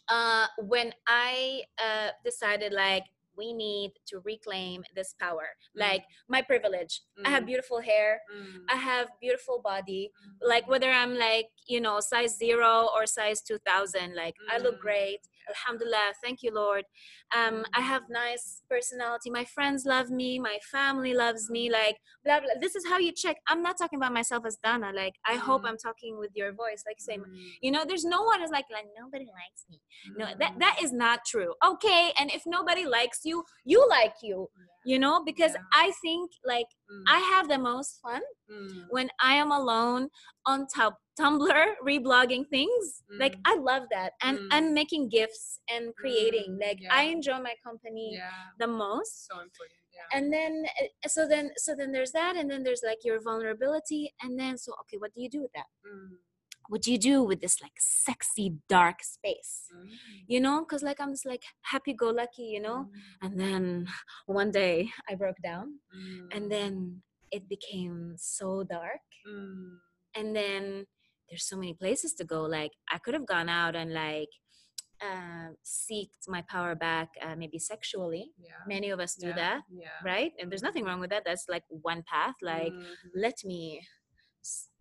uh 0.09 0.47
when 0.59 0.93
i 1.07 1.63
uh 1.79 2.09
decided 2.25 2.73
like 2.73 3.05
we 3.37 3.53
need 3.53 3.93
to 4.07 4.21
reclaim 4.25 4.83
this 4.95 5.15
power 5.19 5.49
Mm. 5.75 5.81
like 5.81 6.05
my 6.29 6.43
privilege. 6.43 7.01
I 7.25 7.31
have 7.31 7.45
Mm. 7.45 7.47
beautiful 7.53 7.81
hair. 7.81 8.21
Mm, 8.35 8.65
i 8.69 8.77
have 8.77 9.07
beautiful 9.21 9.59
body. 9.63 10.11
Mm, 10.21 10.49
like 10.53 10.67
whether 10.69 10.91
i'm 10.91 11.15
like 11.15 11.49
you 11.67 11.81
know 11.81 12.01
size 12.01 12.37
0 12.37 12.89
or 12.95 13.07
size 13.07 13.41
2000 13.43 14.15
like 14.23 14.35
i 14.51 14.59
look 14.59 14.77
Mm. 14.79 14.87
great 14.89 15.23
alhamdulillah. 15.49 16.13
Thank 16.23 16.43
you 16.43 16.53
lord. 16.55 16.85
Um 17.37 17.65
i 17.75 17.81
have 17.81 18.03
nice 18.11 18.63
personality. 18.71 19.31
My 19.31 19.45
friends 19.45 19.85
love 19.85 20.11
me. 20.11 20.39
My 20.39 20.59
family 20.71 21.15
loves 21.15 21.51
me. 21.51 21.71
Like 21.71 21.97
blah 22.25 22.41
blah. 22.41 22.51
This 22.61 22.75
is 22.77 22.87
how 22.87 22.99
you 22.99 23.13
check. 23.13 23.37
I'm 23.49 23.63
not 23.63 23.77
talking 23.79 23.99
about 23.99 24.13
myself 24.13 24.45
as 24.47 24.57
dana. 24.63 24.93
Like 24.95 25.15
i 25.27 25.37
hope 25.37 25.63
Mm. 25.63 25.69
i'm 25.71 25.77
talking 25.79 26.19
with 26.19 26.31
your 26.35 26.53
voice 26.53 26.83
like 26.87 27.01
same 27.01 27.21
mm, 27.21 27.51
you 27.61 27.71
know 27.71 27.85
there's 27.87 28.05
no 28.05 28.23
one 28.23 28.41
who's 28.41 28.51
like 28.51 28.67
like 28.73 28.87
nobody 28.99 29.27
likes 29.27 29.63
me. 29.71 29.81
No 30.17 30.27
that 30.39 30.59
that 30.59 30.77
mm. 30.83 30.93
not 30.93 31.21
true. 31.27 31.55
Okay 31.65 32.13
and 32.19 32.31
if 32.31 32.43
nobody 32.47 32.85
likes 32.87 33.21
you 33.25 33.45
you 33.65 33.87
like 33.89 34.15
you 34.23 34.49
you 34.85 34.99
know 34.99 35.23
because 35.25 35.53
Yeah. 35.53 35.85
i 35.85 35.93
think 36.03 36.31
like 36.45 36.67
Mm, 36.91 37.05
i 37.09 37.19
have 37.33 37.49
the 37.49 37.59
most 37.59 38.01
fun 38.03 38.21
mm, 38.51 38.69
when 38.91 39.09
I 39.21 39.35
am 39.35 39.51
alone 39.51 40.09
on 40.47 40.67
tum- 40.67 40.97
Tumblr 41.19 41.65
reblogging 41.91 42.45
things. 42.49 43.03
Like 43.19 43.35
Mm. 43.37 43.41
I 43.51 43.55
love 43.57 43.85
that, 43.91 44.13
and 44.23 44.39
Mm. 44.39 44.49
and 44.57 44.75
making 44.75 45.09
gifts 45.09 45.61
and 45.69 45.95
creating. 45.97 46.57
Mm, 46.59 46.61
Like 46.67 46.79
yeah. 46.81 46.89
I 46.99 47.03
enjoy 47.05 47.39
my 47.41 47.55
company 47.65 48.09
yeah, 48.17 48.31
the 48.59 48.67
most. 48.67 49.27
so 49.29 49.41
important. 49.41 49.79
Yeah. 49.97 50.09
And 50.19 50.33
then 50.33 50.65
uh, 50.81 51.09
so 51.09 51.29
then 51.29 51.51
so 51.57 51.75
then 51.75 51.93
there's 51.93 52.13
that, 52.13 52.37
and 52.37 52.51
then 52.51 52.63
there's 52.63 52.83
like 52.85 53.05
your 53.05 53.21
vulnerability, 53.23 54.13
and 54.23 54.39
then 54.39 54.57
so 54.59 54.73
okay, 54.83 54.97
what 54.99 55.13
do 55.15 55.21
you 55.23 55.31
do 55.31 55.41
with 55.43 55.53
that? 55.55 55.69
Mm, 56.63 56.71
what 56.71 56.83
do 56.83 56.93
you 56.93 56.99
do 56.99 57.23
with 57.23 57.41
this 57.41 57.61
like 57.63 57.77
sexy 57.79 58.55
dark 58.69 59.03
space? 59.03 59.67
You 60.27 60.41
know 60.41 60.61
because 60.65 60.83
like 60.83 61.01
i'm 61.01 61.13
just 61.13 61.27
like 61.27 61.43
happy-go-lucky 61.63 62.43
you 62.55 62.61
know? 62.61 62.87
And 63.23 63.39
then 63.39 63.87
one 64.27 64.51
day 64.51 64.91
i 65.11 65.15
broke 65.15 65.41
down 65.43 65.79
and 66.33 66.51
then 66.51 67.03
it 67.31 67.49
became 67.49 68.15
so 68.19 68.65
dark. 68.65 69.01
And 70.15 70.37
then 70.37 70.87
there's 71.29 71.45
so 71.49 71.57
many 71.57 71.75
places 71.75 72.13
to 72.15 72.25
go 72.25 72.43
like 72.43 72.73
i 72.91 72.99
could 72.99 73.15
have 73.15 73.27
gone 73.27 73.49
out 73.49 73.75
and 73.75 73.93
like 73.93 74.29
uh, 75.03 75.51
seeked 75.67 76.29
my 76.29 76.43
power 76.49 76.75
back 76.77 77.09
uh, 77.21 77.35
maybe 77.35 77.59
sexually. 77.59 78.31
Yeah. 78.39 78.53
many 78.69 78.91
of 78.91 79.01
us 79.01 79.15
do 79.17 79.29
yeah. 79.29 79.35
that 79.35 79.61
Yeah. 79.69 79.89
right? 80.05 80.33
And 80.39 80.47
there's 80.51 80.63
nothing 80.63 80.85
wrong 80.85 81.01
with 81.01 81.11
that 81.11 81.25
that's 81.27 81.47
like 81.49 81.65
one 81.69 82.03
path 82.13 82.37
like 82.43 82.73
Mhm. 82.73 82.87
let 83.25 83.39
me 83.45 83.81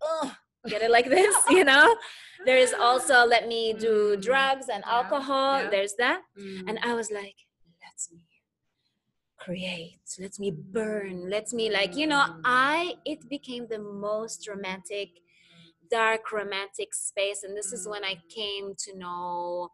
ugh, 0.01 0.31
get 0.67 0.81
it 0.81 0.91
like 0.91 1.09
this 1.09 1.35
you 1.49 1.63
know 1.63 1.95
there 2.45 2.57
is 2.57 2.73
also 2.73 3.25
let 3.25 3.47
me 3.47 3.73
do 3.73 4.15
Mm, 4.17 4.21
drugs 4.21 4.67
and 4.73 4.83
alcohol 4.85 5.61
yeah. 5.61 5.69
there's 5.69 5.95
that 5.95 6.21
and 6.67 6.77
Mm. 6.77 6.85
i 6.89 6.93
was 6.93 7.09
like 7.11 7.35
let 7.81 7.97
me 8.13 8.25
create 9.37 9.99
let 10.19 10.37
me 10.39 10.51
burn 10.51 11.29
let 11.29 11.51
me 11.53 11.69
like 11.71 11.95
you 11.95 12.07
know 12.07 12.23
Mm. 12.27 12.41
i 12.45 12.93
it 13.05 13.27
became 13.29 13.67
the 13.67 13.79
most 13.79 14.47
romantic 14.47 15.09
dark 15.89 16.31
romantic 16.31 16.93
space 16.93 17.43
and 17.43 17.57
this 17.57 17.73
is 17.73 17.87
when 17.87 18.03
i 18.03 18.13
Mm. 18.15 18.29
came 18.29 18.67
to 18.83 18.95
know 18.97 19.69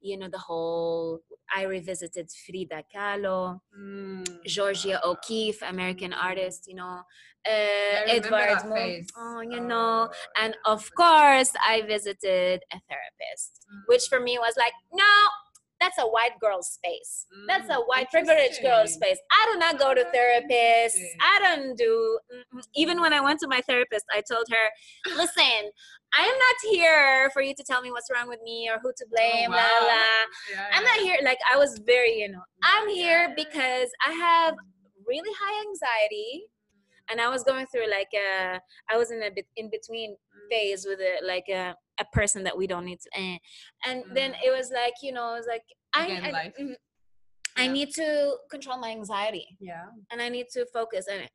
you 0.00 0.16
know 0.18 0.28
the 0.28 0.38
whole 0.48 1.20
i 1.54 1.62
revisited 1.64 2.28
frida 2.46 2.82
kahlo 2.94 3.60
Mm. 3.76 4.24
Georgia 4.46 5.00
O'Keeffe, 5.04 5.62
American 5.62 6.12
artist, 6.12 6.66
you 6.68 6.74
know, 6.74 7.00
uh, 7.46 7.50
I 7.50 8.02
remember 8.06 8.26
Edvard 8.26 8.48
that 8.50 8.68
Munch. 8.68 9.08
Oh, 9.16 9.40
you 9.40 9.60
know, 9.60 10.08
Oh, 10.10 10.42
and 10.42 10.56
of 10.66 10.90
course, 10.94 11.50
I 11.66 11.82
visited 11.82 12.60
a 12.70 12.78
therapist, 12.88 13.66
which 13.86 14.04
for 14.08 14.20
me 14.20 14.38
was 14.38 14.54
like, 14.58 14.74
no, 14.92 15.14
that's 15.82 15.98
a 15.98 16.06
white 16.06 16.38
girl 16.40 16.62
space. 16.62 17.26
That's 17.48 17.68
a 17.68 17.74
Mm, 17.78 17.88
white 17.88 18.08
privileged 18.10 18.62
girl 18.62 18.86
space. 18.86 19.18
I 19.38 19.50
do 19.52 19.58
not 19.58 19.78
go 19.78 19.92
to 19.94 20.04
Oh, 20.06 20.12
therapists. 20.14 21.02
I 21.20 21.34
don't 21.42 21.76
do. 21.76 22.18
Even 22.76 23.00
when 23.00 23.12
I 23.12 23.20
went 23.20 23.40
to 23.40 23.48
my 23.48 23.60
therapist, 23.62 24.04
I 24.12 24.22
told 24.30 24.46
her, 24.50 24.66
listen, 25.16 25.62
I 26.14 26.22
am 26.30 26.36
not 26.46 26.56
here 26.72 27.30
for 27.34 27.42
you 27.42 27.54
to 27.54 27.64
tell 27.64 27.82
me 27.82 27.90
what's 27.90 28.10
wrong 28.14 28.28
with 28.28 28.42
me 28.42 28.68
or 28.70 28.78
who 28.82 28.92
to 28.96 29.06
blame. 29.10 29.50
Oh, 29.50 29.56
La 29.56 29.70
la. 29.80 29.86
la. 29.88 30.04
Yeah, 30.52 30.66
I'm 30.74 30.84
not 30.84 30.98
here. 31.06 31.18
Like 31.24 31.38
I 31.52 31.56
was 31.58 31.78
very, 31.84 32.14
you 32.20 32.28
know, 32.30 32.42
I'm 32.62 32.88
here 32.88 33.32
because 33.36 33.88
I 34.06 34.12
have 34.12 34.54
really 35.06 35.30
high 35.40 35.56
anxiety 35.68 36.44
and 37.12 37.20
i 37.20 37.28
was 37.28 37.42
going 37.44 37.66
through 37.66 37.88
like 37.98 38.12
a 38.14 38.58
i 38.92 38.96
was 38.96 39.10
in 39.10 39.22
a 39.22 39.30
bit 39.30 39.46
in 39.56 39.68
between 39.70 40.16
phase 40.50 40.82
with 40.88 40.98
a 41.00 41.14
like 41.32 41.48
a, 41.48 41.76
a 42.00 42.06
person 42.12 42.42
that 42.42 42.56
we 42.56 42.66
don't 42.66 42.86
need 42.90 42.98
to 43.04 43.10
eh. 43.20 43.36
and 43.86 43.98
then 44.16 44.30
Mm. 44.32 44.46
it 44.46 44.50
was 44.58 44.68
like 44.80 44.94
you 45.02 45.12
know 45.12 45.26
it 45.34 45.38
was 45.40 45.46
like 45.54 45.66
i 45.94 46.04
Again, 46.06 46.24
I, 46.24 46.30
life. 46.32 46.54
mhm. 46.60 46.74
I 47.54 47.64
Yeah. 47.66 47.72
need 47.78 47.90
to 48.00 48.08
control 48.50 48.78
my 48.78 48.90
anxiety 48.98 49.46
Yeah. 49.60 49.86
and 50.10 50.18
i 50.26 50.28
need 50.36 50.48
to 50.56 50.64
focus 50.78 51.04
and 51.12 51.20
it 51.26 51.30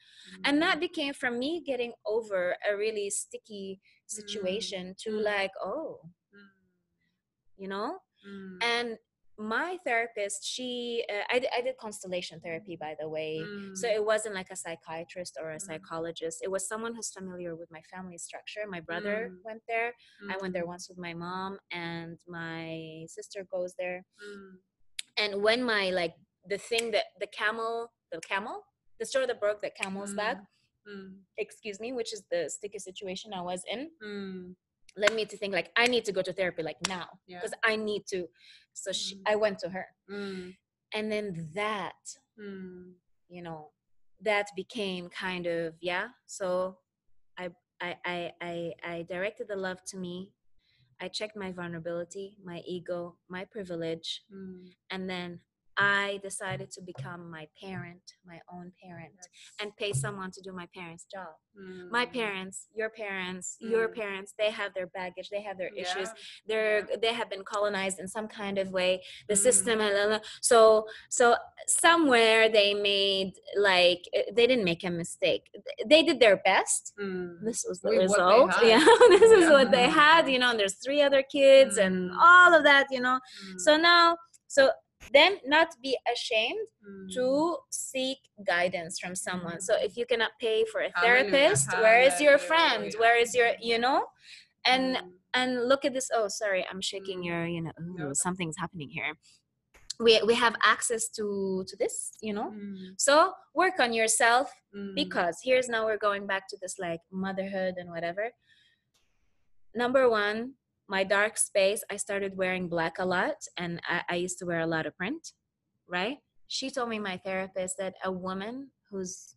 and 0.45 0.55
that 0.63 0.79
became 0.87 1.13
from 1.21 1.33
me 1.43 1.51
getting 1.71 1.93
over 2.15 2.41
a 2.69 2.75
really 2.83 3.07
sticky 3.21 3.79
situation 4.07 4.83
to 5.03 5.09
Mm. 5.11 5.23
like 5.33 5.53
oh 5.71 5.89
you 7.63 7.67
know 7.67 7.89
Mm. 8.27 8.57
and 8.73 8.97
my 9.37 9.77
therapist 9.85 10.43
she 10.43 11.03
uh, 11.09 11.23
I, 11.29 11.41
I 11.57 11.61
did 11.61 11.77
constellation 11.77 12.39
therapy 12.39 12.75
by 12.75 12.95
the 12.99 13.07
way 13.07 13.45
so 13.75 13.87
Mm. 13.87 13.95
it 13.95 14.03
wasn't 14.05 14.33
like 14.35 14.49
a 14.49 14.55
psychiatrist 14.55 15.37
or 15.41 15.51
a 15.51 15.57
Mm. 15.57 15.61
psychologist 15.61 16.39
it 16.41 16.49
was 16.49 16.67
someone 16.67 16.95
who's 16.95 17.11
familiar 17.11 17.55
with 17.55 17.69
my 17.71 17.81
family 17.93 18.17
structure 18.17 18.61
my 18.67 18.79
brother 18.79 19.29
Mm. 19.31 19.43
went 19.43 19.61
there 19.67 19.93
i 20.31 20.35
went 20.41 20.53
there 20.53 20.63
Mm. 20.65 20.73
once 20.73 20.89
with 20.89 20.97
my 20.97 21.13
mom 21.13 21.59
and 21.71 22.17
my 22.27 23.05
sister 23.07 23.43
goes 23.55 23.75
there 23.77 24.05
Mm. 24.25 24.57
and 25.17 25.41
when 25.43 25.63
my 25.63 25.91
like 25.91 26.15
the 26.47 26.57
thing 26.57 26.91
that 26.91 27.05
the 27.19 27.27
camel 27.27 27.91
the 28.11 28.19
camel 28.21 28.63
the 28.99 29.05
straw 29.05 29.25
that 29.27 29.39
broke 29.39 29.61
the 29.61 29.69
camel's 29.69 30.13
back 30.13 30.37
Mm. 30.87 31.19
excuse 31.37 31.79
me 31.79 31.91
which 31.93 32.11
is 32.13 32.23
the 32.31 32.49
sticky 32.49 32.79
situation 32.79 33.33
i 33.33 33.41
was 33.41 33.61
in 33.69 33.91
Mm. 34.03 34.55
Led 34.97 35.13
me 35.13 35.25
to 35.25 35.37
think 35.37 35.53
like 35.53 35.71
i 35.75 35.85
need 35.87 36.03
to 36.05 36.11
go 36.11 36.21
to 36.21 36.33
therapy 36.33 36.63
like 36.63 36.77
now 36.87 37.07
Yeah. 37.27 37.39
because 37.39 37.53
i 37.63 37.75
need 37.75 38.05
to 38.07 38.27
so 38.73 38.91
she, 38.91 39.15
Mm. 39.15 39.21
i 39.27 39.35
went 39.35 39.59
to 39.59 39.69
her 39.69 39.87
Mm. 40.09 40.55
and 40.93 41.11
then 41.11 41.49
that 41.53 42.01
Mm. 42.39 42.93
you 43.29 43.41
know 43.41 43.71
that 44.21 44.47
became 44.55 45.09
kind 45.09 45.45
of 45.47 45.75
yeah 45.81 46.07
so 46.25 46.77
i 47.37 47.49
i 47.81 47.95
i 48.05 48.31
i, 48.41 48.73
I 48.83 48.95
directed 49.03 49.47
the 49.47 49.55
love 49.55 49.83
to 49.91 49.97
me 49.97 50.31
i 50.99 51.07
checked 51.07 51.35
my 51.35 51.51
vulnerability 51.51 52.37
my 52.43 52.59
ego 52.65 53.17
my 53.29 53.45
privilege 53.45 54.23
Mm. 54.33 54.73
and 54.89 55.09
then 55.09 55.39
i 55.77 56.19
decided 56.23 56.69
to 56.71 56.81
become 56.81 57.29
my 57.29 57.47
parent 57.61 58.01
my 58.25 58.39
own 58.51 58.71
parent 58.83 59.19
and 59.61 59.75
pay 59.77 59.93
someone 59.93 60.31
to 60.31 60.41
do 60.41 60.51
my 60.51 60.67
parents 60.73 61.05
job 61.11 61.33
my 61.91 62.05
Mm. 62.05 62.13
parents 62.13 62.67
your 62.75 62.89
parents 62.89 63.57
your 63.59 63.87
Mm. 63.89 63.95
parents 63.95 64.33
they 64.37 64.51
have 64.51 64.73
their 64.73 64.87
baggage 64.87 65.29
they 65.29 65.41
have 65.41 65.57
their 65.57 65.73
issues 65.83 66.09
Yeah. 66.09 66.13
they're 66.47 66.81
they 67.03 67.13
have 67.13 67.29
been 67.29 67.43
colonized 67.43 67.99
in 67.99 68.07
some 68.07 68.27
kind 68.27 68.57
of 68.57 68.67
way 68.71 69.03
the 69.27 69.33
Mm. 69.35 69.43
system 69.47 69.81
and 69.81 69.91
blah, 69.95 70.07
blah. 70.07 70.19
so 70.41 70.59
so 71.09 71.35
somewhere 71.67 72.49
they 72.49 72.73
made 72.73 73.33
like 73.55 74.01
eh, 74.13 74.23
they 74.35 74.45
didn't 74.47 74.65
make 74.71 74.83
a 74.83 74.89
mistake 74.89 75.43
they 75.91 76.01
did 76.03 76.19
their 76.19 76.37
best 76.51 76.93
Mm. 76.99 77.43
this 77.47 77.65
was 77.69 77.81
the 77.81 77.89
they 77.91 77.97
result 78.05 78.51
yeah 78.73 78.83
this 79.09 79.31
is 79.39 79.45
Yeah. 79.45 79.51
what 79.57 79.71
they 79.77 79.87
had 79.89 80.23
you 80.33 80.39
know 80.39 80.49
and 80.51 80.59
there's 80.59 80.75
three 80.85 81.01
other 81.07 81.23
kids 81.37 81.77
and 81.77 81.95
Mm. 82.11 82.17
all 82.29 82.51
of 82.57 82.63
that 82.69 82.85
you 82.95 83.01
know 83.05 83.17
Mm. 83.45 83.59
so 83.65 83.71
now 83.77 84.05
so 84.47 84.61
then 85.11 85.37
not 85.45 85.69
be 85.81 85.97
ashamed 86.11 86.67
Mm. 86.87 87.13
to 87.15 87.57
seek 87.69 88.17
guidance 88.45 88.99
from 88.99 89.13
someone. 89.15 89.59
So 89.61 89.73
if 89.87 89.97
you 89.97 90.05
cannot 90.05 90.31
pay 90.39 90.63
for 90.65 90.81
a 90.81 90.91
Hallelujah, 90.95 91.29
therapist, 91.31 91.67
where 91.83 92.01
is 92.01 92.19
your 92.21 92.37
friend? 92.37 92.93
Where 92.97 93.17
is 93.17 93.33
your, 93.35 93.51
you 93.61 93.77
know? 93.79 94.05
And 94.65 94.97
Mm. 94.97 95.11
and 95.33 95.67
look 95.67 95.85
at 95.85 95.93
this. 95.93 96.09
Oh, 96.13 96.27
sorry, 96.27 96.65
I'm 96.69 96.81
shaking 96.81 97.19
Mm. 97.19 97.25
your, 97.25 97.45
you 97.45 97.61
know, 97.61 97.71
ooh, 97.99 98.13
something's 98.15 98.57
happening 98.57 98.89
here. 98.89 99.11
We 99.99 100.21
we 100.29 100.35
have 100.35 100.55
access 100.63 101.09
to 101.17 101.63
to 101.69 101.75
this, 101.77 101.95
you 102.21 102.33
know. 102.33 102.49
Mm. 102.51 102.99
So 103.05 103.33
work 103.53 103.79
on 103.79 103.91
yourself 103.93 104.47
Mm. 104.75 104.95
because 104.95 105.35
here's 105.47 105.67
now 105.69 105.85
we're 105.85 106.03
going 106.09 106.25
back 106.27 106.47
to 106.49 106.57
this 106.61 106.75
like 106.79 107.01
motherhood 107.11 107.73
and 107.77 107.89
whatever. 107.89 108.31
Number 109.75 110.09
one, 110.09 110.55
my 110.89 111.03
dark 111.03 111.37
space. 111.37 111.83
I 111.91 111.97
started 111.97 112.37
wearing 112.37 112.67
black 112.69 112.99
a 112.99 113.05
lot, 113.05 113.35
and 113.57 113.81
I, 113.87 114.01
I 114.09 114.15
used 114.15 114.39
to 114.39 114.45
wear 114.45 114.59
a 114.61 114.67
lot 114.67 114.85
of 114.85 114.95
print. 114.97 115.33
Right? 115.87 116.17
She 116.47 116.69
told 116.69 116.89
me 116.89 116.99
my 116.99 117.17
therapist 117.17 117.77
that 117.77 117.95
a 118.03 118.11
woman 118.11 118.71
who's 118.89 119.35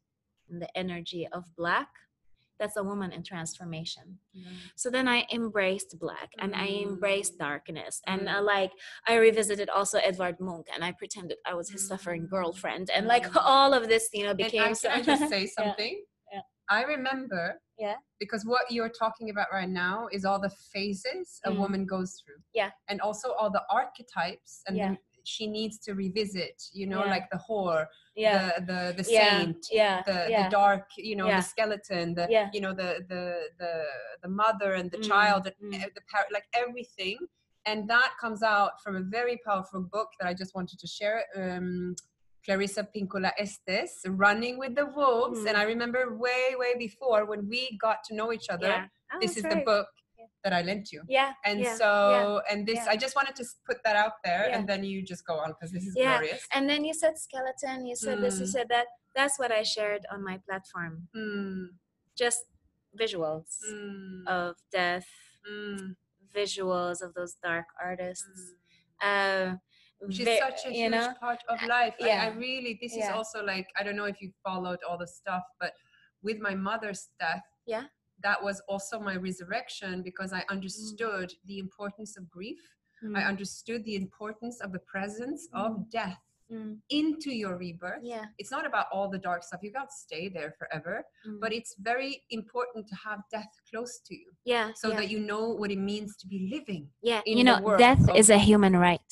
in 0.48 0.58
the 0.58 0.76
energy 0.76 1.28
of 1.32 1.44
black, 1.56 1.88
that's 2.58 2.76
a 2.76 2.82
woman 2.84 3.10
in 3.12 3.22
transformation. 3.22 4.18
Yeah. 4.32 4.48
So 4.76 4.90
then 4.90 5.08
I 5.08 5.26
embraced 5.32 5.98
black 5.98 6.30
and 6.40 6.54
I 6.54 6.66
embraced 6.66 7.34
Mm. 7.34 7.38
darkness. 7.38 8.02
And 8.06 8.28
uh, 8.28 8.40
Mm. 8.40 8.44
like 8.44 8.72
I 9.06 9.14
revisited 9.16 9.68
also 9.70 9.98
Edvard 9.98 10.38
Munch 10.40 10.66
and 10.74 10.84
I 10.84 10.92
pretended 10.92 11.38
I 11.46 11.54
was 11.54 11.70
his 11.70 11.86
suffering 11.86 12.24
Mm. 12.26 12.30
girlfriend. 12.30 12.90
And 12.90 13.06
like 13.06 13.26
all 13.36 13.72
of 13.72 13.88
this, 13.88 14.08
you 14.12 14.24
know, 14.24 14.30
And 14.30 14.38
became 14.38 14.62
I, 14.62 14.72
so- 14.74 14.90
can 14.90 15.00
I 15.00 15.02
just 15.02 15.28
say 15.34 15.46
something? 15.46 15.94
yeah. 15.98 16.04
I 16.70 16.84
remember. 16.84 17.60
Yeah. 17.78 17.96
Because 18.18 18.44
what 18.44 18.70
you're 18.70 18.90
talking 18.90 19.30
about 19.30 19.48
right 19.52 19.68
now 19.68 20.08
is 20.12 20.24
all 20.24 20.38
the 20.40 20.50
phases 20.72 21.40
a 21.44 21.50
Mm. 21.50 21.58
woman 21.58 21.86
goes 21.86 22.10
through. 22.24 22.40
Yeah. 22.54 22.70
And 22.88 23.00
also 23.00 23.32
all 23.32 23.50
the 23.50 23.62
archetypes 23.70 24.62
and 24.68 24.76
Yeah. 24.76 24.90
the, 24.90 24.98
she 25.24 25.46
needs 25.46 25.78
to 25.80 25.94
revisit, 25.94 26.62
you 26.72 26.86
know, 26.86 27.02
Yeah. 27.04 27.10
like 27.10 27.26
the 27.30 27.40
whore, 27.46 27.86
yeah. 28.14 28.58
the 28.58 28.64
the, 28.70 28.94
the 28.98 29.04
saint, 29.04 29.66
Yeah. 29.70 30.02
the, 30.06 30.18
the 30.42 30.48
dark, 30.50 30.86
you 30.96 31.16
know, 31.16 31.26
the 31.26 31.40
skeleton, 31.42 32.14
the 32.14 32.26
Yeah. 32.30 32.48
you 32.54 32.60
know, 32.60 32.72
the 32.82 32.90
the 33.12 33.24
the 33.58 33.72
the 34.22 34.28
mother 34.28 34.70
and 34.74 34.90
the 34.90 34.98
Mm, 34.98 35.08
child, 35.08 35.46
and 35.46 35.56
mm. 35.74 35.94
the 35.94 36.02
par- 36.12 36.26
like 36.36 36.46
everything. 36.54 37.18
And 37.66 37.88
that 37.90 38.10
comes 38.22 38.42
out 38.42 38.72
from 38.82 38.96
a 38.96 39.04
very 39.18 39.36
powerful 39.48 39.82
book 39.82 40.08
that 40.18 40.26
I 40.26 40.34
just 40.34 40.54
wanted 40.54 40.78
to 40.78 40.86
share. 40.86 41.18
Um, 41.36 41.94
Clarissa 42.44 42.88
Pinkola 42.94 43.32
Estes, 43.38 44.02
Running 44.06 44.58
with 44.58 44.74
the 44.74 44.86
Wolves. 44.86 45.40
And 45.46 45.56
Mm. 45.56 45.60
I 45.60 45.64
remember 45.64 46.16
way, 46.16 46.54
way 46.56 46.74
before 46.78 47.24
when 47.26 47.48
we 47.48 47.76
got 47.78 47.98
to 48.08 48.14
know 48.14 48.32
each 48.32 48.48
other, 48.50 48.68
yeah. 48.68 48.86
Oh, 49.12 49.18
this 49.20 49.36
is 49.36 49.42
the 49.44 49.56
book 49.64 49.88
Yeah. 50.18 50.26
that 50.44 50.52
I 50.52 50.62
lent 50.62 50.92
you. 50.92 51.02
Yeah. 51.08 51.32
And 51.44 51.60
yeah, 51.60 51.74
so, 51.76 52.40
and 52.50 52.66
this. 52.66 52.80
I 52.86 52.96
just 52.96 53.14
wanted 53.16 53.34
to 53.36 53.44
put 53.66 53.78
that 53.84 53.96
out 53.96 54.14
there 54.24 54.50
and 54.52 54.68
then 54.68 54.84
you 54.84 55.02
just 55.02 55.26
go 55.26 55.34
on 55.34 55.50
because 55.50 55.72
this 55.72 55.84
is 55.86 55.94
Yeah, 55.96 56.18
glorious. 56.18 56.46
And 56.54 56.68
then 56.68 56.84
you 56.84 56.94
said 56.94 57.18
skeleton, 57.18 57.86
you 57.86 57.96
said 57.96 58.20
this, 58.20 58.38
you 58.40 58.46
Mm. 58.46 58.54
said 58.56 58.68
that. 58.68 58.86
That's 59.14 59.38
what 59.38 59.50
I 59.50 59.62
shared 59.64 60.06
on 60.12 60.22
my 60.22 60.38
platform. 60.46 61.08
Mm, 61.16 61.74
Just 62.16 62.44
visuals 62.98 63.58
mm, 63.72 64.26
of 64.26 64.56
death, 64.70 65.06
mm, 65.50 65.96
visuals 66.34 67.02
of 67.02 67.14
those 67.14 67.34
dark 67.42 67.66
artists. 67.82 68.24
mm. 68.26 68.56
Uh, 69.02 69.56
which 70.00 70.20
is 70.20 70.24
ve- 70.26 70.38
such 70.38 70.66
a 70.66 70.70
huge 70.70 70.90
know, 70.92 71.12
part 71.20 71.40
of 71.48 71.62
life. 71.68 71.94
I, 72.02 72.10
I 72.10 72.28
really, 72.28 72.78
this 72.80 72.96
is 72.96 73.08
also 73.08 73.44
like, 73.44 73.68
I 73.78 73.82
don't 73.82 73.96
know 73.96 74.04
if 74.04 74.20
you 74.20 74.30
followed 74.44 74.78
all 74.88 74.98
the 74.98 75.06
stuff, 75.06 75.42
but 75.60 75.72
with 76.22 76.38
my 76.40 76.54
mother's 76.54 77.08
death, 77.18 77.42
Yeah. 77.66 77.84
that 78.22 78.42
was 78.42 78.60
also 78.68 78.98
my 79.00 79.16
resurrection 79.16 80.02
because 80.02 80.32
I 80.32 80.44
understood 80.50 81.32
the 81.46 81.58
importance 81.58 82.16
of 82.16 82.28
grief. 82.30 82.60
Mm. 83.04 83.16
I 83.16 83.22
understood 83.24 83.84
the 83.84 83.96
importance 83.96 84.60
of 84.60 84.72
the 84.72 84.80
presence 84.80 85.48
Mm. 85.54 85.64
of 85.64 85.90
death 85.90 86.18
Mm. 86.52 86.78
into 86.90 87.30
your 87.30 87.56
rebirth. 87.56 88.02
Yeah. 88.02 88.24
It's 88.36 88.50
not 88.50 88.66
about 88.66 88.86
all 88.92 89.08
the 89.08 89.18
dark 89.18 89.44
stuff. 89.44 89.60
You 89.62 89.70
can't 89.70 89.92
stay 89.92 90.28
there 90.28 90.50
forever, 90.58 91.04
Mm. 91.26 91.38
but 91.40 91.52
it's 91.52 91.76
very 91.78 92.24
important 92.30 92.88
to 92.88 92.94
have 92.96 93.20
death 93.30 93.52
close 93.70 94.00
to 94.06 94.14
you 94.16 94.32
yeah. 94.44 94.72
so 94.74 94.88
yeah. 94.88 94.96
that 94.96 95.08
you 95.10 95.20
know 95.20 95.44
what 95.60 95.70
it 95.70 95.78
means 95.78 96.16
to 96.16 96.26
be 96.26 96.48
living. 96.50 96.90
yeah. 97.02 97.20
You 97.24 97.44
know, 97.44 97.76
death 97.78 98.02
is 98.16 98.28
a 98.30 98.38
human 98.38 98.74
right. 98.76 99.08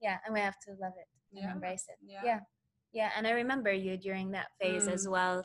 Yeah. 0.00 0.08
Yeah. 0.10 0.10
Yeah. 0.12 0.18
And 0.24 0.34
we 0.34 0.40
have 0.40 0.58
to 0.66 0.70
love 0.80 0.92
it 0.98 1.08
and 1.32 1.44
Yeah. 1.44 1.52
embrace 1.52 1.86
it. 1.88 1.98
Yeah. 2.06 2.20
yeah 2.24 2.40
yeah 2.92 3.10
and 3.16 3.26
i 3.26 3.32
remember 3.32 3.72
you 3.72 3.96
during 3.98 4.30
that 4.30 4.46
phase 4.60 4.86
as 4.88 5.06
Mm. 5.06 5.10
well 5.10 5.44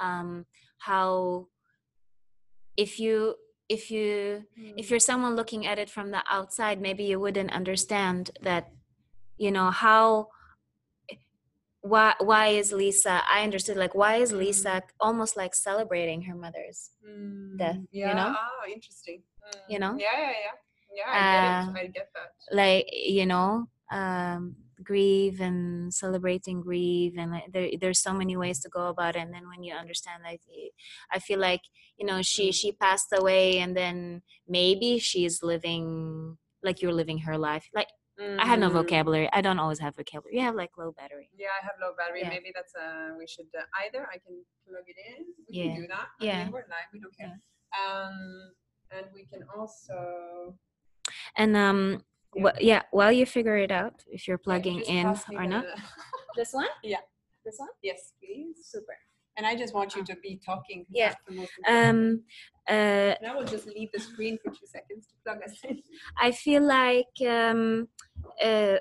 um 0.00 0.44
how 0.78 1.48
if 2.76 3.00
you 3.00 3.34
if 3.68 3.90
you 3.90 4.44
if 4.76 4.90
you're 4.90 5.00
someone 5.00 5.34
looking 5.34 5.66
at 5.66 5.78
it 5.78 5.88
from 5.90 6.10
the 6.10 6.22
outside 6.30 6.80
maybe 6.80 7.04
you 7.04 7.18
wouldn't 7.18 7.50
understand 7.52 8.30
that 8.42 8.70
you 9.38 9.50
know 9.50 9.70
how 9.70 10.28
why 11.80 12.14
why 12.20 12.48
is 12.48 12.72
lisa 12.72 13.22
i 13.28 13.42
understood 13.42 13.76
like 13.76 13.94
why 13.94 14.16
is 14.16 14.32
lisa 14.32 14.82
almost 15.00 15.36
like 15.36 15.54
celebrating 15.54 16.22
her 16.22 16.34
mother's 16.34 16.90
death, 17.56 17.76
Mm, 17.76 17.86
you 17.92 18.14
know? 18.14 18.32
Ah, 18.36 18.64
interesting. 18.72 19.22
You 19.68 19.78
Mm, 19.78 19.80
know? 19.80 19.94
Yeah, 19.98 20.18
yeah, 20.18 20.34
yeah. 20.46 20.56
Yeah, 20.94 21.08
I 21.08 21.18
get 21.32 21.44
Uh, 21.44 21.72
it. 21.72 21.78
I 21.80 21.86
get 21.88 22.08
that. 22.14 22.30
like 22.54 22.86
you 22.92 23.26
know 23.26 23.68
um 23.92 24.56
grieve 24.82 25.40
and 25.40 25.94
celebrating 25.94 26.60
grieve 26.60 27.14
and 27.16 27.30
like, 27.30 27.44
there, 27.52 27.68
there's 27.80 28.00
so 28.00 28.12
many 28.12 28.36
ways 28.36 28.58
to 28.58 28.68
go 28.68 28.88
about 28.88 29.14
it 29.14 29.20
and 29.20 29.32
then 29.32 29.46
when 29.48 29.62
you 29.62 29.72
understand 29.74 30.22
like 30.24 30.40
i 31.12 31.18
feel 31.20 31.38
like 31.38 31.60
you 31.98 32.06
know 32.06 32.20
she 32.22 32.50
she 32.50 32.72
passed 32.72 33.12
away 33.20 33.58
and 33.58 33.76
then 33.76 34.22
maybe 34.48 34.98
she's 34.98 35.42
living 35.42 36.36
like 36.64 36.82
you're 36.82 36.92
living 37.02 37.18
her 37.18 37.38
life 37.38 37.68
like 37.74 37.88
i 38.40 38.46
have 38.46 38.58
no 38.58 38.70
Mm. 38.70 38.78
vocabulary 38.80 39.28
i 39.32 39.40
don't 39.40 39.58
always 39.58 39.78
have 39.78 39.94
vocabulary 39.94 40.36
you 40.36 40.42
have 40.42 40.54
like 40.62 40.70
low 40.78 40.90
battery 41.00 41.28
Yeah, 41.36 41.54
I 41.58 41.64
have 41.68 41.76
low 41.84 41.92
battery. 41.98 42.20
Yeah. 42.22 42.28
Maybe 42.34 42.50
that's 42.54 42.74
uh 42.74 43.10
we 43.18 43.26
should 43.32 43.50
uh, 43.62 43.66
either 43.84 44.02
I 44.14 44.18
can 44.24 44.34
plug 44.66 44.86
it 44.92 44.98
in. 45.10 45.20
We 45.46 45.52
Yeah. 45.58 45.64
can 45.74 45.82
do 45.82 45.86
that. 45.94 46.06
I 46.20 46.24
Yeah. 46.24 46.44
mean, 46.44 46.52
we're 46.54 46.68
live. 46.76 46.88
We 46.94 47.00
don't 47.04 47.16
care. 47.22 47.36
Um, 47.82 48.16
and 48.94 49.06
we 49.16 49.22
can 49.32 49.42
also 49.56 49.98
and 51.36 51.56
um 51.56 51.80
Yeah. 52.34 52.42
wh- 52.50 52.62
yeah 52.62 52.82
while 52.90 53.12
you 53.12 53.26
figure 53.26 53.56
it 53.56 53.70
out 53.70 53.94
if 54.16 54.26
you're 54.26 54.38
plugging 54.38 54.78
just 54.78 54.90
in 54.90 55.04
pass 55.06 55.28
me 55.28 55.36
or 55.36 55.42
the- 55.42 55.48
not 55.48 55.64
this 56.36 56.52
one 56.52 56.68
Yeah. 56.82 56.98
this 57.44 57.56
one 57.58 57.68
yes, 57.82 58.12
please. 58.20 58.56
super 58.72 58.96
And 59.36 59.46
I 59.46 59.54
just 59.62 59.72
want 59.74 59.90
you 59.96 60.02
to 60.10 60.16
be 60.26 60.32
talking. 60.50 60.84
Yeah. 60.90 61.08
that's 61.10 61.24
the 61.28 61.34
most 61.40 61.52
um 61.66 62.22
uh 62.74 63.12
and 63.18 63.26
I 63.30 63.32
will 63.36 63.50
just 63.56 63.66
leave 63.76 63.90
the 63.96 64.02
screen 64.10 64.34
for 64.42 64.50
two 64.58 64.66
seconds 64.76 65.02
to 65.08 65.14
plug 65.24 65.38
us 65.46 65.56
in. 65.68 65.76
I 66.26 66.28
feel 66.44 66.62
like 66.80 67.14
um, 67.38 67.88
uh, 68.48 68.76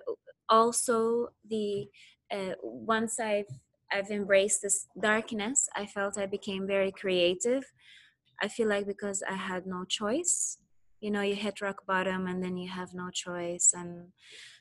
also 0.59 1.29
the 1.53 1.87
uh, 2.35 2.53
once 2.93 3.13
I've 3.19 3.51
I've 3.93 4.11
embraced 4.19 4.59
this 4.61 4.77
darkness, 5.09 5.67
I 5.81 5.85
felt 5.95 6.17
I 6.17 6.27
became 6.37 6.63
very 6.75 6.91
creative. 7.01 7.63
I 8.43 8.47
feel 8.55 8.67
like 8.73 8.85
because 8.87 9.19
I 9.35 9.37
had 9.51 9.63
no 9.75 9.83
choice, 9.99 10.57
you 11.01 11.11
know, 11.11 11.21
you 11.21 11.35
hit 11.35 11.61
rock 11.61 11.85
bottom 11.85 12.27
and 12.27 12.43
then 12.43 12.55
you 12.57 12.69
have 12.69 12.93
no 12.93 13.09
choice, 13.09 13.73
and 13.73 14.13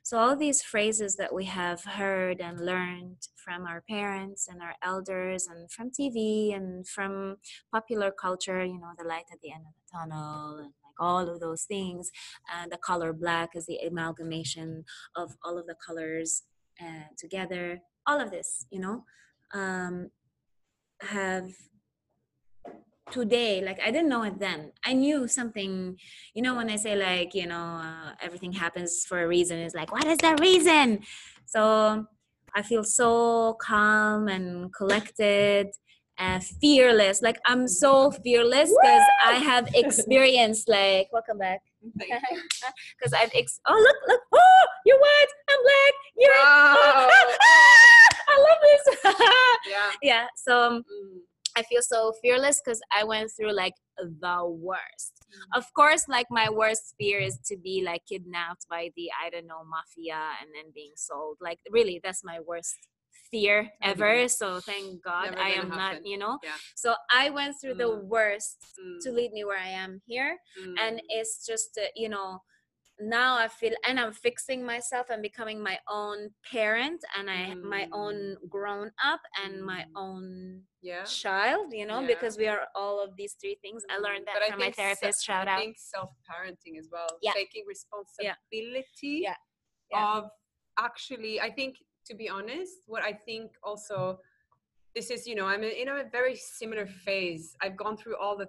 so 0.02 0.18
all 0.18 0.34
these 0.34 0.62
phrases 0.62 1.16
that 1.16 1.32
we 1.32 1.44
have 1.44 1.84
heard 1.84 2.40
and 2.40 2.64
learned 2.64 3.28
from 3.36 3.66
our 3.66 3.82
parents 3.88 4.48
and 4.48 4.62
our 4.62 4.74
elders 4.82 5.46
and 5.46 5.70
from 5.70 5.90
TV 5.90 6.56
and 6.56 6.88
from 6.88 7.36
popular 7.70 8.10
culture, 8.10 8.64
you 8.64 8.80
know, 8.80 8.92
the 8.98 9.06
light 9.06 9.26
at 9.30 9.40
the 9.42 9.52
end 9.52 9.64
of 9.66 9.74
the 9.74 9.98
tunnel 9.98 10.58
and 10.58 10.72
like 10.84 10.98
all 10.98 11.28
of 11.28 11.40
those 11.40 11.64
things 11.64 12.10
and 12.54 12.72
the 12.72 12.78
color 12.78 13.12
black 13.12 13.50
is 13.54 13.66
the 13.66 13.78
amalgamation 13.86 14.84
of 15.16 15.32
all 15.44 15.58
of 15.58 15.66
the 15.66 15.76
colors 15.86 16.42
uh, 16.80 17.08
together 17.16 17.80
all 18.06 18.20
of 18.20 18.30
this 18.30 18.66
you 18.70 18.80
know 18.80 19.04
um, 19.54 20.10
have 21.00 21.50
today 23.10 23.60
like 23.64 23.78
i 23.84 23.90
didn't 23.90 24.08
know 24.08 24.22
it 24.22 24.38
then. 24.38 24.72
I 24.84 24.92
knew 24.92 25.28
something 25.28 25.96
you 26.34 26.42
know 26.42 26.54
when 26.54 26.70
i 26.70 26.76
say 26.76 26.94
like 26.96 27.34
you 27.34 27.46
know 27.46 27.80
uh, 27.82 28.12
everything 28.22 28.52
happens 28.52 29.04
for 29.08 29.22
a 29.22 29.28
reason 29.28 29.58
it's 29.58 29.74
like 29.74 29.92
what 29.92 30.06
is 30.06 30.18
the 30.18 30.36
reason? 30.40 31.00
So 31.46 32.06
i 32.54 32.62
feel 32.62 32.84
so 32.84 33.56
calm 33.60 34.28
and 34.28 34.72
collected 34.74 35.68
and 36.18 36.42
fearless. 36.60 37.22
Like 37.22 37.38
i'm 37.46 37.66
so 37.68 38.10
fearless 38.10 38.70
because 38.82 39.06
i 39.24 39.34
have 39.34 39.68
experienced 39.74 40.68
like 40.68 41.08
welcome 41.12 41.38
back. 41.38 41.60
Because 41.98 43.12
I've 43.20 43.30
ex- 43.34 43.60
oh 43.66 43.74
look 43.86 43.96
look 44.08 44.20
oh 44.34 44.66
you're 44.86 44.98
white 44.98 45.32
I'm 45.50 45.60
black 45.62 45.94
you're 46.16 46.32
Wow. 46.32 47.08
I 48.32 48.36
love 48.46 48.60
this. 48.68 48.84
Yeah. 49.70 49.90
yeah 50.02 50.26
so 50.36 50.52
um, 50.68 50.84
Mm. 50.84 51.20
I 51.56 51.62
feel 51.62 51.82
so 51.82 52.12
fearless 52.22 52.60
because 52.64 52.80
I 52.96 53.04
went 53.04 53.30
through 53.36 53.52
like 53.54 53.74
the 53.98 54.38
worst 54.46 55.12
of 55.54 55.64
course 55.74 56.04
like 56.08 56.26
my 56.30 56.48
worst 56.50 56.94
fear 56.98 57.20
is 57.20 57.38
to 57.46 57.56
be 57.56 57.82
like 57.84 58.02
kidnapped 58.08 58.66
by 58.68 58.90
the 58.96 59.08
I 59.24 59.30
don't 59.30 59.46
know 59.46 59.62
mafia 59.64 60.20
and 60.40 60.50
then 60.54 60.72
being 60.74 60.92
sold 60.96 61.36
like 61.40 61.58
really 61.70 62.00
that's 62.02 62.24
my 62.24 62.38
worst 62.46 62.76
fear 63.30 63.70
ever 63.82 64.26
so 64.28 64.60
thank 64.60 65.02
God 65.04 65.26
Never 65.26 65.40
I 65.40 65.50
am 65.50 65.68
not 65.68 66.04
you 66.04 66.18
know 66.18 66.38
Yeah. 66.42 66.56
so 66.74 66.94
I 67.10 67.30
went 67.30 67.56
through 67.60 67.74
the 67.74 67.90
Mm. 67.90 68.04
worst 68.04 68.58
Mm. 68.80 69.00
to 69.02 69.12
lead 69.12 69.32
me 69.32 69.44
where 69.44 69.58
I 69.58 69.68
am 69.68 70.00
here 70.06 70.38
and 70.78 70.96
Mm. 70.98 71.02
it's 71.08 71.46
just 71.46 71.78
uh, 71.78 71.86
you 71.94 72.08
know 72.08 72.42
now 73.00 73.36
i 73.36 73.48
feel 73.48 73.72
and 73.88 73.98
i'm 73.98 74.12
fixing 74.12 74.64
myself 74.64 75.06
and 75.10 75.22
becoming 75.22 75.62
my 75.62 75.78
own 75.88 76.28
parent 76.50 77.00
and 77.18 77.30
i 77.30 77.54
my 77.54 77.88
own 77.92 78.36
grown 78.48 78.90
up 79.04 79.20
and 79.44 79.62
my 79.64 79.80
Mm. 79.80 79.96
own 79.96 80.62
yeah. 80.82 81.04
child 81.04 81.72
you 81.72 81.86
know 81.86 82.00
Yeah. 82.00 82.06
because 82.08 82.36
we 82.38 82.46
are 82.46 82.66
all 82.74 83.02
of 83.02 83.16
these 83.16 83.34
three 83.40 83.56
things 83.62 83.82
i 83.90 83.96
Mm, 83.98 84.02
learned 84.02 84.26
that 84.26 84.36
but 84.38 84.50
from 84.50 84.60
my 84.60 84.70
therapist 84.70 85.24
shout 85.24 85.48
I 85.48 85.52
out 85.52 85.58
think 85.60 85.76
self-parenting 85.78 86.78
as 86.78 86.88
well. 86.92 87.08
Yeah. 87.22 87.32
Taking 87.32 87.64
responsibility 87.66 89.20
Yeah. 89.22 89.34
Yeah. 89.90 90.16
of 90.18 90.30
actually, 90.78 91.40
I 91.40 91.50
think 91.50 91.76
to 92.06 92.14
be 92.14 92.28
honest, 92.28 92.76
what 92.86 93.02
I 93.02 93.12
think 93.12 93.52
also 93.62 94.20
this 94.94 95.10
is, 95.10 95.26
you 95.26 95.34
know, 95.36 95.46
I'm 95.46 95.62
in 95.62 95.88
a 95.88 96.04
very 96.10 96.34
similar 96.34 96.86
phase. 96.86 97.56
I've 97.62 97.76
gone 97.76 97.96
through 97.96 98.16
all 98.16 98.36
the 98.36 98.48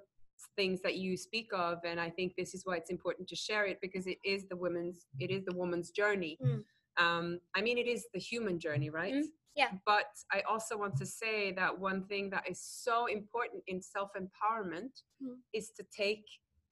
things 0.62 0.80
that 0.84 0.98
you 0.98 1.18
speak 1.18 1.50
of, 1.68 1.80
and 1.84 2.00
I 2.00 2.10
think 2.12 2.36
this 2.38 2.54
is 2.54 2.62
why 2.66 2.76
it's 2.78 2.92
important 2.92 3.28
to 3.30 3.36
share 3.36 3.66
it 3.66 3.80
because 3.82 4.06
it 4.06 4.20
is 4.24 4.42
the 4.52 4.56
woman's, 4.56 5.08
it 5.20 5.32
is 5.32 5.44
the 5.44 5.56
woman's 5.62 5.90
journey. 5.90 6.38
Mm. 6.46 6.62
Um, 7.04 7.40
I 7.56 7.62
mean, 7.66 7.78
it 7.80 7.88
is 7.88 8.06
the 8.14 8.20
human 8.20 8.60
journey, 8.60 8.92
right? 8.92 9.16
Mm, 9.16 9.24
yeah. 9.56 9.72
But 9.88 10.12
I 10.32 10.42
also 10.42 10.78
want 10.78 10.96
to 10.98 11.06
say 11.22 11.52
that 11.54 11.72
one 11.90 12.04
thing 12.12 12.30
that 12.30 12.44
is 12.48 12.60
so 12.62 13.08
important 13.08 13.64
in 13.68 13.82
self 13.82 14.12
empowerment 14.24 14.96
Mm. 15.24 15.38
is 15.54 15.72
to 15.78 15.84
take 16.04 16.26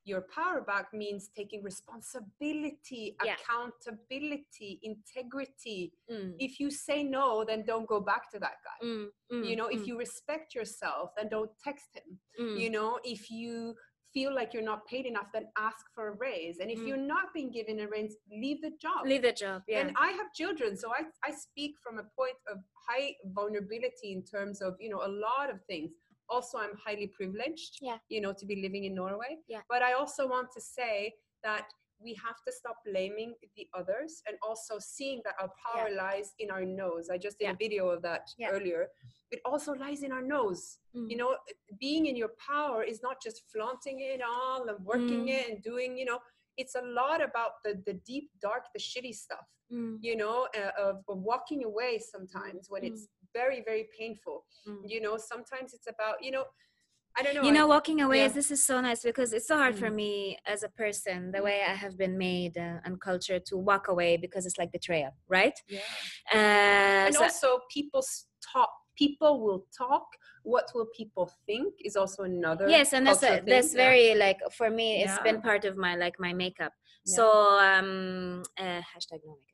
your 0.06 0.26
power 0.34 0.62
back 0.62 0.88
means 0.94 1.30
taking 1.36 1.64
responsibility, 1.64 3.16
Yeah. 3.24 3.36
accountability, 3.36 4.80
integrity. 4.84 5.94
Mm, 6.12 6.36
If 6.40 6.60
you 6.60 6.72
say 6.72 7.04
no, 7.04 7.44
then 7.46 7.66
don't 7.66 7.88
go 7.88 8.00
back 8.00 8.32
to 8.32 8.40
that 8.40 8.58
guy. 8.64 8.88
mm, 8.88 9.08
mm, 9.32 9.50
you 9.50 9.56
know, 9.56 9.68
if 9.68 9.82
mm, 9.82 9.88
you 9.88 9.98
respect 9.98 10.56
yourself, 10.56 11.12
then 11.18 11.28
don't 11.30 11.52
text 11.64 11.90
him. 11.96 12.18
mm, 12.40 12.58
You 12.60 12.70
know, 12.70 13.00
if 13.04 13.30
you 13.30 13.76
feel 14.14 14.34
like 14.34 14.54
you're 14.54 14.64
not 14.64 14.86
paid 14.88 15.06
enough, 15.06 15.28
then 15.34 15.46
ask 15.58 15.86
for 15.94 16.08
a 16.10 16.12
raise. 16.16 16.60
And 16.60 16.72
if 16.72 16.80
Mm. 16.80 16.88
you're 16.88 16.98
not 17.16 17.32
being 17.34 17.52
given 17.52 17.80
a 17.82 17.88
raise, 17.88 18.16
leave 18.32 18.62
the 18.62 18.72
job. 18.82 19.06
leave 19.06 19.22
the 19.22 19.32
job 19.32 19.62
yeah 19.68 19.82
And 19.82 19.96
I 19.98 20.10
have 20.12 20.34
children, 20.34 20.76
so 20.78 20.92
I, 20.92 21.02
I 21.24 21.32
speak 21.32 21.76
from 21.84 22.00
a 22.00 22.04
point 22.18 22.38
of 22.52 22.58
high 22.88 23.16
vulnerability 23.26 24.12
in 24.14 24.24
terms 24.24 24.62
of, 24.62 24.76
you 24.80 24.90
know, 24.90 25.02
a 25.06 25.12
lot 25.28 25.50
of 25.52 25.64
things. 25.66 25.92
Also, 26.30 26.58
I'm 26.58 26.76
highly 26.78 27.08
privileged, 27.08 27.80
Yeah. 27.82 27.98
you 28.10 28.22
know, 28.22 28.34
to 28.34 28.46
be 28.46 28.56
living 28.62 28.84
in 28.86 28.94
Norway. 28.94 29.38
Yeah. 29.48 29.62
But 29.70 29.82
I 29.82 29.94
also 29.94 30.28
want 30.28 30.50
to 30.54 30.62
say 30.62 31.14
that 31.44 31.68
we 32.02 32.14
have 32.14 32.38
to 32.48 32.52
stop 32.52 32.78
blaming 32.86 33.36
the 33.58 33.68
others 33.74 34.22
and 34.28 34.38
also 34.42 34.80
seeing 34.80 35.22
that 35.26 35.36
our 35.42 35.52
power 35.66 35.90
lies 35.94 36.34
in 36.40 36.50
our 36.50 36.64
nose. 36.64 37.10
I 37.10 37.18
just 37.18 37.38
did 37.40 37.46
Yeah. 37.46 37.52
a 37.54 37.58
video 37.58 37.90
of 37.90 38.02
that 38.04 38.30
Yeah. 38.38 38.52
earlier. 38.52 38.90
It 39.32 39.42
also 39.44 39.74
lies 39.74 40.02
in 40.04 40.12
our 40.14 40.22
nose. 40.22 40.80
Mm. 40.96 41.10
You 41.12 41.18
know, 41.18 41.38
being 41.78 42.06
in 42.06 42.16
your 42.16 42.34
power 42.52 42.84
is 42.84 43.02
not 43.02 43.22
just 43.22 43.44
flaunting 43.52 44.00
it 44.00 44.22
all 44.22 44.70
and 44.70 44.86
working 44.86 45.26
Mm. 45.26 45.36
it 45.38 45.50
and 45.50 45.62
doing, 45.64 45.98
you 45.98 46.06
know, 46.06 46.22
it's 46.58 46.76
a 46.76 46.82
lot 46.82 47.22
about 47.22 47.54
the 47.64 47.74
the 47.86 47.94
deep, 47.94 48.32
dark, 48.42 48.64
the 48.74 48.80
shitty 48.80 49.14
stuff 49.14 49.48
Mm, 49.72 50.00
you 50.02 50.16
know, 50.16 50.48
uh, 50.60 50.72
of, 50.86 50.96
of 51.08 51.18
walking 51.32 51.64
away 51.64 52.00
sometimes 52.00 52.70
when 52.72 52.82
Mm. 52.84 52.88
it's 52.90 53.08
very, 53.34 53.62
very 53.66 53.88
painful. 53.98 54.46
mm. 54.68 54.82
You 54.86 55.02
know, 55.02 55.18
sometimes 55.18 55.74
it's 55.74 55.88
about, 55.88 56.24
you 56.24 56.32
know, 56.32 56.46
I 57.18 57.24
don't 57.24 57.34
know. 57.36 57.42
you 57.44 57.52
know 57.52 57.68
walking 57.68 58.02
away 58.02 58.20
yeah. 58.20 58.26
is 58.28 58.34
this 58.34 58.52
is 58.52 58.64
so 58.64 58.80
nice 58.80 59.02
because 59.02 59.34
it's 59.34 59.48
so 59.48 59.58
hard 59.58 59.76
for 59.76 59.90
Mm. 59.90 59.96
me 59.96 60.38
as 60.46 60.62
a 60.64 60.70
person 60.70 61.32
the 61.32 61.40
Mm. 61.40 61.44
way 61.48 61.58
i 61.68 61.74
have 61.84 61.96
been 61.98 62.16
made 62.18 62.56
uh, 62.58 62.86
and 62.86 63.02
culture 63.02 63.40
to 63.50 63.58
walk 63.58 63.88
away 63.94 64.12
because 64.26 64.46
it's 64.46 64.60
like 64.62 64.72
betrayal 64.72 65.12
right 65.28 65.58
yeah. 65.68 65.80
uh, 66.32 67.06
And 67.08 67.16
so- 67.16 67.24
also, 67.24 67.50
people 67.78 68.04
talk. 68.54 68.70
people 68.96 69.34
will 69.46 69.62
talk 69.84 70.08
what 70.44 70.66
will 70.76 70.90
people 71.02 71.26
think 71.48 71.74
is 71.88 71.96
also 72.02 72.24
another 72.24 72.68
yes 72.78 72.88
and 72.94 73.04
that's 73.08 73.24
a, 73.24 73.42
that's 73.52 73.72
yeah. 73.74 73.84
very 73.86 74.08
like 74.26 74.40
for 74.60 74.70
me 74.70 74.88
it's 75.04 75.18
Yeah. 75.18 75.24
been 75.30 75.40
part 75.50 75.64
of 75.70 75.74
my 75.86 75.94
like 76.04 76.16
my 76.20 76.34
makeup 76.44 76.74
so 77.16 77.24
um 77.70 78.44
uh, 78.64 78.82
hashtag 78.92 79.20
no 79.28 79.34
makeup 79.42 79.49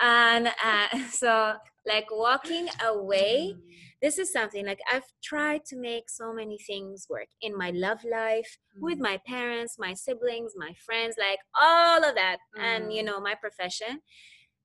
and 0.00 0.48
uh, 0.64 0.88
so 1.10 1.54
like 1.86 2.06
walking 2.10 2.68
away 2.84 3.54
Mm, 3.54 3.60
this 4.02 4.18
is 4.18 4.32
something 4.32 4.66
like 4.66 4.80
i've 4.92 5.06
tried 5.22 5.64
to 5.64 5.76
make 5.76 6.10
so 6.10 6.32
many 6.32 6.58
things 6.58 7.06
work 7.08 7.28
in 7.40 7.56
my 7.56 7.70
love 7.70 8.02
life 8.04 8.58
with 8.80 8.98
mm, 8.98 9.02
my 9.10 9.18
parents 9.26 9.76
my 9.78 9.94
siblings 9.94 10.52
my 10.56 10.72
friends 10.86 11.14
like 11.18 11.38
all 11.60 12.04
of 12.04 12.14
that 12.16 12.38
and 12.60 12.92
you 12.92 13.02
Mm. 13.02 13.06
know 13.06 13.20
my 13.20 13.34
profession. 13.34 14.00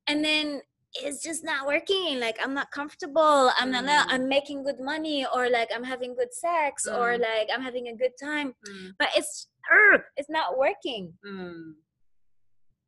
And 0.08 0.24
then 0.24 0.62
it's 0.93 1.22
just 1.22 1.43
not 1.43 1.68
working 1.68 2.18
like 2.20 2.38
i'm 2.41 2.53
not 2.53 2.72
comfortable 2.72 3.51
i'm 3.60 3.72
not 3.72 4.08
Mm. 4.08 4.14
i'm 4.14 4.28
making 4.30 4.64
good 4.64 4.80
money 4.80 5.26
or 5.36 5.49
like 5.49 5.70
i'm 5.76 5.84
having 5.84 6.16
good 6.16 6.34
sex 6.34 6.88
or 6.88 7.18
like 7.18 7.49
i'm 7.53 7.62
having 7.62 7.88
a 7.89 7.95
good 7.95 8.14
time. 8.20 8.55
But 8.97 9.10
it's 9.18 9.49
it's 10.16 10.30
not 10.30 10.58
working 10.58 11.14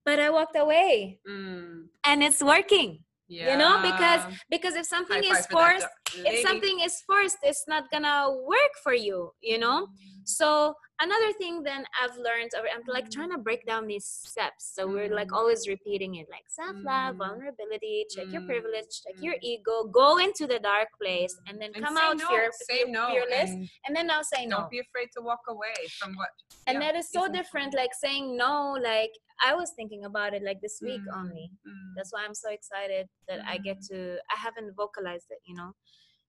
but 0.10 0.20
i 0.20 0.30
walked 0.30 0.58
away. 0.58 1.20
Mm. 1.30 1.86
and 2.06 2.24
it's 2.24 2.42
working 2.42 2.92
you 3.30 3.56
know 3.62 3.80
because 3.90 4.22
because 4.50 4.74
if 4.76 4.86
something 4.86 5.24
is 5.24 5.30
five 5.30 5.46
for 5.46 5.52
that, 5.52 5.82
forced 5.82 5.88
if 6.14 6.48
something 6.48 6.80
is 6.82 7.02
forced 7.08 7.38
it's 7.44 7.66
not 7.68 7.90
gonna 7.92 8.32
work 8.48 8.74
for 8.84 8.94
you 8.94 9.32
you 9.42 9.58
know 9.58 9.88
Mm. 9.88 10.22
so 10.26 10.74
another 11.02 11.32
thing 11.38 11.64
then 11.64 11.86
i've 12.02 12.16
learned 12.18 12.52
over 12.58 12.68
i'm 12.74 12.84
like 12.88 13.06
Mm. 13.10 13.12
trying 13.16 13.32
to 13.32 13.38
break 13.38 13.66
down 13.66 13.88
these 13.88 14.06
steps 14.06 14.72
so 14.76 14.88
we're 14.88 15.14
like 15.14 15.30
Mm. 15.32 15.38
always 15.38 15.68
repeating 15.68 16.16
it 16.16 16.28
like 16.30 16.46
self-love 16.50 17.16
Mm. 17.16 17.18
vulnerability 17.24 18.06
check 18.10 18.28
your 18.32 18.42
Mm. 18.44 18.52
privilege 18.52 18.92
check 19.04 19.16
your 19.20 19.36
Mm. 19.36 19.52
ego 19.54 19.76
go 19.86 20.18
into 20.18 20.46
the 20.48 20.60
dark 20.60 20.90
place 21.02 21.34
Mm. 21.36 21.44
and 21.48 21.62
then 21.62 21.72
And 21.76 21.86
come 21.86 21.98
out 21.98 22.18
no, 22.18 22.28
fear, 22.28 22.52
say 22.70 22.84
no 22.88 23.06
fearless 23.12 23.52
and 23.52 23.70
and 23.86 23.96
then 23.96 24.12
i'll 24.12 24.24
say 24.36 24.46
no 24.46 24.58
don't 24.58 24.70
be 24.70 24.80
afraid 24.88 25.10
to 25.16 25.22
walk 25.22 25.44
away 25.48 25.78
from 26.00 26.16
what 26.16 26.30
and 26.68 26.76
yeah, 26.76 26.92
that 26.92 26.96
is 27.00 27.08
so 27.18 27.22
different 27.40 27.74
like 27.74 27.94
saying 28.04 28.36
no 28.38 28.54
like 28.92 29.14
i 29.50 29.52
was 29.56 29.72
thinking 29.78 30.04
about 30.06 30.34
it 30.38 30.44
like 30.44 30.60
this 30.62 30.78
week 30.82 31.02
Mm, 31.10 31.20
only 31.20 31.46
mm, 31.68 31.88
that's 31.96 32.12
why 32.14 32.22
i'm 32.26 32.36
so 32.36 32.50
excited 32.52 33.08
that 33.28 33.40
i 33.54 33.58
get 33.58 33.78
Mm. 33.80 33.88
to 33.90 33.98
i 34.36 34.38
haven't 34.46 34.70
vocalized 34.76 35.30
it 35.32 35.42
you 35.50 35.56
know 35.56 35.72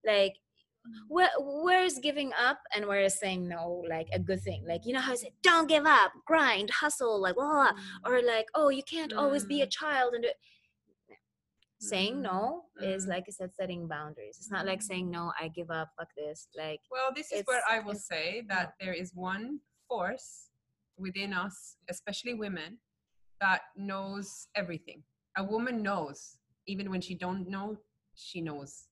like 0.07 0.35
Mm. 0.87 0.93
where, 1.09 1.29
where 1.39 1.85
is 1.85 1.99
giving 2.03 2.33
up 2.41 2.59
and 2.75 2.87
where 2.87 3.03
is 3.03 3.19
saying 3.19 3.47
no 3.47 3.85
like 3.87 4.09
a 4.15 4.19
good 4.19 4.41
thing 4.41 4.65
like 4.67 4.87
you 4.87 4.95
know 4.95 5.01
how 5.01 5.13
I 5.13 5.17
say 5.17 5.31
don't 5.43 5.69
give 5.69 5.85
up 5.85 6.11
grind 6.25 6.71
hustle 6.71 7.21
like 7.21 7.35
blah, 7.35 7.45
blah, 7.45 7.73
blah. 7.73 8.11
or 8.11 8.23
like 8.23 8.47
oh 8.55 8.71
you 8.71 8.83
can't 8.83 9.13
always 9.13 9.45
be 9.45 9.61
a 9.61 9.67
Mm. 9.67 9.71
child 9.71 10.15
and 10.15 10.23
do 10.25 10.31
saying 11.81 12.17
Mm, 12.17 12.23
no 12.23 12.65
is 12.81 13.05
mm. 13.05 13.11
like 13.11 13.25
i 13.29 13.31
said 13.31 13.55
setting 13.55 13.87
boundaries 13.89 14.37
it's 14.39 14.51
not 14.51 14.65
like 14.65 14.81
saying 14.81 15.11
no 15.11 15.33
i 15.39 15.49
give 15.49 15.71
up 15.71 15.89
fuck 15.99 16.09
this 16.17 16.49
like 16.57 16.81
Well, 16.91 17.11
this 17.15 17.31
is 17.33 17.43
where 17.47 17.63
I 17.69 17.81
will 17.81 17.95
say 18.13 18.43
that 18.49 18.73
there 18.81 18.95
is 18.95 19.13
one 19.15 19.61
force 19.89 20.49
within 20.99 21.33
us, 21.33 21.77
especially 21.89 22.35
women, 22.35 22.79
that 23.41 23.63
knows 23.77 24.49
everything. 24.55 25.03
A 25.37 25.45
woman 25.45 25.83
knows, 25.83 26.37
even 26.67 26.91
when 26.91 27.01
she 27.01 27.15
don't 27.15 27.49
know, 27.49 27.79
she 28.15 28.41
knows. 28.43 28.89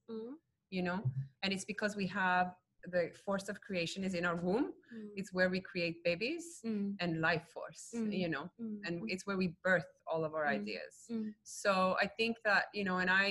You 0.70 0.82
know, 0.82 1.00
and 1.42 1.52
it's 1.52 1.64
because 1.64 1.96
we 1.96 2.06
have 2.08 2.54
the 2.84 3.10
force 3.24 3.48
of 3.48 3.60
creation 3.60 4.04
is 4.04 4.14
in 4.14 4.24
our 4.24 4.36
womb. 4.36 4.72
It's 5.16 5.32
where 5.32 5.50
we 5.50 5.60
create 5.60 5.96
babies 6.04 6.60
Mm, 6.64 6.96
and 7.00 7.20
life 7.20 7.46
force. 7.52 7.90
Mm. 7.94 8.12
You 8.18 8.28
know, 8.28 8.44
mm, 8.60 8.78
and 8.84 9.02
mm, 9.02 9.04
it's 9.08 9.26
where 9.26 9.36
we 9.36 9.54
birth 9.64 9.86
all 10.06 10.24
of 10.24 10.34
our 10.34 10.46
Mm. 10.46 10.60
ideas 10.60 10.94
mm. 11.10 11.34
so 11.42 11.72
i 12.00 12.06
think 12.06 12.34
that 12.44 12.64
you 12.72 12.84
know 12.84 12.96
and 12.98 13.10
i 13.10 13.26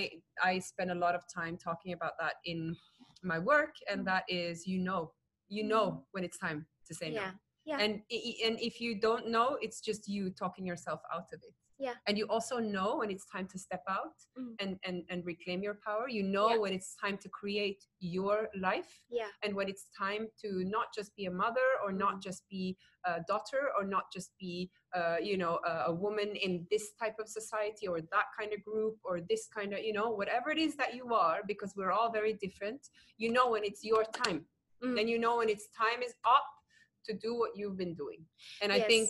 i 0.50 0.58
spend 0.58 0.90
a 0.90 0.94
lot 0.94 1.14
of 1.14 1.22
time 1.38 1.56
talking 1.56 1.92
about 1.92 2.12
that 2.20 2.34
in 2.44 2.76
my 3.22 3.38
work 3.38 3.74
and 3.90 4.02
Mm. 4.02 4.04
that 4.12 4.24
is 4.28 4.66
you 4.66 4.78
know 4.78 5.02
you 5.48 5.64
know 5.64 6.04
when 6.12 6.22
it's 6.24 6.38
time 6.38 6.66
to 6.86 6.94
say 6.94 7.08
yeah 7.10 7.30
no 7.30 7.32
Yeah. 7.70 7.78
and 7.82 7.92
and 8.46 8.54
if 8.70 8.74
you 8.80 8.90
don't 9.08 9.26
know 9.34 9.48
it's 9.64 9.80
just 9.88 10.02
you 10.14 10.22
talking 10.30 10.64
yourself 10.66 11.00
out 11.14 11.28
of 11.34 11.40
it 11.48 11.54
Yeah. 11.78 11.94
and 12.06 12.18
you 12.18 12.26
also 12.26 12.58
know 12.58 12.96
when 13.00 13.10
it's 13.10 13.26
time 13.34 13.46
to 13.52 13.58
step 13.58 13.84
out 13.88 14.16
Mm. 14.38 14.54
and, 14.62 14.72
and 14.86 14.96
and 15.10 15.18
reclaim 15.32 15.60
your 15.62 15.76
power 15.86 16.04
you 16.08 16.22
know 16.34 16.48
Yeah. 16.50 16.58
when 16.64 16.72
it's 16.78 16.90
time 17.04 17.16
to 17.24 17.28
create 17.40 17.80
your 18.16 18.36
life 18.68 18.92
yeah 19.20 19.30
and 19.42 19.54
when 19.58 19.68
it's 19.72 19.86
time 20.04 20.24
to 20.42 20.48
not 20.76 20.86
just 20.98 21.10
be 21.18 21.24
a 21.26 21.34
mother 21.44 21.68
or 21.84 21.90
not 22.04 22.14
Mhm. 22.16 22.22
just 22.28 22.40
be 22.48 22.64
a 23.04 23.12
daughter 23.30 23.62
or 23.76 23.84
not 23.96 24.04
just 24.16 24.30
be 24.44 24.70
uh, 24.98 25.18
you 25.30 25.36
know 25.42 25.54
a, 25.70 25.72
a 25.90 25.94
woman 26.04 26.30
in 26.46 26.52
this 26.72 26.86
type 27.02 27.16
of 27.22 27.28
society 27.28 27.86
or 27.92 27.98
that 28.16 28.26
kind 28.38 28.50
of 28.52 28.58
group 28.70 28.96
or 29.08 29.14
this 29.30 29.42
kind 29.58 29.70
of 29.74 29.78
you 29.88 29.92
know 29.98 30.08
whatever 30.20 30.48
it 30.50 30.58
is 30.66 30.74
that 30.80 30.90
you 30.98 31.06
are 31.14 31.38
because 31.52 31.70
we're 31.76 31.92
all 31.98 32.10
very 32.20 32.34
different 32.46 32.80
you 33.22 33.30
know 33.36 33.46
when 33.54 33.64
it's 33.70 33.82
your 33.92 34.04
time 34.24 34.40
Mm. 34.84 34.94
then 34.96 35.08
you 35.12 35.18
know 35.24 35.34
when 35.40 35.48
it's 35.54 35.66
time 35.84 36.00
is 36.08 36.14
up 36.36 36.48
to 37.06 37.12
do 37.26 37.30
what 37.40 37.50
you've 37.58 37.76
been 37.84 37.94
doing 38.02 38.20
and 38.62 38.70
i 38.78 38.80
think 38.90 39.08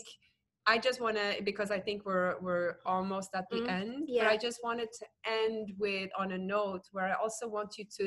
i 0.74 0.76
just 0.86 0.98
want 1.04 1.16
to 1.16 1.26
because 1.50 1.70
i 1.70 1.80
think 1.86 1.98
we're 2.08 2.34
we're 2.46 2.70
almost 2.94 3.30
at 3.40 3.46
the 3.50 3.60
Mm, 3.62 3.70
end 3.80 3.92
but 4.06 4.12
yeah. 4.24 4.28
i 4.34 4.36
just 4.46 4.58
wanted 4.62 4.88
to 5.00 5.04
end 5.40 5.64
with 5.78 6.10
on 6.22 6.28
a 6.32 6.40
note 6.56 6.84
where 6.92 7.06
i 7.12 7.14
also 7.22 7.44
want 7.56 7.70
you 7.78 7.84
to 7.98 8.04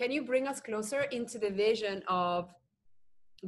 can 0.00 0.10
you 0.12 0.22
bring 0.30 0.46
us 0.46 0.60
closer 0.60 1.00
into 1.18 1.36
the 1.38 1.50
vision 1.50 2.02
of 2.08 2.40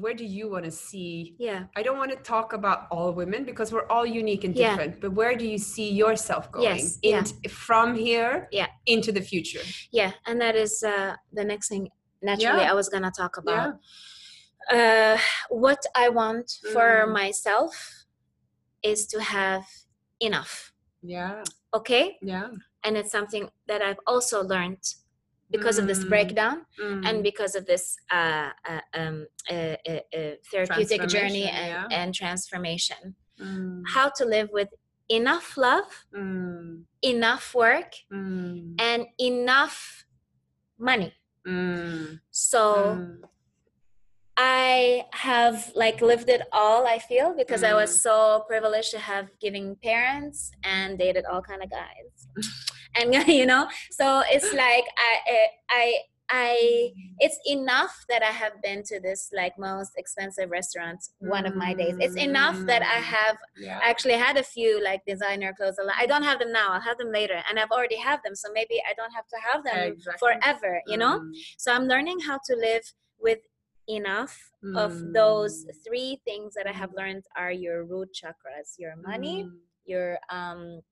where 0.03 0.15
do 0.15 0.25
you 0.25 0.45
want 0.55 0.65
to 0.65 0.71
see 0.71 1.35
yeah 1.39 1.65
i 1.79 1.83
don't 1.87 1.99
want 2.03 2.11
to 2.17 2.21
talk 2.35 2.49
about 2.61 2.79
all 2.95 3.13
women 3.23 3.41
because 3.51 3.69
we're 3.75 3.89
all 3.95 4.07
unique 4.07 4.45
and 4.45 4.55
Yeah. 4.55 4.63
different 4.71 5.01
but 5.03 5.11
where 5.21 5.35
do 5.37 5.47
you 5.53 5.59
see 5.59 5.89
yourself 6.03 6.51
going 6.53 6.65
Yes, 6.65 6.99
yeah. 7.03 7.25
from 7.67 7.89
here 7.97 8.49
Yeah. 8.53 8.69
into 8.95 9.11
the 9.13 9.25
future 9.33 9.65
yeah 9.99 10.13
and 10.27 10.41
that 10.41 10.55
is 10.65 10.73
uh 10.95 11.15
the 11.39 11.45
next 11.53 11.67
thing 11.73 11.85
naturally 12.23 12.63
Yeah. 12.63 12.71
i 12.73 12.75
was 12.81 12.89
gonna 12.89 13.13
talk 13.23 13.35
about 13.43 13.55
yeah 13.67 13.73
uh 14.71 15.17
what 15.49 15.83
i 15.95 16.09
want 16.09 16.51
for 16.73 17.07
Mm. 17.07 17.13
myself 17.13 18.05
is 18.83 19.07
to 19.07 19.21
have 19.21 19.65
enough 20.21 20.73
yeah 21.03 21.43
okay 21.75 22.19
yeah 22.23 22.49
and 22.85 22.97
it's 22.97 23.11
something 23.11 23.49
that 23.67 23.83
i've 23.83 24.01
also 24.07 24.43
learned 24.43 24.83
because 25.51 25.79
of 25.79 25.87
this 25.87 26.05
Mm. 26.05 26.09
breakdown 26.09 26.67
Mm. 26.79 27.07
and 27.07 27.23
because 27.23 27.55
of 27.59 27.67
this 27.67 27.97
uh, 28.13 28.51
uh, 28.69 28.81
um, 28.95 29.27
uh, 29.51 29.77
uh, 29.89 30.01
uh, 30.15 30.35
therapeutic 30.51 31.09
journey 31.09 31.49
and, 31.49 31.67
yeah. 31.67 31.87
and 31.91 32.15
transformation 32.15 33.17
Mm. 33.41 33.83
how 33.95 34.09
to 34.11 34.25
live 34.25 34.51
with 34.53 34.69
enough 35.09 35.57
love 35.57 36.07
Mm. 36.15 36.85
enough 37.03 37.55
work 37.55 37.93
Mm. 38.13 38.77
and 38.79 39.07
enough 39.19 40.05
money 40.79 41.13
Mm. 41.47 42.21
so 42.31 42.61
Mm. 42.97 43.23
I 44.43 45.05
have 45.13 45.71
like 45.75 46.01
lived 46.01 46.31
it 46.31 46.41
all. 46.51 46.87
I 46.87 46.99
feel 46.99 47.35
because 47.37 47.63
I 47.63 47.75
was 47.75 47.91
Mm. 47.91 48.01
so 48.09 48.45
privileged 48.49 48.91
to 48.93 48.99
have 48.99 49.27
giving 49.39 49.77
parents 49.89 50.51
and 50.65 50.99
dated 50.99 51.25
all 51.31 51.43
kind 51.43 51.63
of 51.63 51.69
guys, 51.71 52.13
and 52.97 53.07
you 53.41 53.45
know, 53.45 53.69
so 53.91 54.23
it's 54.35 54.51
like 54.55 54.87
I 55.11 55.13
I 55.83 55.85
I 56.31 56.93
it's 57.19 57.39
enough 57.45 57.95
that 58.09 58.23
I 58.23 58.33
have 58.43 58.55
been 58.63 58.83
to 58.85 58.97
this 58.99 59.21
like 59.41 59.55
most 59.59 59.93
expensive 60.03 60.49
restaurant 60.59 61.01
one 61.19 61.45
of 61.51 61.55
my 61.55 61.75
days. 61.75 61.97
It's 62.01 62.17
enough 62.17 62.59
that 62.71 62.83
I 62.97 62.99
Mm. 63.01 63.13
have 63.19 63.37
yeah 63.67 63.79
actually 63.91 64.19
had 64.27 64.37
a 64.39 64.47
few 64.57 64.71
like 64.89 65.03
designer 65.13 65.53
clothes. 65.53 65.77
I 66.03 66.07
don't 66.07 66.27
have 66.31 66.39
them 66.43 66.53
now. 66.63 66.69
I'll 66.73 66.87
have 66.91 66.97
them 67.03 67.13
later, 67.21 67.39
and 67.47 67.55
I've 67.61 67.75
already 67.77 68.01
have 68.11 68.21
them, 68.25 68.35
so 68.43 68.47
maybe 68.59 68.77
I 68.91 68.93
don't 68.99 69.15
have 69.19 69.29
to 69.35 69.39
have 69.49 69.61
them 69.71 69.83
Exactly. 69.93 70.19
forever. 70.25 70.73
You 70.93 70.97
know. 71.03 71.15
Mm. 71.21 71.31
So 71.63 71.69
I'm 71.77 71.87
learning 71.95 72.19
how 72.29 72.39
to 72.49 72.55
live 72.69 72.85
with 73.29 73.41
enough 73.97 74.35
of 74.77 74.93
those 75.13 75.65
Mm. 75.65 75.85
three 75.85 76.21
things 76.25 76.55
that 76.55 76.67
I 76.67 76.73
have 76.73 76.91
Mm. 76.91 76.97
learned 77.01 77.25
are 77.37 77.53
your 77.53 77.85
root 77.85 78.11
chakras, 78.21 78.79
your 78.79 78.95
money, 78.97 79.45
Mm. 79.45 79.59
your 79.85 80.19
um 80.29 80.83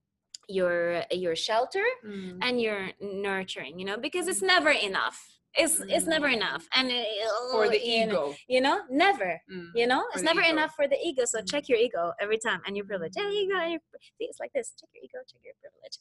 your 0.48 1.04
your 1.10 1.36
shelter 1.36 1.84
Mm. 2.04 2.38
and 2.40 2.60
your 2.60 2.80
nurturing, 3.00 3.78
you 3.78 3.84
know, 3.84 3.98
because 3.98 4.26
it's 4.28 4.40
never 4.54 4.70
enough. 4.70 5.18
It's 5.54 5.80
it's 5.94 6.06
never 6.06 6.28
Mm. 6.28 6.36
enough. 6.38 6.64
And 6.72 6.90
it, 6.90 7.06
for 7.52 7.68
the 7.68 7.80
you 7.84 8.06
know, 8.06 8.12
ego 8.12 8.36
you 8.48 8.60
know, 8.66 8.76
never. 8.88 9.30
Mm. 9.50 9.70
You 9.74 9.86
know, 9.86 10.02
For 10.10 10.14
it's 10.14 10.22
never 10.30 10.40
ego. 10.40 10.52
enough 10.54 10.72
for 10.74 10.86
the 10.88 10.98
ego. 11.08 11.24
So 11.26 11.38
Mm. 11.40 11.46
check 11.50 11.68
your 11.68 11.78
ego 11.78 12.12
every 12.24 12.38
time 12.38 12.60
and 12.66 12.76
your 12.76 12.86
privilege. 12.86 13.12
Yeah, 13.16 13.28
ego, 13.30 13.56
your, 13.72 13.80
it's 14.20 14.40
like 14.40 14.52
this. 14.54 14.72
Check 14.80 14.88
your 14.94 15.04
ego, 15.04 15.18
check 15.30 15.42
your 15.44 15.54
privilege. 15.62 15.96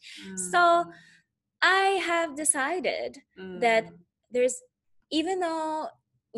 So, 0.51 0.61
I 1.61 1.99
have 2.11 2.35
decided 2.35 3.11
that 3.65 3.85
Mm. 3.85 3.97
there's 4.31 4.61
even 5.09 5.39
though 5.39 5.89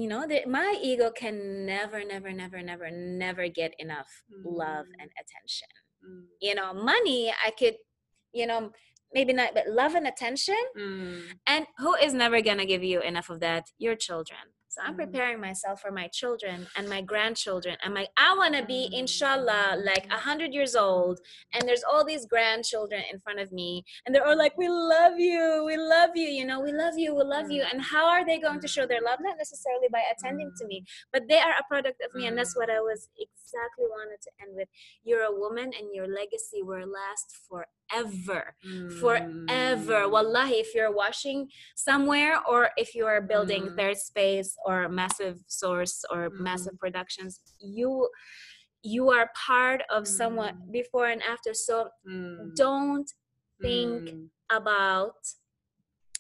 you 0.02 0.08
know 0.08 0.26
that 0.28 0.48
my 0.48 0.70
ego 0.82 1.12
can 1.22 1.66
never 1.66 2.04
never 2.04 2.32
never 2.32 2.62
never 2.62 2.90
never 2.92 3.48
get 3.60 3.74
enough 3.80 4.10
love 4.44 4.86
Mm. 4.86 5.02
and 5.02 5.10
attention 5.22 5.72
Mm. 6.06 6.26
you 6.42 6.56
know 6.56 6.74
money 6.74 7.22
i 7.46 7.52
could 7.60 7.76
you 8.32 8.46
know 8.48 8.72
maybe 9.14 9.34
not 9.34 9.54
but 9.54 9.68
love 9.68 9.96
and 9.96 10.08
attention 10.08 10.64
Mm. 10.78 11.22
and 11.48 11.66
who 11.82 11.96
is 11.96 12.14
never 12.14 12.42
gonna 12.42 12.66
give 12.66 12.84
you 12.84 13.02
enough 13.02 13.30
of 13.30 13.40
that 13.42 13.64
your 13.78 13.96
children 13.96 14.40
So 14.72 14.82
I'm 14.86 14.94
Mm. 14.94 14.98
preparing 15.04 15.40
myself 15.42 15.82
for 15.82 15.92
my 15.92 16.08
children 16.10 16.68
and 16.76 16.88
my 16.88 17.02
grandchildren. 17.02 17.76
And 17.84 17.92
my 17.94 18.08
I 18.18 18.36
want 18.38 18.54
to 18.56 18.64
be, 18.64 18.82
inshallah, 18.94 19.82
like 19.84 20.06
a 20.12 20.20
hundred 20.30 20.54
years 20.54 20.76
old, 20.76 21.20
and 21.54 21.68
there's 21.68 21.84
all 21.84 22.06
these 22.06 22.26
grandchildren 22.28 23.02
in 23.12 23.18
front 23.20 23.40
of 23.40 23.52
me, 23.52 23.84
and 24.06 24.14
they're 24.14 24.28
all 24.28 24.38
like, 24.38 24.56
"We 24.58 24.70
love 24.70 25.18
you, 25.20 25.64
we 25.66 25.76
love 25.76 26.12
you, 26.16 26.28
you 26.38 26.46
know, 26.46 26.60
we 26.60 26.72
love 26.72 26.98
you, 27.00 27.16
we 27.16 27.24
love 27.24 27.50
you." 27.50 27.64
And 27.72 27.82
how 27.82 28.06
are 28.08 28.24
they 28.26 28.38
going 28.40 28.60
to 28.62 28.68
show 28.68 28.86
their 28.86 29.02
love? 29.02 29.20
Not 29.22 29.38
necessarily 29.38 29.90
by 29.92 30.04
attending 30.14 30.52
to 30.58 30.66
me, 30.68 30.84
but 31.12 31.24
they 31.28 31.40
are 31.40 31.56
a 31.60 31.64
product 31.68 32.00
of 32.06 32.14
me, 32.14 32.28
and 32.28 32.38
that's 32.38 32.56
what 32.56 32.70
I 32.70 32.80
was 32.80 33.10
exactly 33.18 33.86
wanted 33.98 34.22
to 34.22 34.32
end 34.42 34.56
with. 34.56 34.70
You're 35.04 35.24
a 35.24 35.32
woman, 35.44 35.74
and 35.78 35.88
your 35.98 36.08
legacy 36.08 36.62
will 36.62 36.88
last 36.88 37.28
forever 37.48 38.56
forever 39.02 40.00
Mm. 40.06 40.12
wallahi 40.12 40.60
if 40.60 40.76
you're 40.76 40.92
washing 40.92 41.50
somewhere 41.76 42.36
or 42.48 42.70
if 42.78 42.94
you 42.94 43.06
are 43.08 43.20
building 43.20 43.64
Mm. 43.66 43.76
third 43.78 43.98
space 43.98 44.56
or 44.66 44.90
massive 44.90 45.38
source 45.48 46.04
or 46.12 46.30
massive 46.32 46.78
productions 46.80 47.40
you 47.60 48.10
you 48.82 49.10
are 49.10 49.30
part 49.36 49.82
of 49.90 50.08
someone 50.08 50.56
Mm. 50.56 50.72
before 50.72 51.08
and 51.08 51.22
after 51.24 51.54
so 51.54 51.90
Mm. 52.08 52.56
don't 52.56 53.10
think 53.62 54.04
Mm. 54.10 54.30
about 54.50 55.18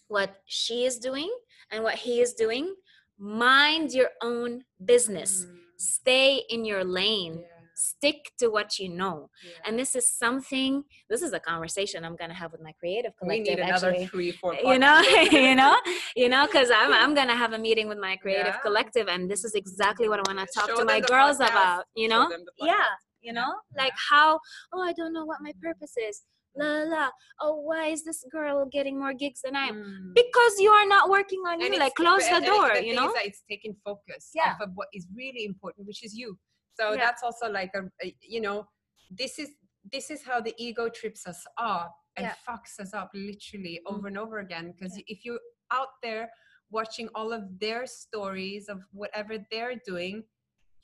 what 0.08 0.42
she 0.46 0.86
is 0.86 0.98
doing 1.00 1.32
and 1.72 1.84
what 1.84 1.96
he 1.96 2.22
is 2.22 2.34
doing 2.34 2.76
mind 3.18 3.94
your 3.94 4.12
own 4.22 4.64
business 4.94 5.46
Mm. 5.46 5.60
stay 5.78 6.30
in 6.50 6.66
your 6.66 6.84
lane 6.84 7.36
Yeah. 7.40 7.59
Stick 7.80 8.32
to 8.38 8.48
what 8.50 8.78
you 8.80 8.90
know. 8.90 9.30
Yeah. 9.44 9.52
and 9.66 9.80
this 9.80 9.96
is 9.96 10.06
something 10.24 10.84
this 11.10 11.22
is 11.22 11.32
a 11.34 11.40
conversation 11.40 12.04
i'm 12.06 12.16
going 12.16 12.30
to 12.30 12.36
have 12.36 12.52
with 12.52 12.62
my 12.62 12.74
creative 12.80 13.14
collective 13.18 13.46
we 13.48 13.56
need 13.56 13.60
another 13.60 13.90
actually. 13.92 14.08
three, 14.08 14.32
four. 14.32 14.54
you 14.56 14.78
know? 14.80 15.00
you 15.32 15.56
know? 15.56 15.76
You 16.16 16.30
know? 16.30 16.46
Because 16.46 16.70
i'm 16.80 16.92
i'm 16.94 17.14
gonna 17.16 17.36
have 17.44 17.54
a 17.54 17.58
meeting 17.68 17.88
with 17.88 17.98
my 18.00 18.16
creative 18.18 18.56
Yeah. 18.58 18.66
collective 18.68 19.08
and 19.08 19.30
this 19.32 19.44
is 19.44 19.54
exactly 19.56 20.08
what 20.10 20.20
i 20.20 20.24
want 20.32 20.40
to 20.46 20.60
talk 20.60 20.70
to 20.78 20.86
my 20.86 21.00
girls 21.00 21.38
podcast. 21.38 21.50
about 21.52 21.84
you 21.96 22.08
know? 22.08 22.30
yeah. 22.72 22.86
you 23.22 23.34
know? 23.34 23.52
Like 23.78 23.94
how 24.10 24.40
oh 24.74 24.82
i 24.82 24.94
don't 24.94 25.14
know 25.14 25.26
what 25.26 25.40
my 25.42 25.54
purpose 25.62 25.96
is. 26.10 26.24
La 26.58 26.66
la 26.66 26.84
la. 26.94 27.06
Oh 27.42 27.56
why 27.70 27.84
is 27.96 28.04
this 28.04 28.26
girl 28.32 28.66
getting 28.78 28.96
more 29.04 29.14
gigs 29.14 29.42
than 29.46 29.56
i 29.56 29.66
am? 29.72 29.76
Mm. 29.76 30.14
because 30.22 30.54
you 30.60 30.72
are 30.80 30.88
not 30.96 31.10
working 31.10 31.40
on 31.48 31.62
And 31.64 31.74
you 31.74 31.80
like 31.80 31.96
close 31.96 32.24
and- 32.26 32.32
the 32.32 32.38
and 32.38 32.46
door 32.54 32.72
the 32.76 32.86
you 32.88 32.96
know? 32.96 33.14
it's 33.30 33.44
taking 33.50 33.76
focus 33.86 34.32
Yeah. 34.40 34.56
of 34.64 34.70
what 34.80 34.88
is 34.98 35.06
really 35.16 35.44
important 35.52 35.88
which 35.88 36.04
is 36.04 36.14
you 36.22 36.38
so 36.80 36.94
Yeah. 36.94 36.98
that's 37.06 37.24
also 37.24 37.50
like 37.50 37.72
a, 37.76 37.84
a- 38.06 38.16
you 38.22 38.42
know 38.42 38.68
this 39.12 39.40
is 39.40 39.50
this 39.92 40.10
is 40.12 40.24
how 40.24 40.40
the 40.42 40.54
ego 40.58 40.90
trips 40.90 41.26
us 41.28 41.42
up 41.58 41.96
and 42.18 42.26
Yeah. 42.26 42.36
fucks 42.48 42.80
us 42.84 42.94
up 42.94 43.10
literally 43.14 43.76
Mm. 43.86 43.92
over 43.94 44.08
and 44.08 44.18
over 44.18 44.40
again 44.40 44.66
because 44.74 44.94
if 45.08 45.20
you're 45.26 45.40
out 45.72 45.94
there 46.04 46.26
watching 46.72 47.08
all 47.16 47.32
of 47.34 47.44
their 47.60 47.86
stories 47.88 48.70
of 48.70 48.78
whatever 48.92 49.34
they're 49.52 49.76
doing 49.92 50.24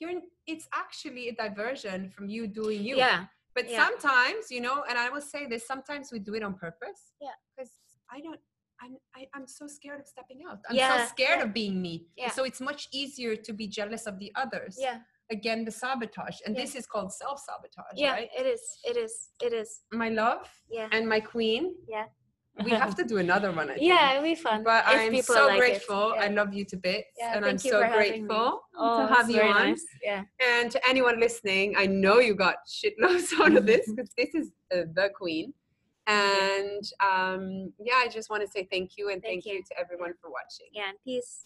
you're 0.00 0.20
it's 0.46 0.66
actually 0.74 1.28
a 1.28 1.34
diversion 1.44 2.10
from 2.10 2.28
you 2.28 2.46
doing 2.46 2.82
you 2.88 2.96
yeah 2.96 3.26
but 3.58 3.70
Yeah. 3.70 3.86
sometimes, 3.86 4.50
you 4.50 4.60
know, 4.60 4.84
and 4.88 4.98
I 4.98 5.08
will 5.08 5.22
say 5.34 5.46
this, 5.46 5.66
sometimes 5.66 6.12
we 6.12 6.18
do 6.18 6.34
it 6.34 6.42
on 6.42 6.52
purpose. 6.66 7.00
Yeah. 7.26 7.36
Because 7.48 7.72
I 8.14 8.20
don't 8.20 8.38
I'm 8.82 8.98
I, 9.18 9.20
I'm 9.34 9.46
so 9.48 9.66
scared 9.66 9.98
of 10.02 10.06
stepping 10.06 10.40
out. 10.46 10.58
I'm 10.68 10.76
Yeah, 10.76 10.90
so 10.98 11.06
scared 11.14 11.38
yeah. 11.38 11.46
of 11.46 11.54
being 11.54 11.80
me. 11.80 11.94
Yeah. 12.18 12.30
So 12.36 12.44
it's 12.44 12.60
much 12.60 12.82
easier 12.92 13.34
to 13.46 13.52
be 13.60 13.66
jealous 13.78 14.04
of 14.10 14.18
the 14.18 14.30
others. 14.42 14.74
yeah 14.78 14.98
Again, 15.30 15.64
the 15.64 15.70
sabotage. 15.72 16.38
And 16.46 16.54
Yeah. 16.56 16.62
this 16.62 16.74
is 16.76 16.86
called 16.86 17.12
self-sabotage, 17.12 17.94
yeah 17.96 18.12
right? 18.12 18.28
it 18.38 18.46
is 18.46 18.60
it 18.84 18.96
is 18.96 19.30
it 19.42 19.52
is 19.52 19.80
My 19.92 20.08
love 20.08 20.48
yeah 20.70 20.88
and 20.92 21.08
my 21.08 21.20
queen. 21.20 21.74
Yeah. 21.88 22.04
We 22.64 22.70
have 22.70 22.94
to 22.94 23.04
do 23.04 23.18
another 23.18 23.50
one, 23.52 23.68
I 23.70 23.74
think. 23.74 23.86
yeah 23.86 24.12
it'll 24.12 24.22
be 24.22 24.34
fun 24.34 24.62
But 24.64 24.84
if 24.88 24.94
I'm 25.00 25.22
so 25.22 25.46
like 25.48 25.58
grateful. 25.58 26.12
Yeah. 26.14 26.22
I 26.24 26.28
love 26.28 26.54
you 26.54 26.64
to 26.66 26.76
bits. 26.76 27.08
Yeah, 27.18 27.36
and 27.36 27.44
I'm 27.44 27.58
so 27.58 27.80
for 27.80 27.84
having 27.86 28.22
me. 28.22 28.28
grateful 28.28 28.60
Oh, 28.78 29.06
to 29.08 29.14
have 29.14 29.28
you 29.28 29.42
on. 29.42 29.70
nice. 29.70 29.84
Yeah. 30.02 30.22
And 30.40 30.70
to 30.70 30.78
anyone 30.88 31.18
listening, 31.20 31.74
I 31.76 31.86
know 31.86 32.18
you 32.20 32.34
got 32.34 32.56
shitloads 32.78 33.28
out 33.40 33.54
of 33.56 33.66
this 33.66 33.84
because 33.90 34.12
this 34.16 34.32
is 34.34 34.52
uh, 34.74 34.82
the 34.94 35.10
queen. 35.14 35.52
And 36.06 36.84
um, 37.04 37.72
yeah, 37.80 37.96
I 37.96 38.08
just 38.08 38.30
want 38.30 38.42
to 38.44 38.48
say 38.48 38.66
thank 38.70 38.92
you 38.96 39.10
and 39.10 39.20
Thank 39.20 39.42
thank, 39.42 39.46
you. 39.46 39.54
you. 39.54 39.62
to 39.64 39.78
everyone 39.78 40.12
for 40.20 40.30
watching. 40.30 40.68
Yeah. 40.72 40.88
and 40.90 40.98
Peace. 41.04 41.40